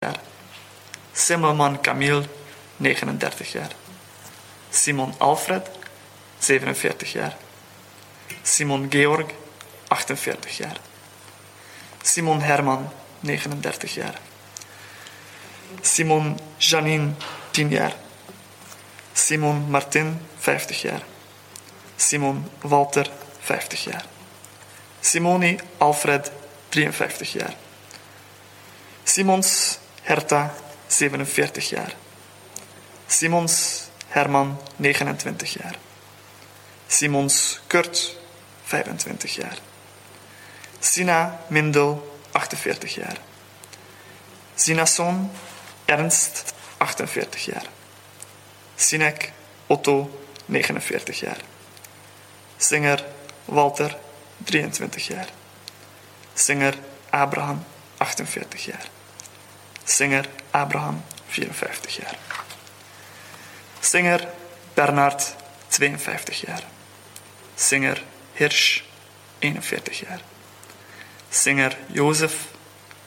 jaar. 0.00 0.20
Simmelman 1.12 1.80
Camille, 1.80 2.24
39 2.76 3.52
jaar. 3.52 3.70
Simon 4.70 5.14
Alfred, 5.18 5.70
47 6.38 7.12
jaar. 7.12 7.36
Simon 8.42 8.86
Georg, 8.90 9.26
48 9.88 10.56
jaar. 10.56 10.76
Simon 12.02 12.40
Herman, 12.40 12.88
39 13.20 13.94
jaar. 13.94 14.14
Simon 15.80 16.38
Janine, 16.56 17.10
10 17.50 17.68
jaar. 17.68 17.94
Simon 19.12 19.70
Martin, 19.70 20.26
50 20.38 20.82
jaar. 20.82 21.02
Simon 21.96 22.50
Walter, 22.60 23.10
50 23.40 23.84
jaar. 23.84 24.04
Simone 25.00 25.58
Alfred, 25.78 26.32
53 26.68 27.32
jaar. 27.32 27.54
Simons 29.04 29.78
Herta, 30.10 30.54
47 30.88 31.68
jaar. 31.68 31.94
Simons 33.06 33.88
Herman, 34.08 34.60
29 34.76 35.52
jaar. 35.52 35.76
Simons 36.86 37.60
Kurt, 37.66 38.16
25 38.64 39.34
jaar. 39.34 39.58
Sina 40.78 41.40
Mindel, 41.48 42.18
48 42.32 42.94
jaar. 42.94 43.16
Sinason 44.54 45.30
Ernst, 45.84 46.54
48 46.78 47.44
jaar. 47.44 47.66
Sinek 48.74 49.32
Otto, 49.66 50.24
49 50.46 51.20
jaar. 51.20 51.40
Singer 52.56 53.04
Walter, 53.44 53.98
23 54.44 55.06
jaar. 55.06 55.28
Singer 56.34 56.74
Abraham, 57.10 57.64
48 57.96 58.64
jaar. 58.64 58.98
Singer 59.90 60.28
Abraham, 60.50 61.04
54 61.28 61.96
jaar. 61.96 62.18
Singer 63.80 64.28
Bernard, 64.74 65.34
52 65.68 66.40
jaar. 66.40 66.62
Singer 67.54 68.02
Hirsch, 68.32 68.82
41 69.38 69.98
jaar. 69.98 70.20
Singer 71.30 71.76
Jozef, 71.86 72.34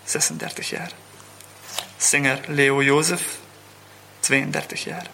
36 0.03 0.69
jaar. 0.69 0.91
Singer 1.97 2.39
Leo 2.47 2.81
Jozef, 2.83 3.21
32 4.19 4.83
jaar. 4.83 5.07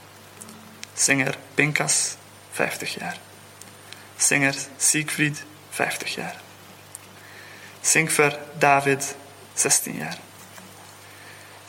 Singer 0.93 1.37
Pinkas, 1.53 2.15
50 2.51 2.93
jaar. 2.93 3.17
Singer 4.17 4.55
Siegfried, 4.77 5.43
50 5.69 6.15
jaar. 6.15 6.35
Sinkver 7.81 8.39
David, 8.57 9.15
16 9.53 9.95
jaar. 9.95 10.28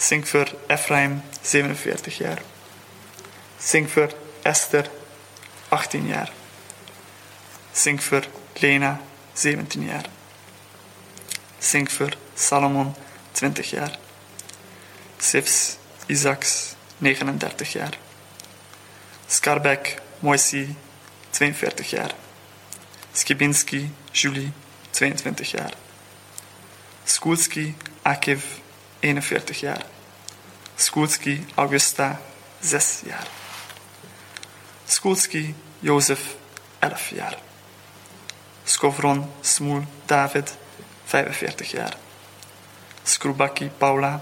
Sinkver 0.01 0.56
Ephraim, 0.69 1.23
47 1.43 2.19
jaar. 2.19 2.39
Sinkver 3.59 4.09
Esther, 4.43 4.91
18 5.69 6.06
jaar. 6.06 6.33
Sinkver 7.73 8.28
Lena, 8.55 9.01
17 9.34 9.84
jaar. 9.84 10.05
Sinkver 11.59 12.17
Salomon, 12.34 12.95
20 13.33 13.71
jaar. 13.71 13.98
Sifs 15.19 15.77
Isaacs, 16.06 16.75
39 16.98 17.73
jaar. 17.73 17.98
Skarbek 19.27 20.01
Moisi, 20.19 20.75
42 21.31 21.91
jaar. 21.91 22.15
Skibinski 23.12 23.91
Julie, 24.12 24.53
22 24.91 25.51
jaar. 25.51 25.73
Skulski 27.05 27.75
Akiv, 28.03 28.45
41 29.01 29.61
jaar. 29.61 29.84
Skulski 30.77 31.47
Augusta, 31.55 32.20
6 32.61 33.01
jaar. 33.05 33.29
Skulski 34.87 35.55
Jozef, 35.79 36.20
11 36.79 37.11
jaar. 37.11 37.39
Skovron 38.65 39.33
Smoel 39.41 39.84
David, 40.06 40.56
45 41.05 41.71
jaar. 41.71 41.97
Skrubaki 43.03 43.71
Paula, 43.78 44.21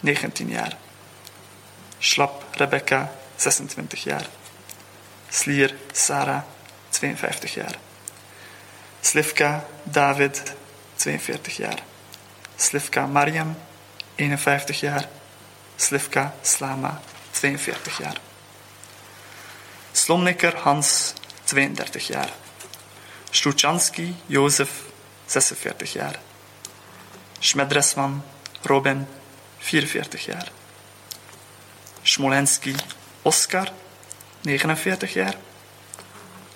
19 0.00 0.48
jaar. 0.48 0.76
Schlap 1.98 2.44
Rebecca, 2.56 3.12
26 3.36 4.02
jaar. 4.04 4.26
Slier 5.28 5.74
Sarah, 5.92 6.42
52 6.90 7.54
jaar. 7.54 7.78
Slivka 9.00 9.64
David, 9.82 10.42
42 10.96 11.56
jaar. 11.56 11.82
Slivka 12.56 13.06
Mariam, 13.06 13.56
51 14.20 14.80
jaar. 14.80 15.08
Slivka 15.76 16.34
Slama, 16.42 17.00
42 17.32 17.98
jaar. 17.98 18.16
Slomnikker 19.92 20.56
Hans, 20.56 21.14
32 21.44 22.06
jaar. 22.06 22.32
Struchanski 23.30 24.14
Jozef, 24.26 24.70
46 25.26 25.92
jaar. 25.92 26.18
Schmedresman 27.38 28.22
Robin, 28.62 29.06
44 29.58 30.24
jaar. 30.24 30.52
Smolenski 32.02 32.74
Oskar, 33.22 33.72
49 34.42 35.12
jaar. 35.12 35.36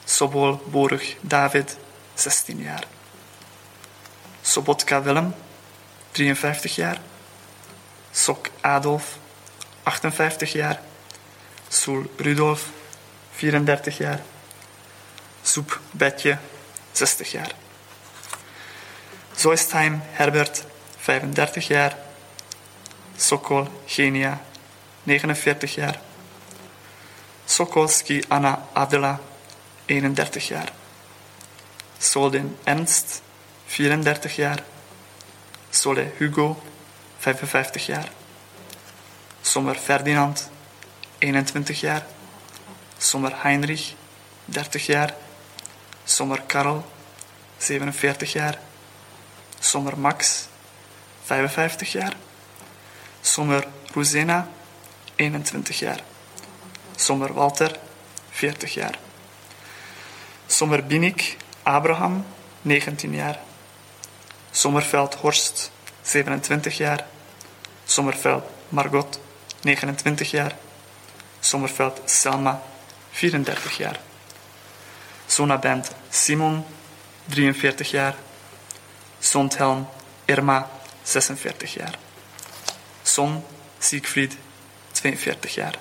Sobol 0.05 0.61
Borg 0.67 1.17
David, 1.21 1.77
16 2.15 2.61
jaar. 2.61 2.85
Sobotka 4.43 5.03
Willem, 5.03 5.35
53 6.13 6.77
jaar. 6.77 7.01
Sok 8.15 8.51
Adolf, 8.61 9.19
58 9.83 10.53
jaar. 10.53 10.81
Soel 11.69 12.11
Rudolf, 12.17 12.69
34 13.35 13.99
jaar. 13.99 14.21
Soep 15.43 15.81
Betje, 15.91 16.39
60 16.93 17.31
jaar. 17.31 17.55
Zoistheim 19.37 20.03
Herbert, 20.13 20.65
35 20.99 21.67
jaar. 21.67 21.97
Sokol 23.17 23.69
Genia, 23.87 24.41
49 25.03 25.75
jaar. 25.75 26.01
Sokolski 27.45 28.23
Anna 28.29 28.69
Adela, 28.73 29.21
31 29.87 30.49
jaar. 30.49 30.73
Soldin 31.99 32.57
Ernst, 32.65 33.23
34 33.67 34.37
jaar. 34.37 34.63
Sole 35.71 36.13
Hugo, 36.19 36.63
55 37.25 37.87
jaar. 37.87 38.09
Sommer 39.41 39.75
Ferdinand, 39.75 40.51
21 41.19 41.81
jaar. 41.81 42.07
Sommer 42.99 43.33
Heinrich, 43.43 43.95
30 44.45 44.87
jaar. 44.87 45.15
Sommer 46.05 46.43
Karel, 46.47 46.85
47 47.57 48.33
jaar. 48.33 48.59
Sommer 49.61 49.99
Max, 49.99 50.49
55 51.25 51.93
jaar. 51.93 52.12
Sommer 53.21 53.67
Rosena, 53.95 54.49
21 55.17 55.79
jaar. 55.79 56.01
Sommer 56.97 57.33
Walter, 57.33 57.79
40 58.31 58.75
jaar. 58.75 58.99
Sommer 60.47 60.87
Binik, 60.87 61.37
Abraham, 61.62 62.27
19 62.62 63.15
jaar. 63.15 63.39
Sommerveld 64.51 65.15
Horst, 65.15 65.71
27 66.03 66.77
jaar. 66.77 67.12
Sommerveld 67.94 68.44
Margot, 68.69 69.21
29 69.62 70.31
jaar. 70.31 70.56
Sommerveld 71.41 72.00
Selma, 72.05 72.62
34 73.12 73.77
jaar. 73.77 74.00
Sonaband 75.27 75.91
Simon, 76.10 76.65
43 77.27 77.91
jaar. 77.91 78.16
Sondhelm 79.19 79.87
Irma, 80.27 80.71
46 81.03 81.75
jaar. 81.75 81.99
Son 83.03 83.44
Siegfried, 83.78 84.37
42 84.93 85.55
jaar. 85.55 85.79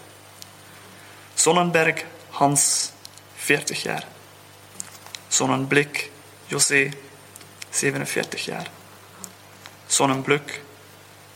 Sonnenberg 1.36 2.06
Hans, 2.30 2.92
40 3.36 3.84
jaar. 3.84 4.06
Sonnenblik 5.28 6.12
José, 6.46 6.92
47 7.70 8.46
jaar. 8.46 8.70
Sonnenbluk 9.88 10.62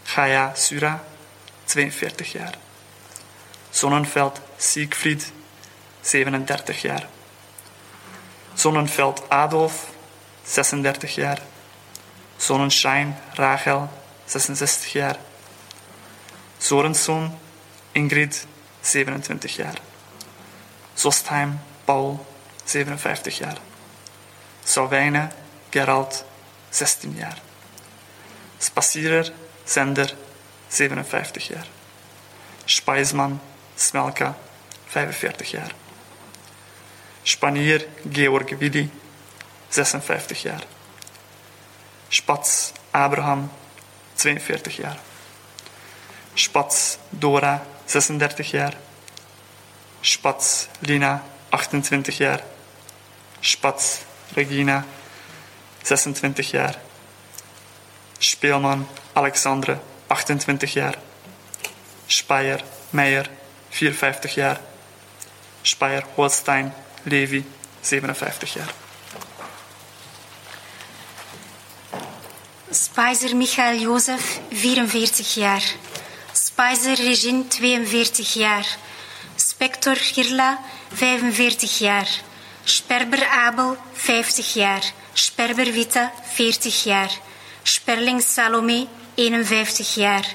Gaia 0.07 0.51
Sura, 0.56 1.04
42 1.65 2.31
jaar. 2.31 2.57
Sonnenveld 3.69 4.42
Siegfried, 4.57 5.31
37 6.01 6.81
jaar. 6.81 7.07
Sonnenveld 8.54 9.30
Adolf, 9.30 9.88
36 10.44 11.15
jaar. 11.15 11.42
Sonnenschein 12.38 13.18
Rachel, 13.33 13.89
66 14.25 14.92
jaar. 14.92 15.18
Sorenson 16.57 17.39
Ingrid, 17.92 18.45
27 18.81 19.56
jaar. 19.56 19.77
Zostheim 20.94 21.59
Paul, 21.86 22.25
57 22.63 23.38
jaar. 23.38 23.57
Sauwijne 24.63 25.30
Gerald, 25.69 26.25
16 26.69 27.15
jaar. 27.18 27.42
Spacierer 28.57 29.31
Zender, 29.68 30.14
57 30.69 31.48
jaar. 31.48 31.68
Speisman 32.66 33.40
Smelka, 33.75 34.36
45 34.88 35.52
jaar. 35.52 35.72
Spanier 37.24 37.88
Georg 38.12 38.58
Willy, 38.58 38.90
56 39.69 40.42
jaar. 40.42 40.64
Spats 42.10 42.72
Abraham, 42.92 43.52
42 44.16 44.78
jaar. 44.78 45.00
Spats 46.34 46.98
Dora, 47.10 47.66
36 47.86 48.52
jaar. 48.52 48.74
Spats 50.02 50.68
Lina, 50.80 51.24
28 51.50 52.18
jaar. 52.18 52.44
Spats 53.40 54.00
Regina, 54.34 54.86
26 55.84 56.52
jaar. 56.52 56.87
Speelman 58.18 58.88
Alexandre, 59.14 59.80
28 60.08 60.74
jaar. 60.74 60.98
Speyer 62.06 62.64
Meijer, 62.90 63.30
54 63.69 64.34
jaar. 64.34 64.60
Speyer 65.62 66.04
Holstein 66.16 66.74
Levi, 67.04 67.46
57 67.81 68.54
jaar. 68.54 68.74
Spijzer 72.69 73.36
Michael 73.36 73.80
Jozef, 73.80 74.40
44 74.52 75.34
jaar. 75.34 75.64
Spijzer 76.31 76.96
Regine, 76.96 77.48
42 77.48 78.34
jaar. 78.34 78.78
Spector 79.36 79.96
Girla, 79.96 80.60
45 80.94 81.78
jaar. 81.80 82.08
Sperber 82.64 83.28
Abel, 83.28 83.78
50 83.94 84.54
jaar. 84.54 84.84
Sperber 85.14 85.72
Vita, 85.72 86.12
40 86.34 86.84
jaar. 86.84 87.12
Sperling 87.68 88.22
Salome, 88.22 88.88
51 89.16 89.96
jaar. 89.96 90.25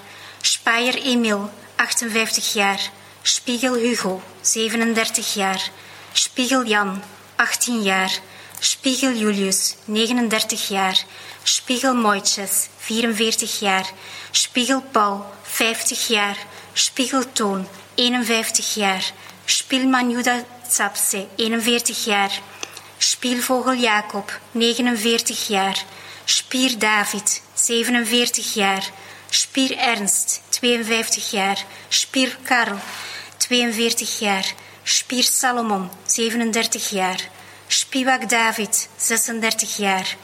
Speyer 0.41 0.95
Emil, 0.95 1.51
58 1.77 2.53
jaar. 2.53 2.81
Spiegel 3.23 3.75
Hugo, 3.75 4.23
37 4.41 5.35
jaar. 5.35 5.71
Spiegel 6.13 6.67
Jan, 6.67 7.03
18 7.37 7.83
jaar. 7.83 8.13
Spiegel 8.59 9.17
Julius, 9.17 9.75
39 9.85 10.69
jaar. 10.69 11.05
Spiegel 11.43 11.95
Moitjes, 11.95 12.69
44 12.79 13.59
jaar. 13.59 13.91
Spiegel 14.31 14.83
Paul, 14.91 15.25
50 15.43 16.07
jaar. 16.09 16.37
Spiegel 16.73 17.33
Toon, 17.33 17.69
51 17.95 18.75
jaar. 18.75 19.13
Spielman 19.45 20.11
Juda 20.11 20.45
Tsapse, 20.69 21.27
41 21.37 22.05
jaar. 22.05 22.41
Spielvogel 22.99 23.75
Jacob, 23.75 24.41
49 24.51 25.47
jaar. 25.47 25.85
Spier 26.25 26.79
David, 26.79 27.43
47 27.55 28.55
jaar. 28.55 28.85
Spier 29.31 29.77
Ernst, 29.77 30.43
52 30.49 31.31
jaar. 31.31 31.65
Spier 31.89 32.37
Karel, 32.43 32.79
42 33.37 34.19
jaar. 34.19 34.45
Spier 34.83 35.23
Salomon, 35.25 35.91
37 36.07 36.91
jaar. 36.91 37.21
Spiewak 37.67 38.29
David, 38.29 38.89
36 38.97 39.77
jaar. 39.77 40.17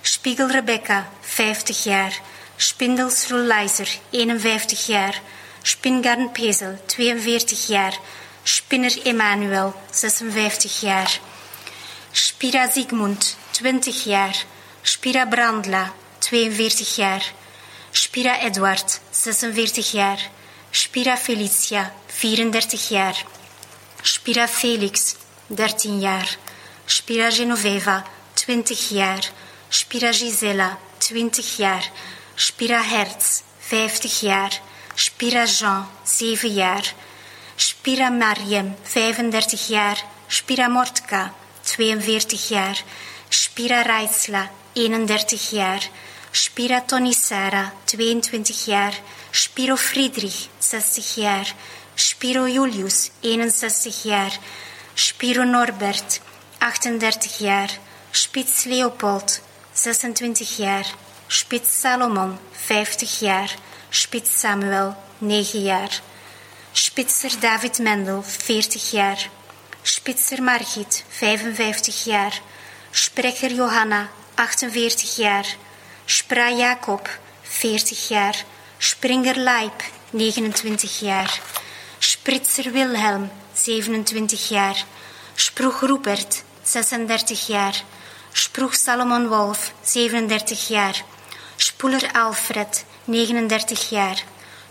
Spiegel 0.00 0.50
Rebecca, 0.50 1.08
50 1.20 1.84
jaar. 1.84 2.12
Spindels 2.56 3.28
Roelijzer, 3.28 3.88
51 4.10 4.86
jaar. 4.86 5.20
Spingarn 5.62 6.32
Pezel, 6.32 6.78
42 6.86 7.66
jaar. 7.66 7.98
Spinner 8.42 9.06
Emmanuel, 9.06 9.74
56 9.90 10.80
jaar. 10.80 11.20
Spira 12.10 12.70
Zygmunt, 12.70 13.36
20 13.50 14.04
jaar. 14.04 14.44
Spira 14.86 15.24
Brandla, 15.24 15.94
42 16.20 16.96
jaar. 16.96 17.22
Spira 17.90 18.36
Edward, 18.42 19.00
46 19.10 19.92
jaar. 19.92 20.18
Spira 20.70 21.16
Felicia, 21.16 21.90
34 22.08 22.88
jaar. 22.90 23.16
Spira 24.02 24.46
Felix, 24.46 25.16
13 25.48 26.00
jaar. 26.00 26.36
Spira 26.86 27.30
Genoveva, 27.30 28.04
20 28.34 28.90
jaar. 28.90 29.24
Spira 29.70 30.12
Gisela, 30.12 30.78
20 30.98 31.56
jaar. 31.56 31.90
Spira 32.36 32.82
Hertz, 32.82 33.42
50 33.60 34.20
jaar. 34.20 34.60
Spira 34.94 35.46
Jean, 35.46 35.88
7 36.04 36.48
jaar. 36.48 36.94
Spira 37.56 38.10
Mariam, 38.10 38.76
35 38.82 39.68
jaar. 39.68 39.96
Spira 40.28 40.68
Mortka, 40.68 41.32
42 41.62 42.48
jaar. 42.48 42.84
Spira 43.30 43.82
Reitsla, 43.82 44.50
31 44.74 45.50
jaar. 45.50 45.88
Spira 46.30 46.80
Tony 46.80 47.12
Sara, 47.12 47.72
22 47.84 48.64
jaar. 48.66 48.94
Spiro 49.30 49.76
Friedrich, 49.76 50.48
60 50.58 51.14
jaar. 51.14 51.54
Spiro 51.94 52.46
Julius, 52.48 53.10
61 53.20 54.02
jaar. 54.02 54.38
Spiro 54.94 55.44
Norbert, 55.44 56.20
38 56.58 57.38
jaar. 57.38 57.70
Spits 58.10 58.64
Leopold, 58.64 59.40
26 59.72 60.56
jaar. 60.56 60.86
Spits 61.26 61.80
Salomon, 61.80 62.38
50 62.52 63.20
jaar. 63.20 63.54
Spits 63.90 64.40
Samuel, 64.40 64.96
9 65.18 65.62
jaar. 65.62 66.00
Spitser 66.72 67.40
David 67.40 67.78
Mendel, 67.78 68.22
40 68.22 68.90
jaar. 68.90 69.30
Spitser 69.82 70.42
Margit, 70.42 71.04
55 71.08 72.04
jaar. 72.04 72.40
Sprecher 72.90 73.52
Johanna, 73.52 74.08
48 74.34 75.16
jaar. 75.16 75.46
Spra 76.04 76.50
Jacob, 76.50 77.08
40 77.42 78.08
jaar. 78.08 78.44
Springer 78.78 79.36
Leip, 79.36 79.82
29 80.10 81.00
jaar. 81.00 81.40
Spritzer 81.98 82.72
Wilhelm, 82.72 83.30
27 83.52 84.48
jaar. 84.48 84.84
Sproeg 85.34 85.80
Rupert, 85.80 86.44
36 86.62 87.46
jaar. 87.46 87.82
Sproeg 88.32 88.74
Salomon 88.74 89.28
Wolf, 89.28 89.72
37 89.82 90.68
jaar. 90.68 91.04
Spoeler 91.56 92.12
Alfred, 92.12 92.84
39 93.04 93.88
jaar. 93.90 94.22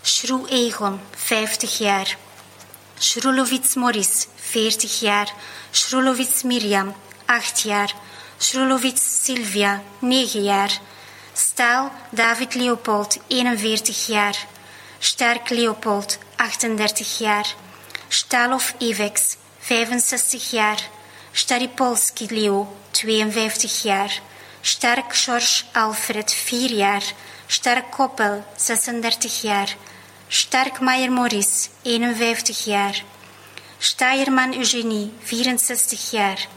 Schroe 0.02 0.48
Egon, 0.48 1.00
50 1.16 1.78
jaar. 1.78 2.16
Schroelowitz 2.98 3.74
Morris, 3.74 4.26
40 4.36 5.00
jaar. 5.00 5.32
Schroelowitz 5.70 6.42
Mirjam, 6.42 6.94
8 7.26 7.60
jaar. 7.60 7.94
Schroelowitz 8.44 9.24
Sylvia, 9.24 9.82
9 10.00 10.42
jaar. 10.42 10.70
Staal 11.32 11.90
David 12.10 12.54
Leopold, 12.54 13.18
41 13.28 14.06
jaar. 14.06 14.36
Sterk 14.98 15.48
Leopold, 15.48 16.18
38 16.36 17.18
jaar. 17.18 17.46
Stalov 18.08 18.74
Ivex, 18.78 19.36
65 19.58 20.50
jaar. 20.50 20.78
Staripolski 21.32 22.26
Leo, 22.30 22.76
52 22.90 23.82
jaar. 23.82 24.20
Sterk 24.60 25.16
George 25.16 25.64
Alfred, 25.72 26.34
4 26.34 26.70
jaar. 26.70 27.02
Sterk 27.46 27.90
Koppel, 27.90 28.44
36 28.56 29.40
jaar. 29.42 29.76
Sterk 30.28 30.80
Meijer 30.80 31.12
Morris, 31.12 31.70
51 31.82 32.64
jaar. 32.64 33.04
Steierman 33.78 34.52
Eugenie, 34.52 35.12
64 35.22 36.10
jaar. 36.10 36.48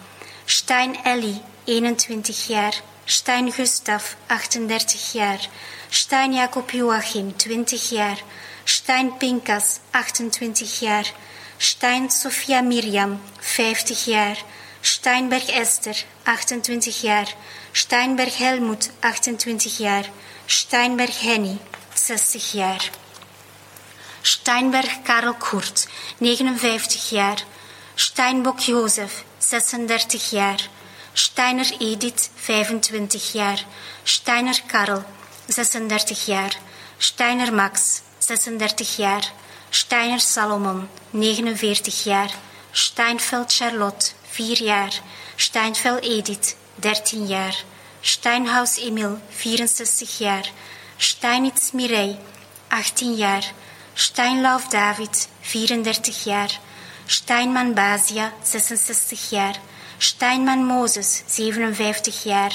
Stein 0.46 1.03
Ellie, 1.03 1.41
21 1.67 2.47
jaar. 2.47 2.74
Stein 3.05 3.51
Gustav, 3.51 4.03
38 4.27 5.12
jaar. 5.12 5.50
Stein 5.89 6.33
Jacob 6.33 6.71
Joachim, 6.71 7.36
20 7.36 7.89
jaar. 7.89 8.17
Stein 8.63 9.17
Pinkas, 9.17 9.79
28 9.91 10.79
jaar. 10.79 11.12
Stein 11.57 12.09
Sophia 12.09 12.62
Mirjam, 12.62 13.19
50 13.39 14.05
jaar. 14.05 14.38
Steinberg 14.81 15.47
Esther, 15.50 16.05
28 16.24 17.01
jaar. 17.01 17.36
Steinberg 17.71 18.38
Helmut, 18.38 18.91
28 19.00 19.77
jaar. 19.77 20.05
Steinberg 20.45 21.19
Henny, 21.21 21.57
60 21.93 22.51
jaar. 22.51 22.89
Steinberg 24.21 25.01
Karel 25.03 25.33
Kurt, 25.33 25.88
59 26.17 27.09
jaar. 27.09 27.43
Steinbok 27.95 28.59
Jozef, 28.59 29.24
36 29.38 30.29
jaar. 30.29 30.69
Steiner 31.17 31.65
Edith, 31.79 32.29
25 32.36 33.33
jaar. 33.33 33.65
Steiner 34.03 34.59
Karel, 34.67 35.03
36 35.47 36.25
jaar. 36.25 36.51
Steiner 36.97 37.53
Max, 37.53 38.01
36 38.19 38.97
jaar. 38.97 39.24
Steiner 39.69 40.19
Salomon, 40.19 40.88
49 41.09 42.03
jaar. 42.03 42.29
Steinfeld 42.71 43.53
Charlotte, 43.53 44.12
4 44.29 44.62
jaar. 44.63 44.93
Steinfeld 45.36 46.03
Edith, 46.03 46.55
13 46.75 47.27
jaar. 47.27 47.55
Steinhaus 48.01 48.77
Emil, 48.77 49.19
64 49.29 50.17
jaar. 50.17 50.51
Steinitz 50.97 51.71
Mirei, 51.71 52.17
18 52.67 53.15
jaar. 53.15 53.43
Steinlauf 53.93 54.67
David, 54.67 55.27
34 55.41 56.24
jaar. 56.24 56.59
Steinman 57.05 57.74
Basia, 57.74 58.33
66 58.43 59.29
jaar. 59.29 59.55
Steinman 59.98 60.66
Moses, 60.66 61.24
57 61.25 62.24
jaar. 62.24 62.54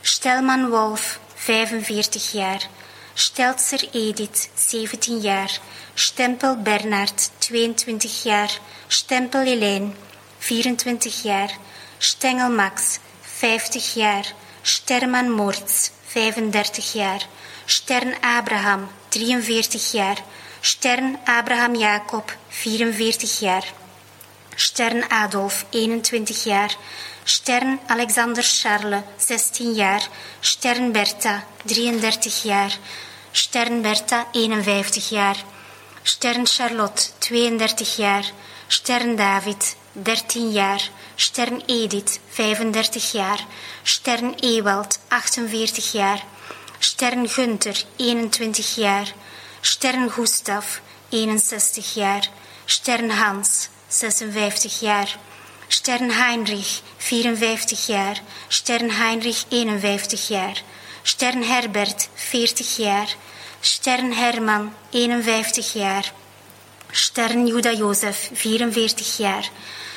Stelman 0.00 0.70
Wolf, 0.70 1.20
45 1.34 2.32
jaar. 2.32 2.68
Stelzer 3.14 3.88
Edith, 3.92 4.48
17 4.54 5.20
jaar. 5.20 5.60
Stempel 5.94 6.56
Bernard, 6.56 7.30
22 7.38 8.22
jaar. 8.22 8.50
Stempel 8.86 9.44
Helene, 9.44 9.90
24 10.38 11.22
jaar. 11.22 11.50
Stengel 11.98 12.50
Max, 12.50 12.98
50 13.20 13.94
jaar. 13.94 14.26
Sterman 14.62 15.30
Moritz, 15.30 15.90
35 16.06 16.92
jaar. 16.92 17.26
Stern 17.64 18.14
Abraham, 18.20 18.88
43 19.08 19.92
jaar. 19.92 20.18
Stern 20.60 21.18
Abraham 21.24 21.74
Jacob, 21.74 22.36
44 22.48 23.40
jaar. 23.40 23.64
Stern 24.60 25.04
Adolf, 25.08 25.64
21 25.70 26.44
jaar. 26.44 26.76
Stern 27.24 27.80
Alexander 27.86 28.42
Charles, 28.42 29.02
16 29.16 29.72
jaar. 29.74 30.08
Stern 30.40 30.92
Bertha, 30.92 31.44
33 31.64 32.42
jaar. 32.42 32.78
Stern 33.32 33.80
Bertha, 33.82 34.26
51 34.32 35.08
jaar. 35.08 35.36
Stern 36.02 36.46
Charlotte, 36.46 37.02
32 37.18 37.96
jaar. 37.96 38.24
Stern 38.66 39.16
David, 39.16 39.76
13 39.92 40.52
jaar. 40.52 40.82
Stern 41.14 41.62
Edith, 41.66 42.20
35 42.28 43.12
jaar. 43.12 43.46
Stern 43.82 44.34
Ewald, 44.40 44.98
48 45.08 45.92
jaar. 45.92 46.24
Stern 46.78 47.28
Gunther, 47.28 47.84
21 47.96 48.74
jaar. 48.74 49.08
Stern 49.60 50.10
Gustav, 50.10 50.80
61 51.08 51.94
jaar. 51.94 52.28
Stern 52.66 53.10
Hans, 53.10 53.69
56 53.90 54.80
jaar. 54.80 55.18
Stern 55.68 56.10
Heinrich, 56.10 56.82
54 56.98 57.86
jaar. 57.86 58.20
Stern 58.48 58.90
Heinrich, 58.90 59.44
51 59.48 60.28
jaar. 60.28 60.62
Stern 61.02 61.42
Herbert, 61.42 62.08
40 62.14 62.76
jaar. 62.76 63.08
Stern 63.60 64.12
Herman, 64.12 64.72
51 64.90 65.72
jaar. 65.72 66.12
Stern 66.90 67.46
Juda 67.46 67.72
Jozef, 67.72 68.30
44 68.32 69.16
jaar. 69.16 69.50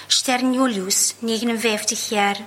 Stern 0.07 0.53
Julius, 0.53 1.13
59 1.19 2.09
jaar. 2.09 2.38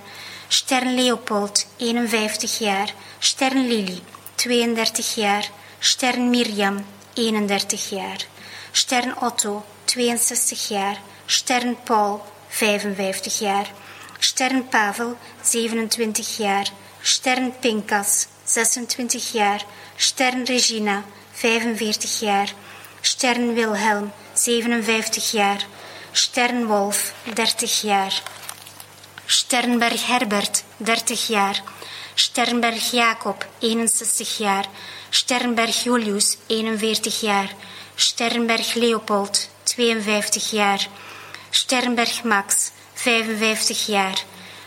Stern 0.47 0.95
Leopold, 0.95 1.65
51 1.77 2.59
jaar. 2.59 2.93
Stern 3.19 3.67
Lily, 3.67 4.01
32 4.35 5.15
jaar. 5.15 5.49
Stern 5.79 6.29
Mirjam, 6.29 6.85
31 7.13 7.89
jaar. 7.89 8.25
Stern 8.71 9.13
Otto, 9.21 9.65
62 9.85 10.69
jaar. 10.69 10.97
Stern 11.25 11.77
Paul, 11.83 12.21
55 12.49 13.39
jaar. 13.39 13.67
Stern 14.19 14.67
Pavel, 14.69 15.17
27 15.41 16.37
jaar. 16.37 16.67
Stern 17.01 17.53
Pinkas, 17.59 18.27
26 18.43 19.31
jaar. 19.31 19.65
Stern 19.95 20.43
Regina, 20.45 21.03
45 21.31 22.19
jaar. 22.19 22.53
Stern 23.01 23.53
Wilhelm, 23.53 24.11
57 24.33 25.31
jaar. 25.31 25.65
Stern 26.11 26.65
Wolf, 26.67 27.13
30 27.33 27.81
jaar. 27.81 28.21
Sternberg 29.25 30.07
Herbert, 30.07 30.63
30 30.77 31.27
jaar. 31.27 31.61
Sternberg 32.15 32.91
Jacob, 32.91 33.45
61 33.59 34.37
jaar. 34.37 34.65
Sternberg 35.09 35.83
Julius, 35.83 36.37
41 36.47 37.21
jaar. 37.21 37.51
Sternberg 37.99 38.75
Leopold, 38.75 39.49
52 39.63 40.51
jaar. 40.51 40.87
Sternberg 41.49 42.23
Max, 42.23 42.71
55 42.93 43.85
jaar. 43.87 44.23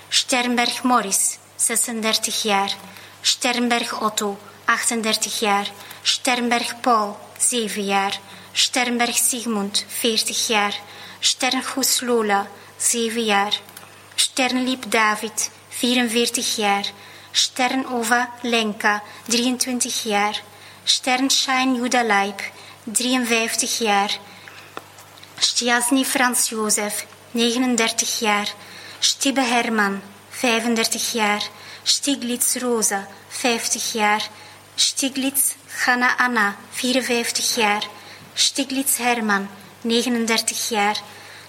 Sternberg 0.08 0.82
Morris, 0.82 1.38
36 1.56 2.42
jaar. 2.42 2.74
Sternberg 3.20 4.00
Otto, 4.00 4.38
38 4.64 5.38
jaar. 5.40 5.70
Sternberg 6.02 6.80
Paul, 6.80 7.16
7 7.38 7.84
jaar. 7.84 8.18
Sternberg 8.52 9.16
Sigmund, 9.16 9.84
40 9.88 10.46
jaar. 10.46 10.74
Sterngoes 11.20 12.00
Lola, 12.00 12.48
7 12.76 13.24
jaar. 13.24 13.60
Sternliep 14.14 14.90
David, 14.90 15.50
44 15.68 16.56
jaar. 16.56 16.84
Sternova 17.30 18.30
Lenka, 18.42 19.02
23 19.26 20.02
jaar. 20.02 20.42
Sternshine 20.84 21.76
Juda 21.76 22.02
Leib, 22.02 22.40
53 22.92 23.78
jaar. 23.78 24.18
Stiasny 25.38 26.04
Frans 26.04 26.48
Jozef, 26.48 27.06
39 27.30 28.18
jaar. 28.18 28.48
Stibbe 28.98 29.40
Herman, 29.42 30.02
35 30.30 31.12
jaar. 31.12 31.42
Stiglitz 31.82 32.56
Rosa, 32.56 33.06
50 33.28 33.92
jaar. 33.92 34.28
Stiglitz 34.74 35.54
Hanna 35.84 36.16
Anna, 36.16 36.56
54 36.70 37.54
jaar. 37.54 37.88
Stiglitz 38.34 38.98
Herman, 38.98 39.48
39 39.80 40.68
jaar. 40.68 40.96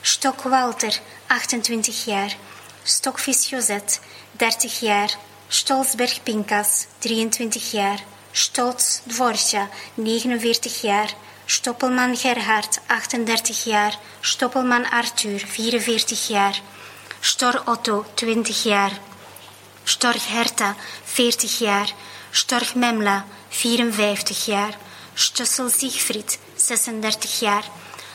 Stok 0.02 0.42
Walter, 0.42 1.00
28 1.28 2.06
jaar. 2.06 2.36
Stokvis 2.84 3.50
Josette, 3.50 4.00
30 4.38 4.80
jaar. 4.80 5.18
Stolzberg 5.48 6.24
Pinkas, 6.24 6.88
23 7.00 7.72
jaar. 7.72 8.00
Stolz 8.32 9.02
Dvorsja, 9.06 9.70
49 9.96 10.82
jaar. 10.82 11.10
Stoppelman 11.52 12.16
Gerhard, 12.18 12.80
38 12.88 13.64
jaar. 13.64 14.00
Stoppelman 14.22 14.90
Arthur, 14.90 15.40
44 15.40 16.28
jaar. 16.28 16.62
Stor 17.20 17.62
Otto, 17.66 18.06
20 18.14 18.64
jaar. 18.64 18.92
Storch 19.84 20.28
Herta, 20.28 20.76
40 21.04 21.60
jaar. 21.60 21.94
Storch 22.32 22.76
Memla, 22.76 23.26
54 23.50 24.46
jaar. 24.46 24.78
Stossel 25.14 25.70
Siegfried, 25.70 26.40
36 26.56 27.40
jaar. 27.40 27.64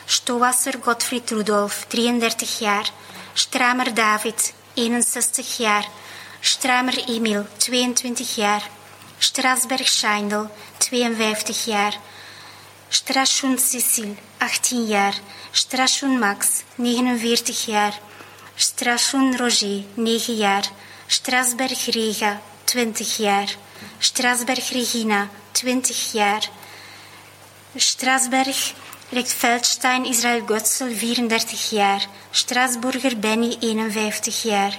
Stowasser 0.05 0.79
Gottfried 0.81 1.31
Rudolf, 1.31 1.85
33 1.87 2.59
jaar. 2.59 2.89
Stramer 3.33 3.93
David, 3.93 4.53
61 4.73 5.57
jaar. 5.57 5.85
Stramer 6.39 6.97
Emil, 7.07 7.45
22 7.57 8.35
jaar. 8.35 8.69
Strasberg 9.17 9.87
Scheindel, 9.87 10.49
52 10.77 11.65
jaar. 11.65 11.99
Strashun 12.89 13.57
Cecil, 13.57 14.15
18 14.37 14.87
jaar. 14.87 15.13
Strashun 15.51 16.19
Max, 16.19 16.63
49 16.75 17.65
jaar. 17.65 17.99
Strashun 18.55 19.35
Roger, 19.37 19.83
9 19.95 20.35
jaar. 20.35 20.65
Strasberg 21.07 21.85
Rega, 21.85 22.41
20 22.65 23.17
jaar. 23.17 23.49
Strasberg 23.99 24.69
Regina, 24.69 25.29
20 25.51 26.11
jaar. 26.13 26.49
Strasberg 27.75 28.73
Rechtveldstein 29.09 30.05
Israël 30.05 30.43
Götzel, 30.45 30.95
34 30.95 31.69
jaar. 31.69 32.07
Strasburger 32.31 33.17
Benny, 33.17 33.57
51 33.59 34.41
jaar. 34.43 34.73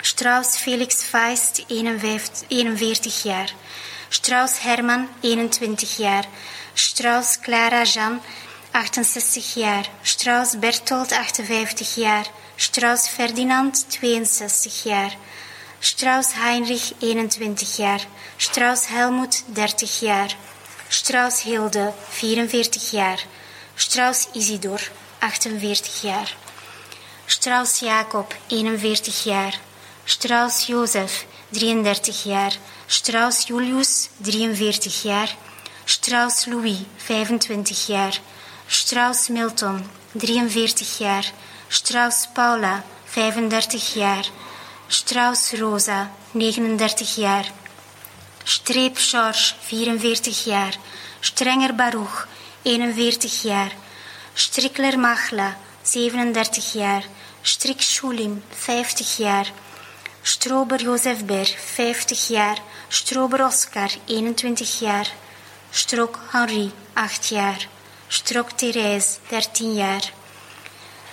Strauss 0.00 0.56
Felix 0.56 1.02
Feist, 1.02 1.64
41 1.68 3.22
jaar. 3.22 3.50
Strauss 4.08 4.60
Herman, 4.62 5.08
21 5.20 5.96
jaar. 5.96 6.24
Strauss 6.74 7.40
Clara 7.40 7.84
Jean, 7.84 8.20
68 8.72 9.54
jaar. 9.54 9.84
Strauss 10.02 10.56
Bertolt, 10.58 11.12
58 11.12 11.96
jaar. 11.96 12.26
Strauss 12.56 13.08
Ferdinand, 13.08 13.74
62 13.88 14.84
jaar. 14.84 15.12
Strauss 15.80 16.34
Heinrich, 16.34 16.94
21 17.00 17.76
jaar. 17.76 18.00
Strauss 18.36 18.88
Helmut, 18.88 19.44
30 19.46 20.00
jaar. 20.00 20.30
Strauss 20.88 21.42
Hilde, 21.42 21.92
44 22.10 22.90
jaar. 22.90 23.18
Strauss 23.74 24.28
Isidor, 24.32 24.80
48 25.18 26.02
jaar. 26.02 26.36
Strauss 27.26 27.80
Jacob, 27.80 28.34
41 28.48 29.24
jaar. 29.24 29.54
Strauss 30.04 30.66
Jozef, 30.66 31.26
33 31.50 32.24
jaar. 32.24 32.52
Strauss 32.86 33.46
Julius, 33.46 34.08
43 34.20 35.02
jaar. 35.02 35.36
Strauss 35.84 36.46
Louis, 36.46 36.78
25 36.96 37.86
jaar. 37.86 38.18
Strauss 38.66 39.28
Milton, 39.28 39.84
43 40.12 40.98
jaar. 40.98 41.32
Strauss 41.68 42.28
Paula, 42.32 42.84
35 43.04 43.94
jaar. 43.94 44.26
Strauss 44.86 45.52
Rosa, 45.52 46.10
39 46.30 47.14
jaar. 47.14 47.52
Streep 48.44 48.98
George, 48.98 49.54
44 49.60 50.44
jaar. 50.44 50.76
Strenger 51.20 51.74
Baruch, 51.74 52.28
41 52.62 53.42
jaar. 53.42 53.72
Strickler 54.34 54.98
Machla, 54.98 55.56
37 55.82 56.72
jaar. 56.72 57.04
Strik 57.42 57.80
Schulim, 57.80 58.42
50 58.50 59.16
jaar. 59.16 59.52
Strober 60.22 60.80
Jozef 60.80 61.24
Ber, 61.24 61.46
50 61.74 62.28
jaar. 62.28 62.58
Strober 62.88 63.44
Oscar, 63.44 63.90
21 64.06 64.78
jaar. 64.78 65.08
Strok 65.74 66.18
Henri, 66.32 66.70
8 66.92 67.28
jaar. 67.28 67.68
Strok 68.08 68.50
Therese, 68.52 69.18
13 69.28 69.74
jaar. 69.74 70.12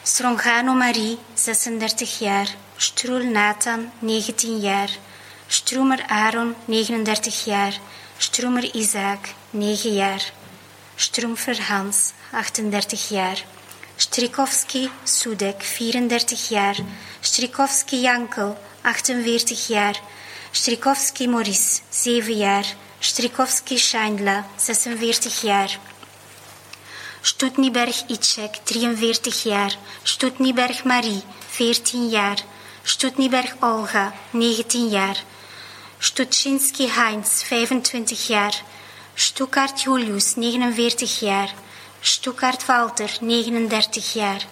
Strongano 0.04 0.74
Marie, 0.74 1.18
36 1.34 2.20
jaar. 2.20 2.48
Stroel 2.76 3.24
Nathan, 3.24 3.92
19 4.00 4.60
jaar. 4.60 4.90
Stroemer 5.48 6.04
Aaron, 6.08 6.56
39 6.66 7.46
jaar. 7.46 7.80
Stroemer 8.18 8.76
Isaac, 8.76 9.30
9 9.50 9.94
jaar. 9.94 10.32
Stroemfer 10.96 11.62
Hans, 11.62 12.12
38 12.32 13.10
jaar. 13.10 13.44
Strikowski 13.96 14.90
Sudek, 15.04 15.64
34 15.64 16.50
jaar. 16.50 16.76
Strikowski 17.22 18.02
Jankel, 18.02 18.58
48 18.82 19.68
jaar. 19.68 20.02
Strikowski 20.52 21.28
Maurice, 21.28 21.82
7 21.90 22.38
jaar. 22.38 22.66
Strikowski 23.00 23.78
Scheindla, 23.78 24.46
46 24.58 25.42
jaar. 25.42 25.80
Stutniberg 27.22 28.04
Icek, 28.08 28.60
43 28.64 29.44
jaar. 29.44 29.78
Stutniberg 30.04 30.84
Marie, 30.84 31.22
14 31.50 32.10
jaar. 32.10 32.38
Stutniberg 32.84 33.56
Olga, 33.60 34.14
19 34.32 34.90
jaar. 34.90 35.24
Stutschinski 36.00 36.90
Heinz, 36.90 37.44
25 37.44 38.28
jaar. 38.28 38.64
Stuckart 39.14 39.82
Julius, 39.82 40.36
49 40.36 41.20
jaar. 41.20 41.54
Stuckart 42.00 42.66
Walter, 42.66 43.18
39 43.22 44.14
jaar. 44.14 44.48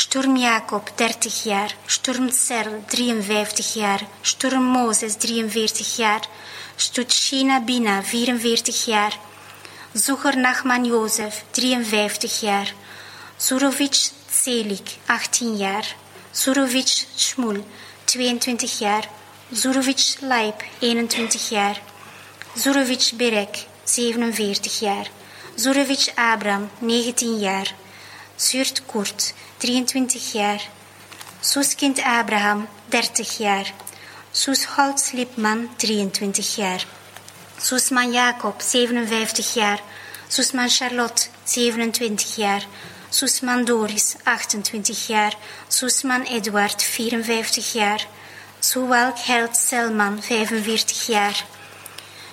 Sturm 0.00 0.36
Jacob, 0.36 0.90
30 0.94 1.44
jaar. 1.44 1.74
Sturm 1.86 2.30
Serl, 2.30 2.82
53 2.86 3.74
jaar. 3.74 4.00
Sturm 4.22 4.62
Moses, 4.62 5.16
43 5.16 5.96
jaar. 5.96 6.28
Stutschina 6.76 7.60
Bina, 7.60 8.02
44 8.02 8.84
jaar. 8.84 9.18
Zucher 9.92 10.36
Nachman 10.38 10.84
Jozef, 10.84 11.44
53 11.50 12.40
jaar. 12.40 12.72
Surovic 13.36 14.10
Selik, 14.30 14.96
18 15.06 15.56
jaar. 15.56 15.84
Surovic 16.30 17.06
Schmul, 17.16 17.64
22 18.04 18.78
jaar. 18.78 19.08
Zurovic 19.52 20.16
Leip, 20.20 20.64
21 20.78 21.48
jaar. 21.48 21.80
Zurovic 22.54 23.12
Berek, 23.16 23.66
47 23.84 24.80
jaar. 24.80 25.10
Zurovic 25.54 26.12
Abram, 26.14 26.70
19 26.78 27.38
jaar. 27.38 27.74
Surt 28.40 28.82
Kurt, 28.86 29.34
23 29.58 30.32
jaar. 30.32 30.60
Suskind 31.40 32.00
Abraham, 32.02 32.68
30 32.88 33.38
jaar. 33.38 33.72
Soesholz 34.30 35.12
Lipman, 35.12 35.68
23 35.76 36.54
jaar. 36.56 36.86
Soesman 37.58 38.12
Jacob, 38.12 38.62
57 38.62 39.54
jaar. 39.54 39.80
Soesman 40.28 40.70
Charlotte, 40.70 41.28
27 41.44 42.36
jaar. 42.36 42.66
Soesman 43.10 43.64
Doris, 43.64 44.16
28 44.24 45.06
jaar. 45.06 45.36
Soesman 45.68 46.22
Eduard, 46.22 46.82
54 46.82 47.72
jaar. 47.72 48.06
Soewalk 48.58 49.18
Held 49.18 49.56
Selman, 49.56 50.22
45 50.22 51.06
jaar. 51.06 51.44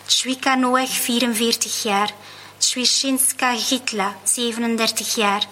Chwika 0.06 0.56
Noach, 0.56 0.90
44 0.90 1.84
jaar. 1.84 2.14
Chwishinska 2.60 3.56
Gitla, 3.56 4.16
37 4.24 5.16
jaar. 5.16 5.48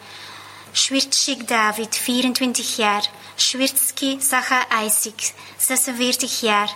Schwirtschik 0.77 1.47
David, 1.47 1.95
24 1.95 2.77
jaar. 2.77 3.03
Schwirtski 3.37 4.17
Sacha 4.19 4.65
Isaac, 4.83 5.33
46 5.57 6.41
jaar. 6.41 6.69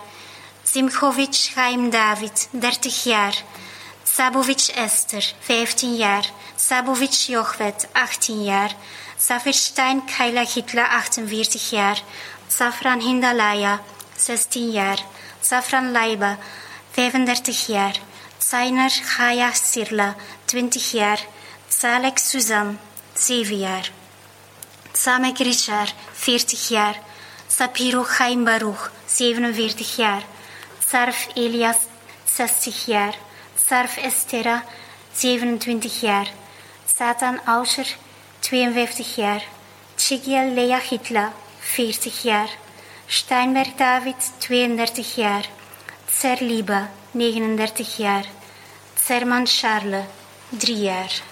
Simchovic 0.64 1.34
Chaim 1.34 1.90
David, 1.90 2.48
30 2.52 3.04
jaar. 3.04 3.34
Sabovic 4.02 4.68
Esther, 4.74 5.22
15 5.40 5.96
jaar. 5.96 6.24
Sabovic 6.56 7.28
Jochwet, 7.28 7.88
18 7.92 8.44
jaar. 8.44 8.70
Safirstein 9.18 10.02
Kaila 10.06 10.46
Hitler, 10.46 10.88
48 10.88 11.70
jaar. 11.70 12.02
Safran 12.48 13.00
Hindalaya, 13.00 13.80
16 14.16 14.70
jaar. 14.70 14.98
Safran 15.42 15.92
Laiba, 15.92 16.38
35 16.92 17.66
jaar. 17.66 17.94
Zainer 18.38 18.90
Chaya 18.90 19.52
Sirla, 19.52 20.14
20 20.46 20.92
jaar. 20.92 21.18
Salek 21.68 22.18
Suzanne, 22.18 22.78
7 23.20 23.58
jaar. 23.58 23.90
Samek 24.92 25.38
Richard, 25.38 25.94
40 26.12 26.68
jaar. 26.68 26.96
Sapiro 27.46 28.02
Chaim 28.02 28.44
Baruch, 28.44 28.90
47 29.06 29.96
jaar. 29.96 30.22
Sarf 30.88 31.28
Elias, 31.34 31.76
60 32.24 32.86
jaar. 32.86 33.14
Sarf 33.66 33.96
Estera, 33.96 34.64
27 35.12 36.00
jaar. 36.00 36.28
Satan 36.96 37.40
Auscher, 37.44 37.96
52 38.38 39.14
jaar. 39.16 39.42
Chigiel 39.96 40.54
Lea 40.54 40.78
Hitla, 40.78 41.32
40 41.60 42.22
jaar. 42.22 42.48
Steinberg 43.06 43.74
David, 43.76 44.30
32 44.38 45.14
jaar. 45.14 45.44
Tser 46.06 46.38
Liba, 46.40 46.90
39 47.10 47.96
jaar. 47.96 48.24
Tserman 48.94 49.46
Charles, 49.46 50.04
3 50.48 50.76
jaar. 50.76 51.29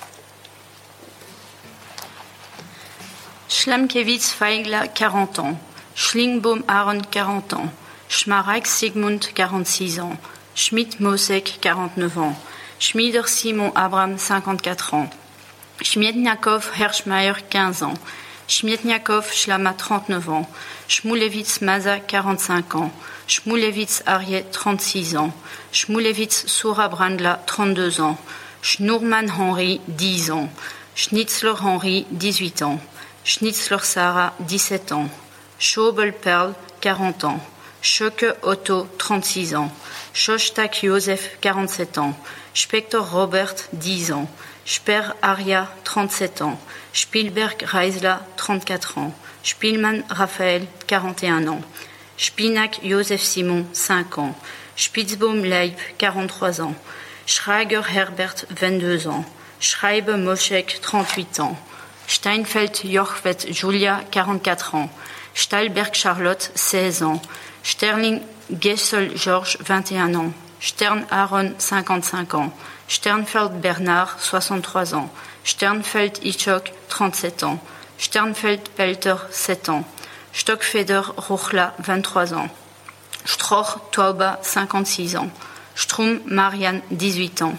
Schlemkewitz 3.50 4.30
Feigla, 4.30 4.88
40 4.88 5.38
ans. 5.38 5.56
Schlingbaum 5.94 6.64
Aaron, 6.66 7.00
40 7.10 7.54
ans. 7.54 7.70
Schmarek 8.10 8.66
Sigmund, 8.66 9.34
46 9.34 10.00
ans. 10.00 10.18
Schmidt 10.54 11.00
Mosek, 11.00 11.58
49 11.62 12.18
ans. 12.18 12.36
Schmieder 12.78 13.26
Simon 13.26 13.74
Abram, 13.74 14.18
54 14.18 14.92
ans. 14.92 15.10
Schmiedniakov 15.80 16.72
Herschmeier, 16.78 17.36
15 17.48 17.84
ans. 17.84 17.98
Schmiedniakov 18.48 19.32
Shlama, 19.32 19.72
39 19.72 20.28
ans. 20.28 20.46
Schmoulevitz 20.86 21.62
Maza, 21.62 22.00
45 22.00 22.74
ans. 22.74 22.90
Schmoulevitz 23.26 24.02
Arié, 24.04 24.44
36 24.52 25.16
ans. 25.16 25.32
Schmoulevitz 25.72 26.44
Soura 26.46 26.88
Brandla, 26.88 27.42
32 27.46 28.00
ans. 28.00 28.18
Schnourman 28.60 29.38
Henry, 29.38 29.80
10 29.86 30.32
ans. 30.32 30.50
Schnitzler 30.94 31.62
Henry, 31.62 32.04
18 32.10 32.60
ans. 32.60 32.80
Schnitzler 33.30 33.80
Sarah, 33.80 34.32
17 34.38 34.90
ans. 34.92 35.10
Schobel 35.58 36.12
Perl, 36.12 36.54
40 36.80 37.24
ans. 37.24 37.40
Schöcke 37.82 38.34
Otto, 38.40 38.88
36 38.96 39.54
ans. 39.54 39.70
Schostak 40.14 40.82
Joseph, 40.82 41.36
47 41.42 41.98
ans. 41.98 42.14
Spector 42.54 43.06
Robert, 43.10 43.54
10 43.74 44.12
ans. 44.12 44.28
Sper 44.64 45.14
Aria, 45.20 45.68
37 45.84 46.40
ans. 46.40 46.58
Spielberg 46.94 47.62
Reisler, 47.66 48.16
34 48.38 48.96
ans. 48.96 49.12
Spielmann 49.42 50.04
Raphaël, 50.08 50.66
41 50.86 51.48
ans. 51.48 51.60
Spinac 52.16 52.80
Joseph 52.82 53.22
Simon, 53.22 53.66
5 53.74 54.16
ans. 54.16 54.34
Spitzbaum 54.74 55.44
Leib, 55.44 55.76
43 55.98 56.62
ans. 56.62 56.74
Schrager 57.26 57.82
Herbert, 57.94 58.46
22 58.48 59.06
ans. 59.06 59.26
Schreiber 59.60 60.16
Moschek, 60.16 60.78
38 60.80 61.40
ans. 61.40 61.58
Steinfeld 62.08 62.84
Jochwet 62.84 63.46
Julia, 63.52 64.00
44 64.10 64.74
ans. 64.74 64.90
Stahlberg 65.34 65.94
Charlotte, 65.94 66.50
16 66.54 67.02
ans. 67.02 67.20
Sterling 67.62 68.22
Gessel 68.50 69.14
Georges, 69.14 69.58
21 69.60 70.14
ans. 70.14 70.32
Stern 70.58 71.04
Aaron, 71.10 71.52
55 71.58 72.32
ans. 72.34 72.52
Sternfeld 72.88 73.60
Bernard, 73.60 74.18
63 74.20 74.94
ans. 74.94 75.10
Sternfeld 75.44 76.24
Ichok, 76.24 76.72
37 76.88 77.42
ans. 77.42 77.60
Sternfeld 77.98 78.70
Pelter, 78.70 79.16
7 79.30 79.68
ans. 79.68 79.84
Stockfeder 80.32 81.02
Rochla, 81.18 81.74
23 81.78 82.32
ans. 82.32 82.48
Stroch 83.26 83.80
Tauba, 83.92 84.38
56 84.40 85.16
ans. 85.16 85.30
Strum 85.74 86.20
Marianne, 86.24 86.80
18 86.90 87.42
ans. 87.42 87.58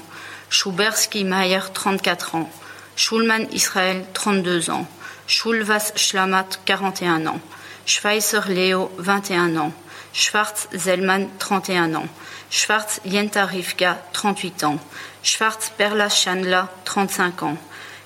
Schuberski 0.49 1.23
Mayer, 1.23 1.71
34 1.71 2.33
ans. 2.33 2.49
Schulman 2.99 3.47
Israël, 3.53 4.05
32 4.13 4.71
ans. 4.71 4.85
Schulvas 5.25 5.93
Schlamat, 5.95 6.59
41 6.65 7.27
ans. 7.27 7.39
Schweizer 7.85 8.43
Leo, 8.49 8.91
21 8.97 9.55
ans. 9.55 9.71
Schwarz 10.12 10.67
Zellman, 10.75 11.29
31 11.39 11.95
ans. 11.95 12.09
Schwarz 12.51 12.99
Yenta 13.05 13.45
Rivka, 13.45 13.97
38 14.12 14.63
ans. 14.65 14.79
Schwarz 15.23 15.71
Perla 15.77 16.09
Chandla, 16.09 16.67
35 16.83 17.43
ans. 17.43 17.57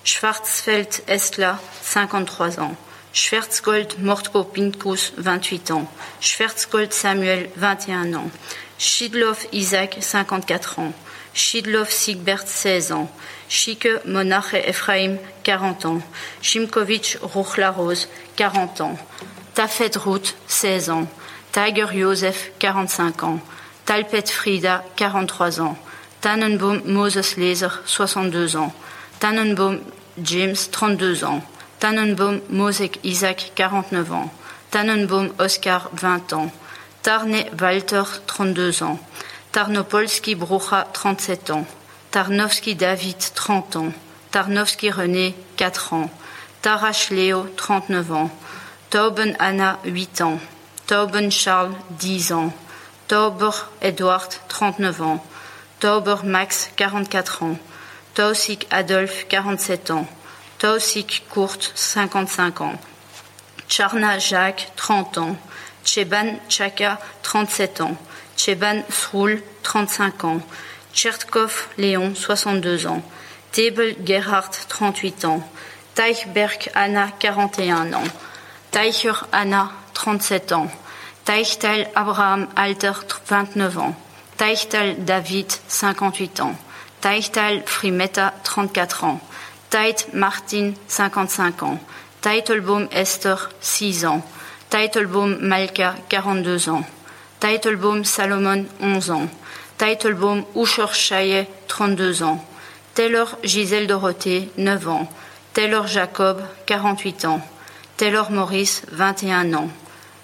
Schwarzfeld 0.04 1.02
Estla, 1.08 1.60
53 1.82 2.60
ans. 2.60 2.76
Schwarzgold 3.14 3.98
Mortko 3.98 4.44
Pinkus, 4.44 5.14
28 5.18 5.72
ans. 5.72 5.88
Schwarzgold 6.22 6.94
Samuel, 6.94 7.50
21 7.56 8.14
ans. 8.14 8.32
Schidlov 8.78 9.40
Isaac, 9.54 9.98
54 10.00 10.78
ans. 10.78 10.94
Schidlov 11.34 11.90
Sigbert, 11.90 12.48
16 12.48 12.92
ans. 12.92 13.10
Schike 13.54 14.02
Monache 14.06 14.58
Ephraim, 14.68 15.20
40 15.44 15.86
ans. 15.86 16.02
Shimkovitch 16.42 17.20
Ruchla 17.22 17.70
Rose, 17.70 18.08
40 18.36 18.82
ans. 18.82 18.98
Tafet 19.54 19.96
Ruth, 19.96 20.34
16 20.48 20.90
ans. 20.90 21.08
Tiger 21.52 21.86
Joseph, 21.94 22.52
45 22.58 23.24
ans. 23.24 23.40
Talpet 23.86 24.28
Frida, 24.28 24.84
43 24.96 25.62
ans. 25.62 25.78
Tannenbaum 26.22 26.82
Moses 26.86 27.38
Leser, 27.38 27.84
62 27.86 28.56
ans. 28.56 28.74
Tannenbaum 29.20 29.82
James, 30.18 30.56
32 30.72 31.24
ans. 31.24 31.44
Tannenbaum 31.80 32.42
Mosek 32.50 33.02
Isaac, 33.04 33.52
49 33.56 34.14
ans. 34.14 34.34
Tannenbaum 34.72 35.30
Oscar, 35.38 35.92
20 35.94 36.34
ans. 36.34 36.52
Tarne 37.04 37.44
Walter, 37.62 38.04
32 38.26 38.82
ans. 38.82 39.00
Tarnopolski 39.52 40.34
Brucha, 40.34 40.88
37 40.92 41.52
ans. 41.52 41.68
Tarnowski 42.14 42.76
David, 42.76 43.18
30 43.34 43.76
ans. 43.76 43.92
Tarnowski 44.30 44.92
René, 44.92 45.34
4 45.58 45.94
ans. 45.94 46.12
Tarash 46.62 47.10
Léo, 47.10 47.48
39 47.58 48.12
ans. 48.12 48.30
Tauben 48.92 49.36
Anna, 49.40 49.80
8 49.84 50.22
ans. 50.22 50.40
Tauben 50.86 51.32
Charles, 51.32 51.74
10 51.90 52.34
ans. 52.34 52.54
Tauber 53.08 53.50
Edward, 53.82 54.30
39 54.48 55.02
ans. 55.02 55.26
Tauber 55.80 56.18
Max, 56.24 56.70
44 56.76 57.42
ans. 57.42 57.58
Tausik 58.14 58.68
Adolphe, 58.70 59.26
47 59.28 59.90
ans. 59.90 60.08
Tausik 60.60 61.24
Kurt, 61.34 61.72
55 61.74 62.62
ans. 62.62 62.80
Charna 63.68 64.20
Jacques, 64.20 64.72
30 64.76 65.18
ans. 65.18 65.36
Cheban 65.84 66.36
Chaka, 66.48 67.00
37 67.24 67.82
ans. 67.82 67.98
Cheban 68.38 68.84
Sroul, 68.92 69.42
35 69.64 70.26
ans. 70.26 70.42
Tchertkov 70.94 71.70
Léon, 71.78 72.14
62 72.16 72.88
ans. 72.88 73.02
Tebel 73.52 73.96
Gerhardt, 74.06 74.52
38 74.70 75.26
ans. 75.26 75.48
Teichberg 75.96 76.70
Anna, 76.76 77.10
41 77.20 77.94
ans. 77.94 78.04
Teicher 78.72 79.14
Anna, 79.32 79.72
37 79.94 80.52
ans. 80.54 80.68
Teichtel 81.26 81.90
Abraham 81.96 82.48
Alter, 82.56 82.94
29 83.28 83.78
ans. 83.80 83.96
Teichtel 84.38 85.04
David, 85.04 85.52
58 85.68 86.42
ans. 86.42 86.56
Teichtel 87.02 87.64
Frimetta, 87.66 88.34
34 88.44 89.04
ans. 89.04 89.20
Teit 89.70 90.14
Martin, 90.14 90.74
55 90.88 91.64
ans. 91.64 91.80
Teitelbaum 92.22 92.88
Esther, 92.92 93.50
6 93.62 94.06
ans. 94.06 94.22
Teitelbaum 94.70 95.38
Malka, 95.42 95.96
42 96.10 96.70
ans. 96.70 96.84
Teitelbaum 97.40 98.04
Salomon, 98.06 98.66
11 98.80 99.12
ans. 99.12 99.28
Teitelbaum 99.84 100.46
Usher 100.56 100.94
Chaillet, 100.94 101.46
32 101.68 102.24
ans. 102.24 102.42
Taylor 102.94 103.38
Gisèle 103.44 103.86
Dorothée, 103.86 104.50
9 104.58 104.88
ans. 104.88 105.10
Taylor 105.52 105.88
Jacob, 105.88 106.42
48 106.68 107.26
ans. 107.26 107.42
Taylor 107.98 108.32
Maurice, 108.32 108.84
21 108.94 109.54
ans. 109.54 109.68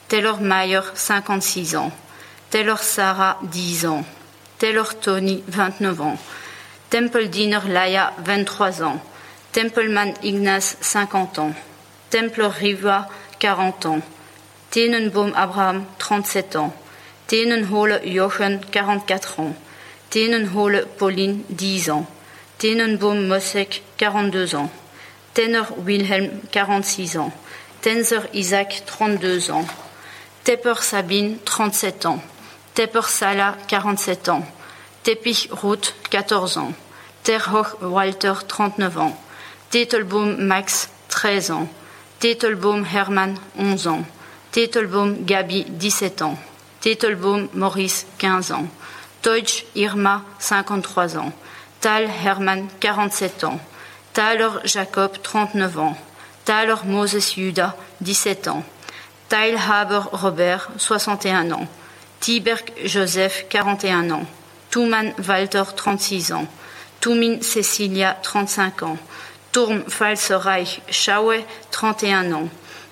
Taylor 0.08 0.40
Mayer, 0.40 0.80
56 0.96 1.76
ans. 1.76 1.92
Taylor 2.52 2.80
Sarah, 2.80 3.38
10 3.52 3.86
ans. 3.88 4.06
Taylor 4.60 4.98
Tony, 4.98 5.44
29 5.50 6.02
ans. 6.04 6.18
Temple 6.90 7.28
Dinner 7.28 7.60
Laya, 7.68 8.14
23 8.20 8.82
ans. 8.82 9.02
Templeman 9.52 10.14
Ignace, 10.24 10.78
50 10.80 11.38
ans. 11.38 11.54
Temple 12.10 12.44
Riva, 12.44 13.10
40 13.40 13.86
ans. 13.88 14.00
Tenenbaum 14.72 15.34
Abraham, 15.36 15.84
37 15.98 16.56
ans. 16.56 16.74
Tenenhole 17.30 18.02
Jochen, 18.06 18.60
44 18.72 19.40
ans. 19.40 19.54
Tenenhole 20.10 20.88
Pauline, 20.98 21.44
10 21.52 21.92
ans. 21.92 22.08
Tenenbaum 22.58 23.28
Mosek, 23.28 23.84
42 24.00 24.56
ans. 24.56 24.72
Tenner 25.36 25.62
Wilhelm, 25.86 26.32
46 26.52 27.20
ans. 27.20 27.32
Tenzer 27.82 28.24
Isaac, 28.34 28.82
32 28.88 29.52
ans. 29.52 29.66
Tepper 30.44 30.82
Sabine, 30.82 31.38
37 31.46 32.08
ans. 32.08 32.20
Tepper 32.74 33.04
Sala, 33.04 33.56
47 33.68 34.30
ans. 34.30 34.44
Teppich 35.04 35.50
Ruth, 35.52 35.94
14 36.10 36.58
ans. 36.58 36.74
Terhoch 37.24 37.76
Walter, 37.82 38.34
39 38.48 38.98
ans. 38.98 39.16
Tetelbaum 39.70 40.36
Max, 40.36 40.90
13 41.10 41.52
ans. 41.52 41.68
Tetelbaum 42.20 42.84
Hermann, 42.92 43.36
11 43.56 43.88
ans. 43.88 44.04
Tetelbaum 44.52 45.26
Gabi, 45.26 45.66
17 45.66 46.24
ans. 46.24 46.40
Tetelbaum 46.82 47.50
Maurice, 47.54 48.06
15 48.18 48.52
ans. 48.52 48.68
Deutsch 49.24 49.66
Irma, 49.76 50.24
53 50.40 51.18
ans. 51.18 51.34
Tal 51.82 52.10
Hermann, 52.24 52.68
47 52.80 53.44
ans. 53.44 53.60
Thaler 54.14 54.50
Jacob, 54.66 55.22
39 55.22 55.80
ans. 55.80 55.98
Thaler 56.46 56.76
Moses 56.86 57.36
Juda, 57.36 57.76
17 58.02 58.48
ans. 58.48 58.64
Teilhaber 59.30 60.10
Robert, 60.12 60.70
61 60.78 61.52
ans. 61.52 61.68
Tiberg 62.20 62.72
Joseph, 62.84 63.46
41 63.50 64.12
ans. 64.12 64.26
Touman 64.72 65.14
Walter, 65.28 65.64
36 65.76 66.32
ans. 66.34 66.48
Toumin 67.00 67.42
Cecilia, 67.42 68.18
35 68.24 68.84
ans. 68.84 68.98
Turm 69.52 69.84
Falsereich 69.88 70.82
Schaue, 70.90 71.44
31 71.72 72.34
ans. 72.34 72.50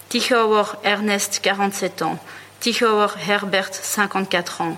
Tichauer 0.10 0.63
Ernest, 0.84 1.39
47 1.41 2.02
ans. 2.02 2.19
Tichauer 2.60 3.15
Herbert, 3.17 3.74
54 3.74 4.62
ans. 4.62 4.78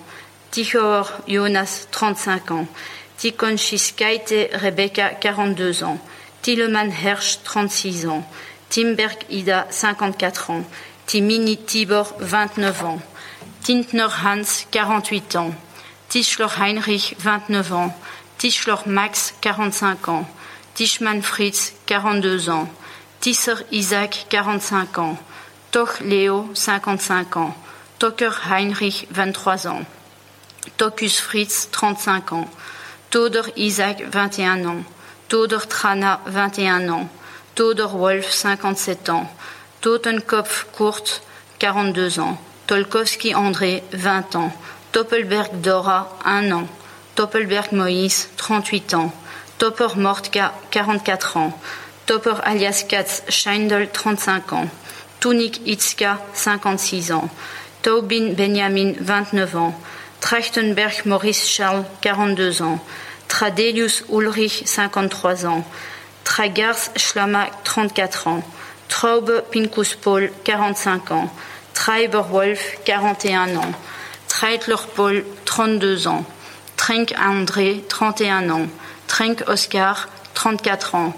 Tichauer 0.51 1.05
Jonas, 1.27 1.87
35 1.91 2.51
ans. 2.51 2.67
Tikonchiskaite 3.17 4.49
Rebecca, 4.53 5.09
42 5.09 5.83
ans. 5.83 5.99
Tilleman 6.41 6.91
Hersch, 6.91 7.39
36 7.43 8.07
ans. 8.07 8.23
Timberg 8.69 9.17
Ida, 9.29 9.65
54 9.69 10.49
ans. 10.51 10.63
Timini 11.05 11.57
Tibor, 11.57 12.13
29 12.19 12.83
ans. 12.83 13.01
Tintner 13.63 14.07
Hans, 14.23 14.65
48 14.71 15.35
ans. 15.37 15.53
Tischler 16.09 16.49
Heinrich, 16.59 17.15
29 17.23 17.71
ans. 17.73 17.93
Tischler 18.37 18.77
Max, 18.85 19.33
45 19.41 20.09
ans. 20.09 20.25
Tischmann 20.73 21.21
Fritz, 21.21 21.73
42 21.87 22.49
ans. 22.49 22.69
Tisser 23.21 23.55
Isaac, 23.71 24.25
45 24.29 24.97
ans. 24.97 25.17
Toch 25.71 25.99
Léo, 26.01 26.49
55 26.53 27.37
ans. 27.37 27.55
Tocker 27.99 28.31
Heinrich, 28.49 29.07
23 29.11 29.67
ans. 29.67 29.85
Tocus 30.77 31.19
Fritz, 31.19 31.67
35 31.69 32.31
ans. 32.31 32.47
Toder 33.09 33.43
Isaac, 33.57 34.03
21 34.09 34.65
ans. 34.65 34.83
Toder 35.27 35.67
Trana, 35.67 36.21
21 36.25 36.87
ans. 36.87 37.09
Toder 37.55 37.91
Wolf, 37.91 38.31
57 38.31 39.09
ans. 39.09 39.29
Totenkopf 39.81 40.67
Kurt, 40.71 41.21
42 41.59 42.19
ans. 42.21 42.37
Tolkowski 42.67 43.35
André, 43.35 43.83
20 43.91 44.35
ans. 44.37 44.53
Toppelberg 44.93 45.59
Dora, 45.59 46.17
1 46.23 46.51
an. 46.53 46.67
Toppelberg 47.15 47.73
Moïse, 47.73 48.29
38 48.37 48.93
ans. 48.93 49.13
Topper 49.57 49.97
Mortka, 49.97 50.53
44 50.71 51.35
ans. 51.35 51.59
Topper 52.05 52.35
alias 52.43 52.85
Katz 52.87 53.23
Scheindel, 53.27 53.89
35 53.91 54.53
ans. 54.53 54.69
Tunik 55.19 55.59
Itzka, 55.67 56.17
56 56.33 57.11
ans. 57.11 57.29
Taubin 57.81 58.33
Benjamin, 58.33 58.93
29 58.99 59.55
ans. 59.55 59.73
Trachtenberg 60.21 61.05
Maurice 61.05 61.47
Charles, 61.47 61.85
42 62.01 62.61
ans. 62.61 62.79
Tradelius 63.27 64.03
Ulrich, 64.09 64.63
53 64.65 65.45
ans. 65.45 65.63
Tragars 66.23 66.91
Schlama, 66.97 67.47
34 67.63 68.27
ans. 68.27 68.43
Traube 68.89 69.43
Pinkus 69.51 69.95
Paul, 69.95 70.29
45 70.43 71.11
ans. 71.11 71.29
Treiber 71.73 72.23
Wolf, 72.29 72.77
41 72.85 73.55
ans. 73.55 73.71
Treitler 74.27 74.75
Paul, 74.95 75.23
32 75.45 76.07
ans. 76.07 76.25
Trenk 76.75 77.13
André, 77.17 77.83
31 77.87 78.49
ans. 78.49 78.67
Trenk 79.07 79.43
Oscar, 79.47 80.09
34 80.33 80.95
ans. 80.95 81.13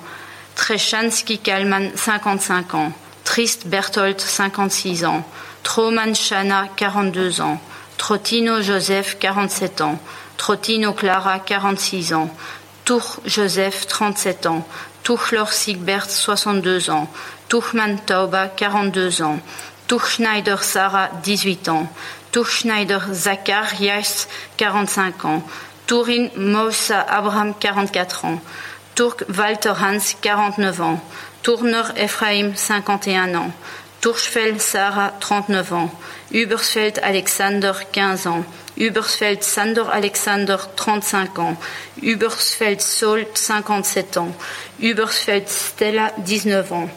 Trechansky 0.56 1.39
Kalman, 1.39 1.91
55 1.95 2.76
ans. 2.76 2.91
Trist 3.24 3.67
Berthold, 3.67 4.19
56 4.19 5.06
ans. 5.06 5.24
Troman 5.63 6.13
Shana, 6.13 6.67
42 6.76 7.41
ans. 7.41 7.60
Trottino 7.97 8.62
Joseph, 8.62 9.17
47 9.19 9.82
ans. 9.82 10.00
Trottino 10.38 10.93
Clara, 10.93 11.39
46 11.39 12.13
ans. 12.13 12.30
Tour 12.86 13.19
Joseph, 13.26 13.88
37 13.88 14.45
ans. 14.47 14.67
Tuchler 15.04 15.45
Sigbert, 15.52 16.10
62 16.10 16.89
ans. 16.89 17.08
Tuchman 17.47 17.97
Tauba, 18.06 18.47
42 18.47 19.21
ans. 19.21 19.39
Tuchschneider 19.88 20.58
Sarah, 20.62 21.10
18 21.24 21.69
ans. 21.69 21.88
Tuchschneider 22.32 23.02
Zacharias, 23.12 24.28
45 24.58 25.26
ans. 25.26 25.43
Turin 25.86 26.30
Moussa 26.38 27.02
Abraham, 27.02 27.54
44 27.60 28.26
ans. 28.26 28.41
Turk 28.95 29.26
Walter 29.30 29.74
Hans, 29.82 30.15
49 30.21 30.82
ans. 30.82 31.02
Tourner 31.43 31.84
Ephraim, 31.97 32.54
51 32.56 33.36
ans. 33.36 33.52
Turchfeld 34.02 34.60
Sarah, 34.60 35.14
39 35.20 35.74
ans. 35.74 35.92
Ubersfeld 36.32 37.00
Alexander, 37.04 37.74
15 37.94 38.26
ans. 38.26 38.44
Ubersfeld 38.76 39.44
Sander 39.44 39.86
Alexander, 39.92 40.58
35 40.76 41.38
ans. 41.38 41.56
Ubersfeld 42.02 42.82
Saul, 42.82 43.28
57 43.36 44.18
ans. 44.18 44.32
Ubersfeld 44.80 45.48
Stella, 45.48 46.14
19 46.18 46.74
ans. 46.74 46.90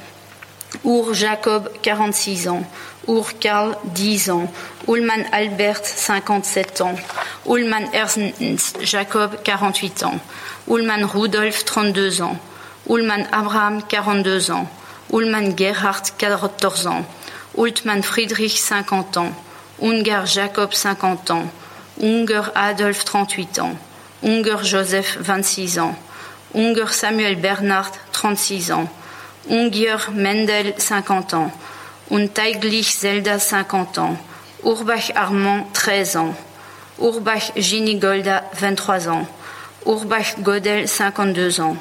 Ur 0.85 1.13
Jacob, 1.13 1.69
46 1.83 2.49
ans. 2.49 2.65
Ur 3.07 3.39
Karl, 3.39 3.77
10 3.85 4.31
ans. 4.31 4.51
Ullmann 4.89 5.27
Albert, 5.31 5.85
57 5.85 6.81
ans. 6.81 6.97
Ullmann 7.47 7.87
Ernst 7.93 8.79
Jacob, 8.81 9.43
48 9.45 10.05
ans. 10.05 10.21
Ullmann 10.69 11.05
Rudolf, 11.05 11.67
32 11.67 12.23
ans. 12.23 12.39
Ullmann 12.89 13.29
Abraham, 13.31 13.83
42 13.83 14.51
ans. 14.53 14.67
Ullmann 15.11 15.57
Gerhard, 15.57 16.19
14 16.19 16.87
ans. 16.87 17.05
Ultmann 17.55 18.03
Friedrich, 18.03 18.63
50 18.63 19.17
ans. 19.17 19.33
Ungar 19.81 20.27
Jacob, 20.27 20.75
50 20.75 21.31
ans. 21.31 21.49
Unger 22.01 22.51
Adolphe, 22.55 23.05
38 23.05 23.59
ans. 23.61 23.77
Unger 24.23 24.65
Joseph, 24.65 25.19
26 25.21 25.79
ans. 25.79 25.95
Unger 26.55 26.89
Samuel 26.89 27.37
Bernard, 27.37 27.93
36 28.13 28.73
ans. 28.73 28.89
Ungier 29.51 29.99
Mendel, 30.13 30.75
50 30.79 31.35
ans. 31.35 31.51
Unteiglich 32.11 32.97
Zelda, 32.97 33.39
50 33.39 33.99
ans. 33.99 34.17
Urbach 34.63 35.15
Armand, 35.15 35.67
13 35.75 36.17
ans. 36.17 36.35
Urbach 36.99 37.53
Ginny 37.57 37.97
Golda, 37.99 38.45
23 38.55 39.09
ans. 39.09 39.27
Urbach 39.85 40.37
Godel, 40.43 40.89
52 40.89 41.61
ans. 41.61 41.77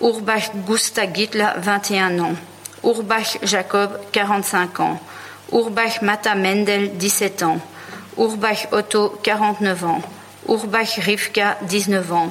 Urbach 0.00 0.50
Gusta 0.66 1.06
Gitla, 1.12 1.56
21 1.60 2.18
ans. 2.20 2.36
Urbach 2.84 3.38
Jacob, 3.42 3.98
45 4.12 4.80
ans. 4.80 4.98
Urbach 5.50 6.02
Mata 6.02 6.34
Mendel, 6.34 6.90
17 6.98 7.42
ans. 7.42 7.58
Urbach 8.18 8.68
Otto, 8.72 9.18
49 9.22 9.84
ans. 9.84 10.02
Urbach 10.46 10.98
Rivka, 10.98 11.56
19 11.62 12.12
ans. 12.12 12.30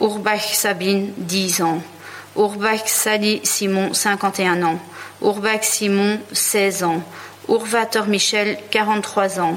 Urbach 0.00 0.54
Sabine, 0.54 1.12
10 1.16 1.62
ans. 1.62 1.82
Urbach 2.36 2.86
Sally 2.86 3.40
Simon, 3.42 3.94
51 3.94 4.62
ans. 4.62 4.78
Urbach 5.22 5.62
Simon, 5.62 6.18
16 6.32 6.84
ans. 6.84 7.02
Urvator 7.48 8.06
Michel, 8.06 8.58
43 8.70 9.40
ans. 9.40 9.56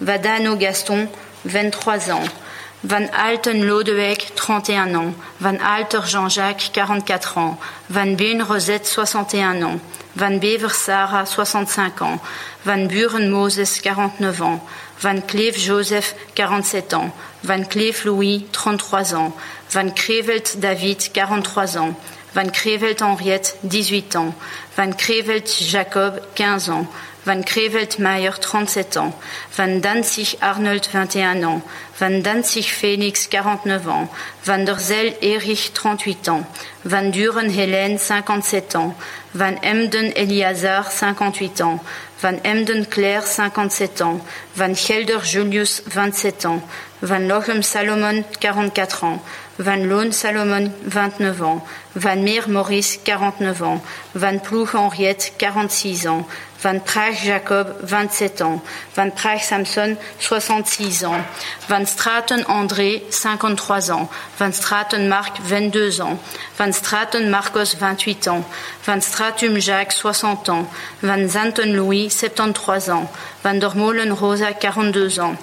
Vadano 0.00 0.56
Gaston, 0.56 1.08
23 1.44 2.12
ans. 2.12 2.24
Van 2.82 3.10
Alten 3.10 3.66
Lodewijk, 3.66 4.30
31 4.34 4.94
ans. 4.94 5.14
Van 5.36 5.60
Alter 5.60 6.02
Jean-Jacques, 6.06 6.70
44 6.72 7.36
ans. 7.36 7.56
Van 7.90 8.16
Been 8.16 8.42
Rosette, 8.42 8.88
61 8.88 9.62
ans. 9.62 9.80
Van 10.16 10.38
Bever 10.38 10.70
Sarah, 10.70 11.26
65 11.26 12.00
ans. 12.00 12.20
Van 12.62 12.86
Buren 12.86 13.30
Moses, 13.30 13.80
49 13.80 14.40
ans. 14.40 14.60
Van 14.96 15.24
Cleef 15.26 15.56
Joseph, 15.56 16.14
47 16.34 16.92
ans. 16.94 17.12
Van 17.40 17.66
Cleef 17.66 18.04
Louis, 18.04 18.46
33 18.50 19.12
ans. 19.14 19.32
Van 19.66 19.92
Crevelt 19.92 20.60
David, 20.60 21.12
43 21.12 21.76
ans. 21.76 21.94
Van 22.32 22.50
Crevelt 22.50 23.00
Henriette, 23.00 23.56
18 23.62 24.14
ans. 24.14 24.34
Van 24.74 24.94
Crevelt 24.96 25.48
Jacob, 25.48 26.20
15 26.34 26.68
ans. 26.68 26.86
Van 27.30 27.44
Crevelt 27.44 27.98
Meyer, 27.98 28.34
37 28.40 28.96
ans. 28.96 29.14
Van 29.50 29.80
Danzig 29.80 30.36
Arnold, 30.40 30.88
21 30.92 31.44
ans. 31.44 31.62
Van 31.92 32.22
Danzig 32.22 32.72
Félix, 32.72 33.28
49 33.28 33.86
ans. 33.86 34.08
Van 34.40 34.64
der 34.64 34.80
Zel 34.80 35.14
Erich, 35.20 35.70
38 35.72 36.28
ans. 36.28 36.44
Van 36.82 37.12
Duren 37.12 37.48
Hélène, 37.48 37.98
57 37.98 38.74
ans. 38.74 38.94
Van 39.30 39.62
Emden 39.62 40.12
Eliazar, 40.16 40.84
58 40.90 41.60
ans. 41.60 41.80
Van 42.16 42.42
Emden 42.42 42.88
Claire, 42.88 43.24
57 43.24 44.00
ans. 44.00 44.20
Van 44.54 44.74
Gelder 44.74 45.22
Julius, 45.22 45.82
27 45.86 46.44
ans. 46.46 46.62
Van 47.00 47.26
Lochem 47.28 47.62
Salomon, 47.62 48.24
44 48.40 49.04
ans. 49.04 49.20
Van 49.56 49.86
Loon 49.86 50.12
Salomon, 50.12 50.72
29 50.84 51.40
ans. 51.40 51.62
Van 51.94 52.22
Meer 52.22 52.44
Maurice, 52.48 52.98
49 53.04 53.62
ans. 53.62 53.80
Van 54.14 54.40
Ploeg 54.40 54.72
Henriette, 54.72 55.32
46 55.36 56.06
ans. 56.06 56.26
Van 56.60 56.82
Praag 56.82 57.22
Jacob, 57.22 57.66
27 57.84 58.40
ans. 58.40 58.60
Van 58.92 59.12
Praag 59.12 59.42
Samson, 59.42 59.96
66 60.18 61.02
ans. 61.04 61.24
Van 61.66 61.86
Straten 61.86 62.44
André, 62.46 63.02
53 63.08 63.88
ans. 63.88 64.08
Van 64.34 64.52
Straten 64.52 65.08
Marc, 65.08 65.36
22 65.46 66.00
ans. 66.00 66.18
Van 66.54 66.72
Straten 66.72 67.30
Marcos, 67.30 67.74
28 67.80 68.26
ans. 68.26 68.44
Van 68.80 69.00
Stratum 69.00 69.56
Jacques, 69.56 69.92
60 69.92 70.48
ans. 70.48 70.66
Van 70.98 71.28
Zanten 71.28 71.74
Louis, 71.74 72.14
73 72.14 72.88
ans. 72.88 73.08
Van 73.40 73.58
der 73.58 73.76
Molen 73.76 74.10
Rosa, 74.10 74.52
42 74.52 75.18
ans. 75.18 75.38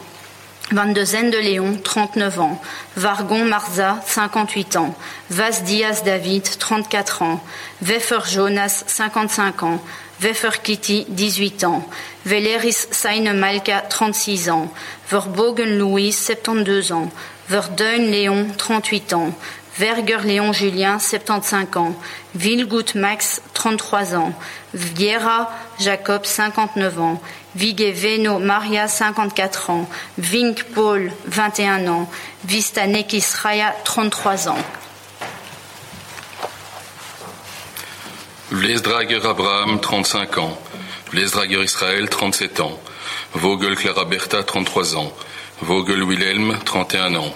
Van 0.70 0.94
de 0.94 1.06
Zende 1.06 1.42
Léon, 1.42 1.82
39 1.82 2.38
ans. 2.38 2.60
Vargon 2.94 3.48
Marza, 3.48 4.02
58 4.06 4.76
ans. 4.76 4.94
Vas 5.30 5.64
Diaz 5.64 6.04
David, 6.04 6.58
34 6.60 7.22
ans. 7.22 7.40
Weffer 7.78 8.22
Jonas, 8.28 8.84
55 8.86 9.64
ans. 9.64 9.80
Weffer 10.22 10.62
Kitty, 10.64 11.06
18 11.10 11.64
ans. 11.64 11.88
Veleris 12.26 12.88
Seine 12.92 13.34
Malka, 13.34 13.82
36 13.82 14.50
ans. 14.50 14.74
Verbogen 15.10 15.78
Louis, 15.78 16.12
72 16.12 16.92
ans. 16.92 17.10
Verdeun 17.50 18.10
Léon, 18.12 18.48
38 18.58 19.14
ans. 19.14 19.34
Verger 19.78 20.18
Léon 20.24 20.54
Julien, 20.54 20.98
75 20.98 21.78
ans. 21.78 21.96
Vilgout 22.34 22.96
Max, 22.96 23.42
33 23.54 24.16
ans. 24.16 24.34
Viera 24.74 25.52
Jacob, 25.80 26.26
59 26.26 27.00
ans. 27.00 27.22
Vigue 27.56 27.94
Veno 27.94 28.40
Maria, 28.40 28.88
54 28.88 29.70
ans. 29.70 29.88
Vink 30.18 30.64
Paul, 30.74 31.12
21 31.28 31.88
ans. 31.88 32.10
Vista 32.44 32.88
Nekis 32.88 33.36
Raya, 33.42 33.74
33 33.84 34.50
ans. 34.50 34.58
Vlesdrager 38.50 39.26
Abraham, 39.26 39.82
35 39.82 40.38
ans. 40.38 40.58
Vlesdrager 41.12 41.62
Israël, 41.64 42.10
37 42.10 42.62
ans. 42.62 42.80
Vogel 43.34 43.76
Clara 43.76 44.06
Bertha, 44.06 44.42
33 44.42 44.96
ans. 44.96 45.12
Vogel 45.62 46.02
Wilhelm, 46.04 46.58
31 46.64 47.16
ans. 47.16 47.34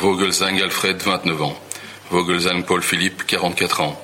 Vogelzang 0.00 0.62
Alfred, 0.62 1.02
29 1.02 1.42
ans. 1.42 1.56
Vogelzang 2.10 2.62
Paul 2.62 2.80
Philippe, 2.80 3.24
44 3.26 3.80
ans. 3.82 3.98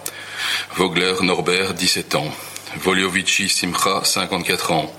Vogler 0.74 1.14
Norbert, 1.22 1.72
17 1.72 2.14
ans. 2.14 2.30
Voliovici 2.76 3.48
Simcha, 3.48 4.04
54 4.04 4.70
ans. 4.72 4.92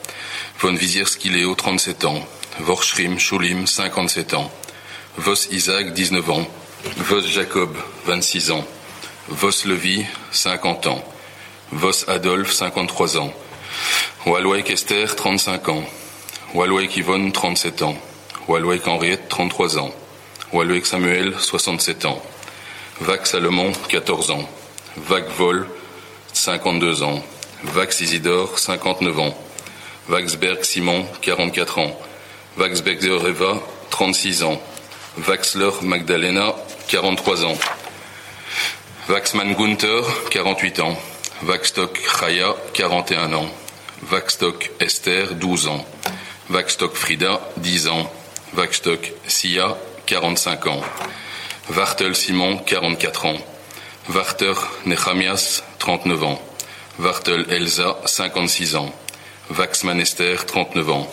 Von 0.58 0.80
Wizierski 0.80 1.30
Léo, 1.30 1.54
37 1.54 2.06
ans. 2.06 2.26
Vorschrim 2.58 3.19
Schulim, 3.19 3.67
57 3.67 4.34
ans. 4.34 4.52
Vos 5.15 5.47
Isaac, 5.52 5.93
19 5.93 6.28
ans. 6.32 6.47
Vos 6.97 7.21
Jacob, 7.21 7.78
26 8.06 8.50
ans. 8.50 8.65
Vos 9.28 9.65
Levi, 9.65 10.08
50 10.32 10.88
ans. 10.88 11.11
Vos 11.71 12.10
Adolphe, 12.10 12.53
53 12.53 13.17
ans. 13.17 13.31
Walloik 14.25 14.69
Esther, 14.69 15.15
35 15.15 15.69
ans. 15.69 15.84
Walloik 16.53 16.97
Yvonne, 16.97 17.31
37 17.31 17.81
ans. 17.81 17.95
Walloik 18.47 18.88
Henriette, 18.88 19.29
33 19.29 19.77
ans. 19.77 19.93
Walloik 20.51 20.86
Samuel, 20.86 21.34
67 21.39 22.05
ans. 22.05 22.21
Vac 22.99 23.25
Salomon, 23.25 23.71
14 23.88 24.31
ans. 24.31 24.49
Vac 24.97 25.29
Vol, 25.38 25.67
52 26.34 27.03
ans. 27.03 27.23
Vax 27.63 28.01
Isidore, 28.01 28.60
59 28.60 29.19
ans. 29.19 29.38
Vaxberg 30.10 30.63
Simon, 30.63 31.05
44 31.21 31.77
ans. 31.77 31.97
Vaxberger 32.57 33.19
Eva, 33.27 33.62
36 33.91 34.43
ans. 34.43 34.62
Vaxler 35.17 35.71
Magdalena, 35.84 36.53
43 36.89 37.45
ans. 37.45 37.57
Vaxman 39.07 39.53
Gunther, 39.53 40.03
48 40.31 40.79
ans. 40.81 40.97
Vaxstock 41.43 41.97
Chaya, 42.19 42.56
41 42.73 43.34
ans. 43.34 43.49
Vaxstock 44.04 44.69
Esther, 44.80 45.34
12 45.34 45.67
ans. 45.67 45.86
Vaxstock 46.49 46.95
Frida, 46.95 47.41
10 47.58 47.88
ans. 47.88 48.12
Vaxstock 48.54 49.12
Sia, 49.27 49.75
45 50.06 50.67
ans. 50.67 50.82
Vartel 51.69 52.15
Simon, 52.15 52.58
44 52.58 53.25
ans. 53.25 53.38
Varter 54.08 54.54
Nechamias, 54.86 55.63
39 55.80 56.23
ans. 56.23 56.41
Vartel 56.99 57.45
Elsa, 57.49 57.97
56 58.06 58.75
ans. 58.75 58.93
Vaxman 59.49 59.99
Esther, 59.99 60.45
39 60.45 60.89
ans. 60.91 61.08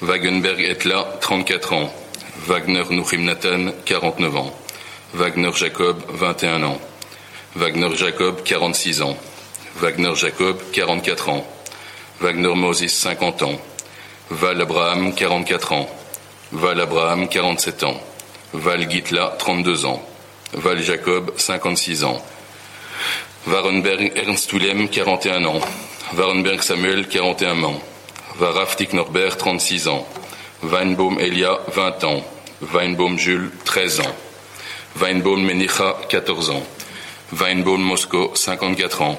Wagenberg 0.00 0.60
Etla, 0.60 1.18
34 1.20 1.72
ans. 1.72 1.90
Wagner 2.46 2.84
Nuchim 2.90 3.24
Nathan, 3.24 3.72
49 3.84 4.36
ans. 4.36 4.52
Wagner 5.12 5.50
Jacob, 5.56 6.00
21 6.08 6.62
ans. 6.62 6.80
Wagner 7.56 7.96
Jacob, 7.96 8.44
46 8.44 9.02
ans. 9.02 9.16
Wagner 9.78 10.14
Jacob, 10.14 10.58
44 10.72 11.28
ans. 11.28 11.44
Wagner 12.20 12.54
Moses, 12.54 12.94
50 12.94 13.42
ans. 13.42 13.60
Val 14.30 14.62
Abraham, 14.62 15.14
44 15.14 15.72
ans. 15.72 15.88
Val 16.50 16.80
Abraham, 16.80 17.28
47 17.28 17.82
ans. 17.82 18.00
Val 18.54 18.90
Gitla, 18.90 19.36
32 19.38 19.84
ans. 19.84 20.02
Val 20.54 20.82
Jacob, 20.82 21.32
56 21.36 22.04
ans. 22.04 22.22
Warenberg 23.46 24.12
Ernst 24.16 24.50
Willem, 24.54 24.88
41 24.88 25.44
ans. 25.44 25.60
Warenberg 26.14 26.62
Samuel, 26.62 27.06
41 27.06 27.62
ans. 27.62 27.80
Varaftik 28.38 28.94
Norbert, 28.94 29.36
36 29.36 29.88
ans. 29.88 30.06
Weinbaum 30.62 31.18
Elia, 31.20 31.58
20 31.68 32.04
ans. 32.04 32.24
Weinbaum 32.62 33.18
Jules, 33.18 33.50
13 33.66 34.00
ans. 34.00 34.14
Weinbaum 34.94 35.44
Menicha, 35.44 35.96
14 36.08 36.50
ans. 36.50 36.62
Weinbaum 37.30 37.82
Moscow, 37.82 38.32
54 38.34 39.02
ans. 39.02 39.18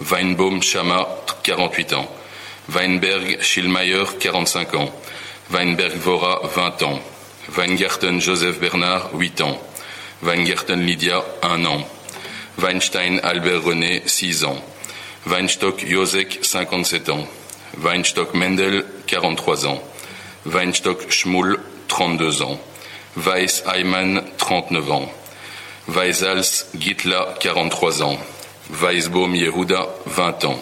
Weinbaum 0.00 0.62
Chama, 0.62 1.06
48 1.44 1.92
ans. 1.94 2.08
Weinberg 2.68 3.42
Schillmayer, 3.42 4.06
45 4.06 4.74
ans. 4.74 4.92
Weinberg 5.48 5.96
Vora, 5.96 6.40
20 6.44 6.82
ans. 6.82 7.00
Weingarten 7.48 8.20
Joseph 8.20 8.60
Bernard, 8.60 9.10
8 9.12 9.40
ans. 9.40 9.58
Weingarten 10.20 10.86
Lydia, 10.86 11.24
1 11.42 11.66
an. 11.66 11.84
Weinstein 12.56 13.20
Albert 13.20 13.64
René, 13.64 14.02
6 14.06 14.44
ans. 14.44 14.62
Weinstock 15.24 15.80
Josek, 15.80 16.38
57 16.42 17.08
ans. 17.08 17.26
Weinstock 17.72 18.34
Mendel, 18.34 18.84
43 19.06 19.66
ans. 19.66 19.80
Weinstock 20.44 21.12
Schmull, 21.12 21.58
32 21.88 22.42
ans. 22.42 22.58
Weiss 23.14 23.64
Ayman, 23.66 24.22
39 24.38 24.90
ans. 24.90 25.08
Weissals 25.86 26.66
Gitla, 26.78 27.34
43 27.40 28.02
ans. 28.02 28.18
Weisbaum 28.70 29.34
Yehuda, 29.34 29.88
20 30.06 30.44
ans. 30.44 30.58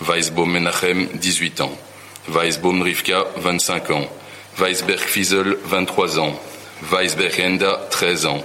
Weisbaum 0.00 0.50
Menachem, 0.52 1.08
18 1.20 1.60
ans. 1.60 1.78
Weisbaum 2.26 2.82
Rivka, 2.82 3.26
25 3.36 3.90
ans. 3.90 4.08
Weisberg 4.56 4.98
Fiesel, 4.98 5.56
23 5.64 6.18
ans. 6.18 6.34
Weisberg 6.82 7.38
Enda, 7.38 7.78
13 7.90 8.26
ans. 8.26 8.44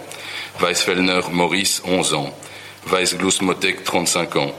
Weisfellner 0.59 1.21
Maurice, 1.31 1.81
11 1.85 2.13
ans. 2.13 2.33
Weisglus 2.85 3.41
Motek, 3.41 3.83
35 3.83 4.35
ans. 4.35 4.53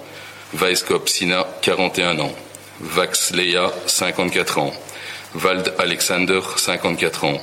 Weiskop 0.52 1.08
Sina, 1.08 1.46
41 1.62 2.18
ans. 2.18 2.34
Vax 2.80 3.30
Leia, 3.30 3.70
54 3.86 4.58
ans. 4.58 4.72
Wald 5.34 5.72
Alexander, 5.78 6.42
54 6.42 7.24
ans. 7.24 7.40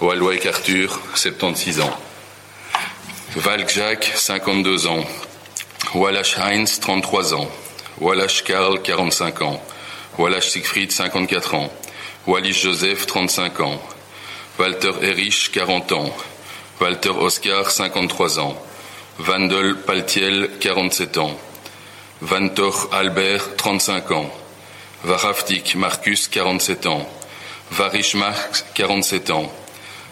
Walwijk 0.00 0.46
Arthur, 0.46 1.00
76 1.14 1.80
ans. 1.80 1.96
Valk 3.36 3.70
Jacques, 3.70 4.12
52 4.14 4.86
ans. 4.86 5.04
Wallace 5.94 6.36
Heinz, 6.38 6.80
33 6.80 7.34
ans. 7.34 7.48
Wallace 8.00 8.42
Karl, 8.42 8.82
45 8.82 9.42
ans. 9.42 9.60
Wallace 10.18 10.50
Siegfried, 10.50 10.90
54 10.90 11.54
ans. 11.54 11.70
Wallis 12.26 12.52
Joseph, 12.52 13.06
35 13.06 13.60
ans. 13.60 13.80
Walter 14.58 14.92
Erich, 15.02 15.52
40 15.52 15.92
ans. 15.92 16.12
Walter 16.80 17.10
Oscar, 17.10 17.70
53 17.70 18.40
ans. 18.40 18.56
Vandel 19.18 19.76
Paltiel, 19.76 20.50
47 20.60 21.16
ans. 21.18 21.38
Vantor 22.20 22.88
Albert, 22.92 23.54
35 23.56 24.10
ans. 24.10 24.30
Varaftik 25.04 25.76
Marcus, 25.76 26.26
47 26.26 26.86
ans. 26.86 27.06
Varish 27.70 28.14
Marx, 28.16 28.64
47 28.74 29.30
ans. 29.30 29.48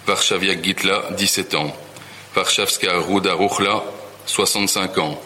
Varshavia 0.07 0.55
Gitla, 0.63 1.11
17 1.19 1.57
ans. 1.57 1.75
Varshavska 2.37 2.99
Ruda 3.01 3.33
Ruchla, 3.35 3.83
65 4.27 4.99
ans. 4.99 5.19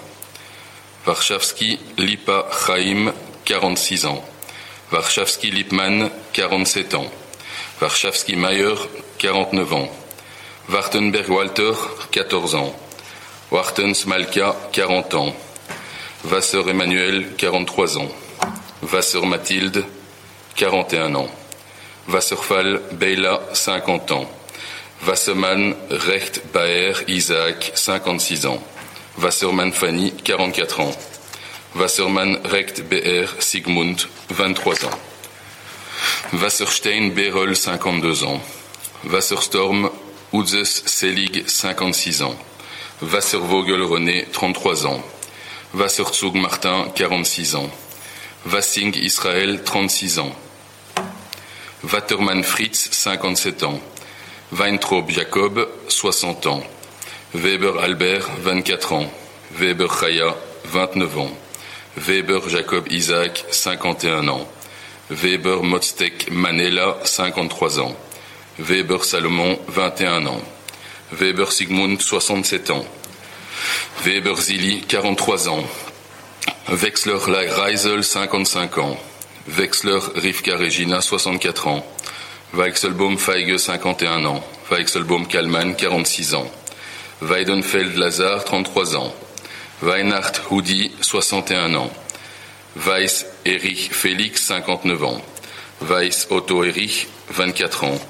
Varshavski 1.07 1.79
Lipa 1.99 2.49
Chaim, 2.51 3.13
46 3.45 4.07
ans. 4.07 4.25
Varshavski 4.91 5.53
Lipman, 5.53 6.11
47 6.33 6.95
ans. 6.95 7.07
Varshavski 7.81 8.35
Mayer, 8.35 8.75
49 9.19 9.73
ans. 9.73 9.89
Wartenberg 10.69 11.29
Walter, 11.29 11.75
14 12.11 12.57
ans. 12.57 12.75
Wartens 13.53 14.05
Malka, 14.07 14.57
40 14.73 15.15
ans. 15.15 15.37
Vasseur 16.25 16.69
Emmanuel, 16.69 17.37
43 17.37 17.99
ans. 17.99 18.09
Vasseur 18.83 19.27
Mathilde, 19.27 19.85
41 20.57 21.15
ans. 21.15 21.31
Wasserfall 22.09 22.81
Beila, 22.91 23.41
50 23.53 24.11
ans. 24.11 24.29
Wassermann 25.03 25.77
Recht 25.89 26.43
Baer 26.53 26.95
Isaac, 27.07 27.71
56 27.77 28.47
ans. 28.47 28.61
Wassermann 29.19 29.73
Fanny, 29.73 30.13
44 30.25 30.81
ans. 30.81 30.97
Wassermann 31.75 32.37
Recht 32.45 32.89
BR 32.89 33.29
Sigmund, 33.39 34.09
23 34.29 34.85
ans. 34.85 34.97
Wasserstein 36.33 37.15
Berol, 37.15 37.55
52 37.55 38.25
ans. 38.25 38.41
Wasserstorm 39.05 39.91
Uzes 40.33 40.83
Selig, 40.87 41.45
56 41.47 42.23
ans. 42.23 42.37
Wasservogel 43.01 43.83
René, 43.83 44.27
33 44.33 44.87
ans. 44.87 45.03
Wasserzug 45.73 46.35
Martin, 46.35 46.89
46 46.95 47.55
ans. 47.55 47.71
Wassing 48.45 48.95
Israël, 48.95 49.63
36 49.65 50.19
ans. 50.19 50.33
Waterman 51.83 52.45
Fritz, 52.45 52.89
57 52.91 53.63
ans. 53.63 53.81
Weintraub 54.51 55.11
Jacob, 55.11 55.69
60 55.89 56.47
ans. 56.47 56.63
Weber 57.35 57.79
Albert, 57.83 58.29
24 58.45 58.93
ans. 58.93 59.11
Weber 59.51 59.89
Chaya, 59.89 60.35
29 60.73 61.19
ans. 61.19 61.31
Weber 61.97 62.49
Jacob 62.49 62.91
Isaac, 62.91 63.45
51 63.51 64.29
ans. 64.29 64.47
Weber 65.11 65.63
Mostek 65.63 66.31
Manela, 66.31 66.99
53 67.05 67.79
ans. 67.81 67.97
Weber 68.59 69.05
Salomon, 69.05 69.59
21 69.69 70.27
ans. 70.27 70.43
Weber 71.11 71.51
Sigmund, 71.51 72.01
67 72.01 72.71
ans. 72.71 72.87
Weber 74.05 74.37
Zilli, 74.37 74.83
43 74.83 75.49
ans. 75.49 75.65
Wexler 76.69 77.19
Reisel, 77.19 78.03
55 78.03 78.79
ans. 78.79 78.97
Wexler 79.47 80.01
Rivka 80.15 80.57
Regina, 80.57 81.01
64 81.01 81.67
ans. 81.67 81.85
Weichselbaum 82.53 83.19
Feige, 83.19 83.59
51 83.59 84.25
ans. 84.25 84.43
Weichselbaum 84.71 85.29
Kalman, 85.29 85.77
46 85.77 86.35
ans. 86.35 86.51
Weidenfeld 87.21 87.97
Lazare, 87.97 88.45
33 88.45 88.95
ans. 88.95 89.13
Weinhardt 89.81 90.51
Houdi, 90.51 90.91
61 91.01 91.75
ans. 91.75 91.91
Weiss 92.75 93.25
Erich 93.43 93.91
Félix, 93.93 94.49
59 94.49 95.03
ans. 95.03 95.23
Weiss 95.81 96.31
Otto 96.31 96.63
Erich, 96.63 97.07
24 97.31 97.83
ans. 97.85 98.01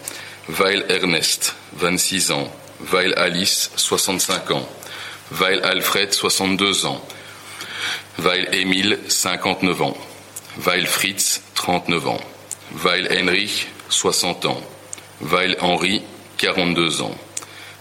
Weil 0.49 0.83
Ernest, 0.91 1.55
26 1.79 2.31
ans. 2.33 2.51
Weil 2.81 3.15
Alice, 3.15 3.71
65 3.77 4.51
ans. 4.51 4.67
Weil 5.31 5.63
Alfred, 5.63 6.13
62 6.13 6.85
ans. 6.85 7.01
Weil 8.17 8.53
Emile, 8.53 8.99
59 9.09 9.81
ans. 9.83 9.97
Weil 10.57 10.85
Fritz, 10.85 11.43
39 11.55 12.07
ans. 12.09 12.23
Weil 12.71 13.09
Heinrich, 13.09 13.67
60 13.89 14.47
ans. 14.47 14.63
Weil 15.21 15.57
Henri, 15.61 16.03
42 16.39 17.03
ans. 17.03 17.26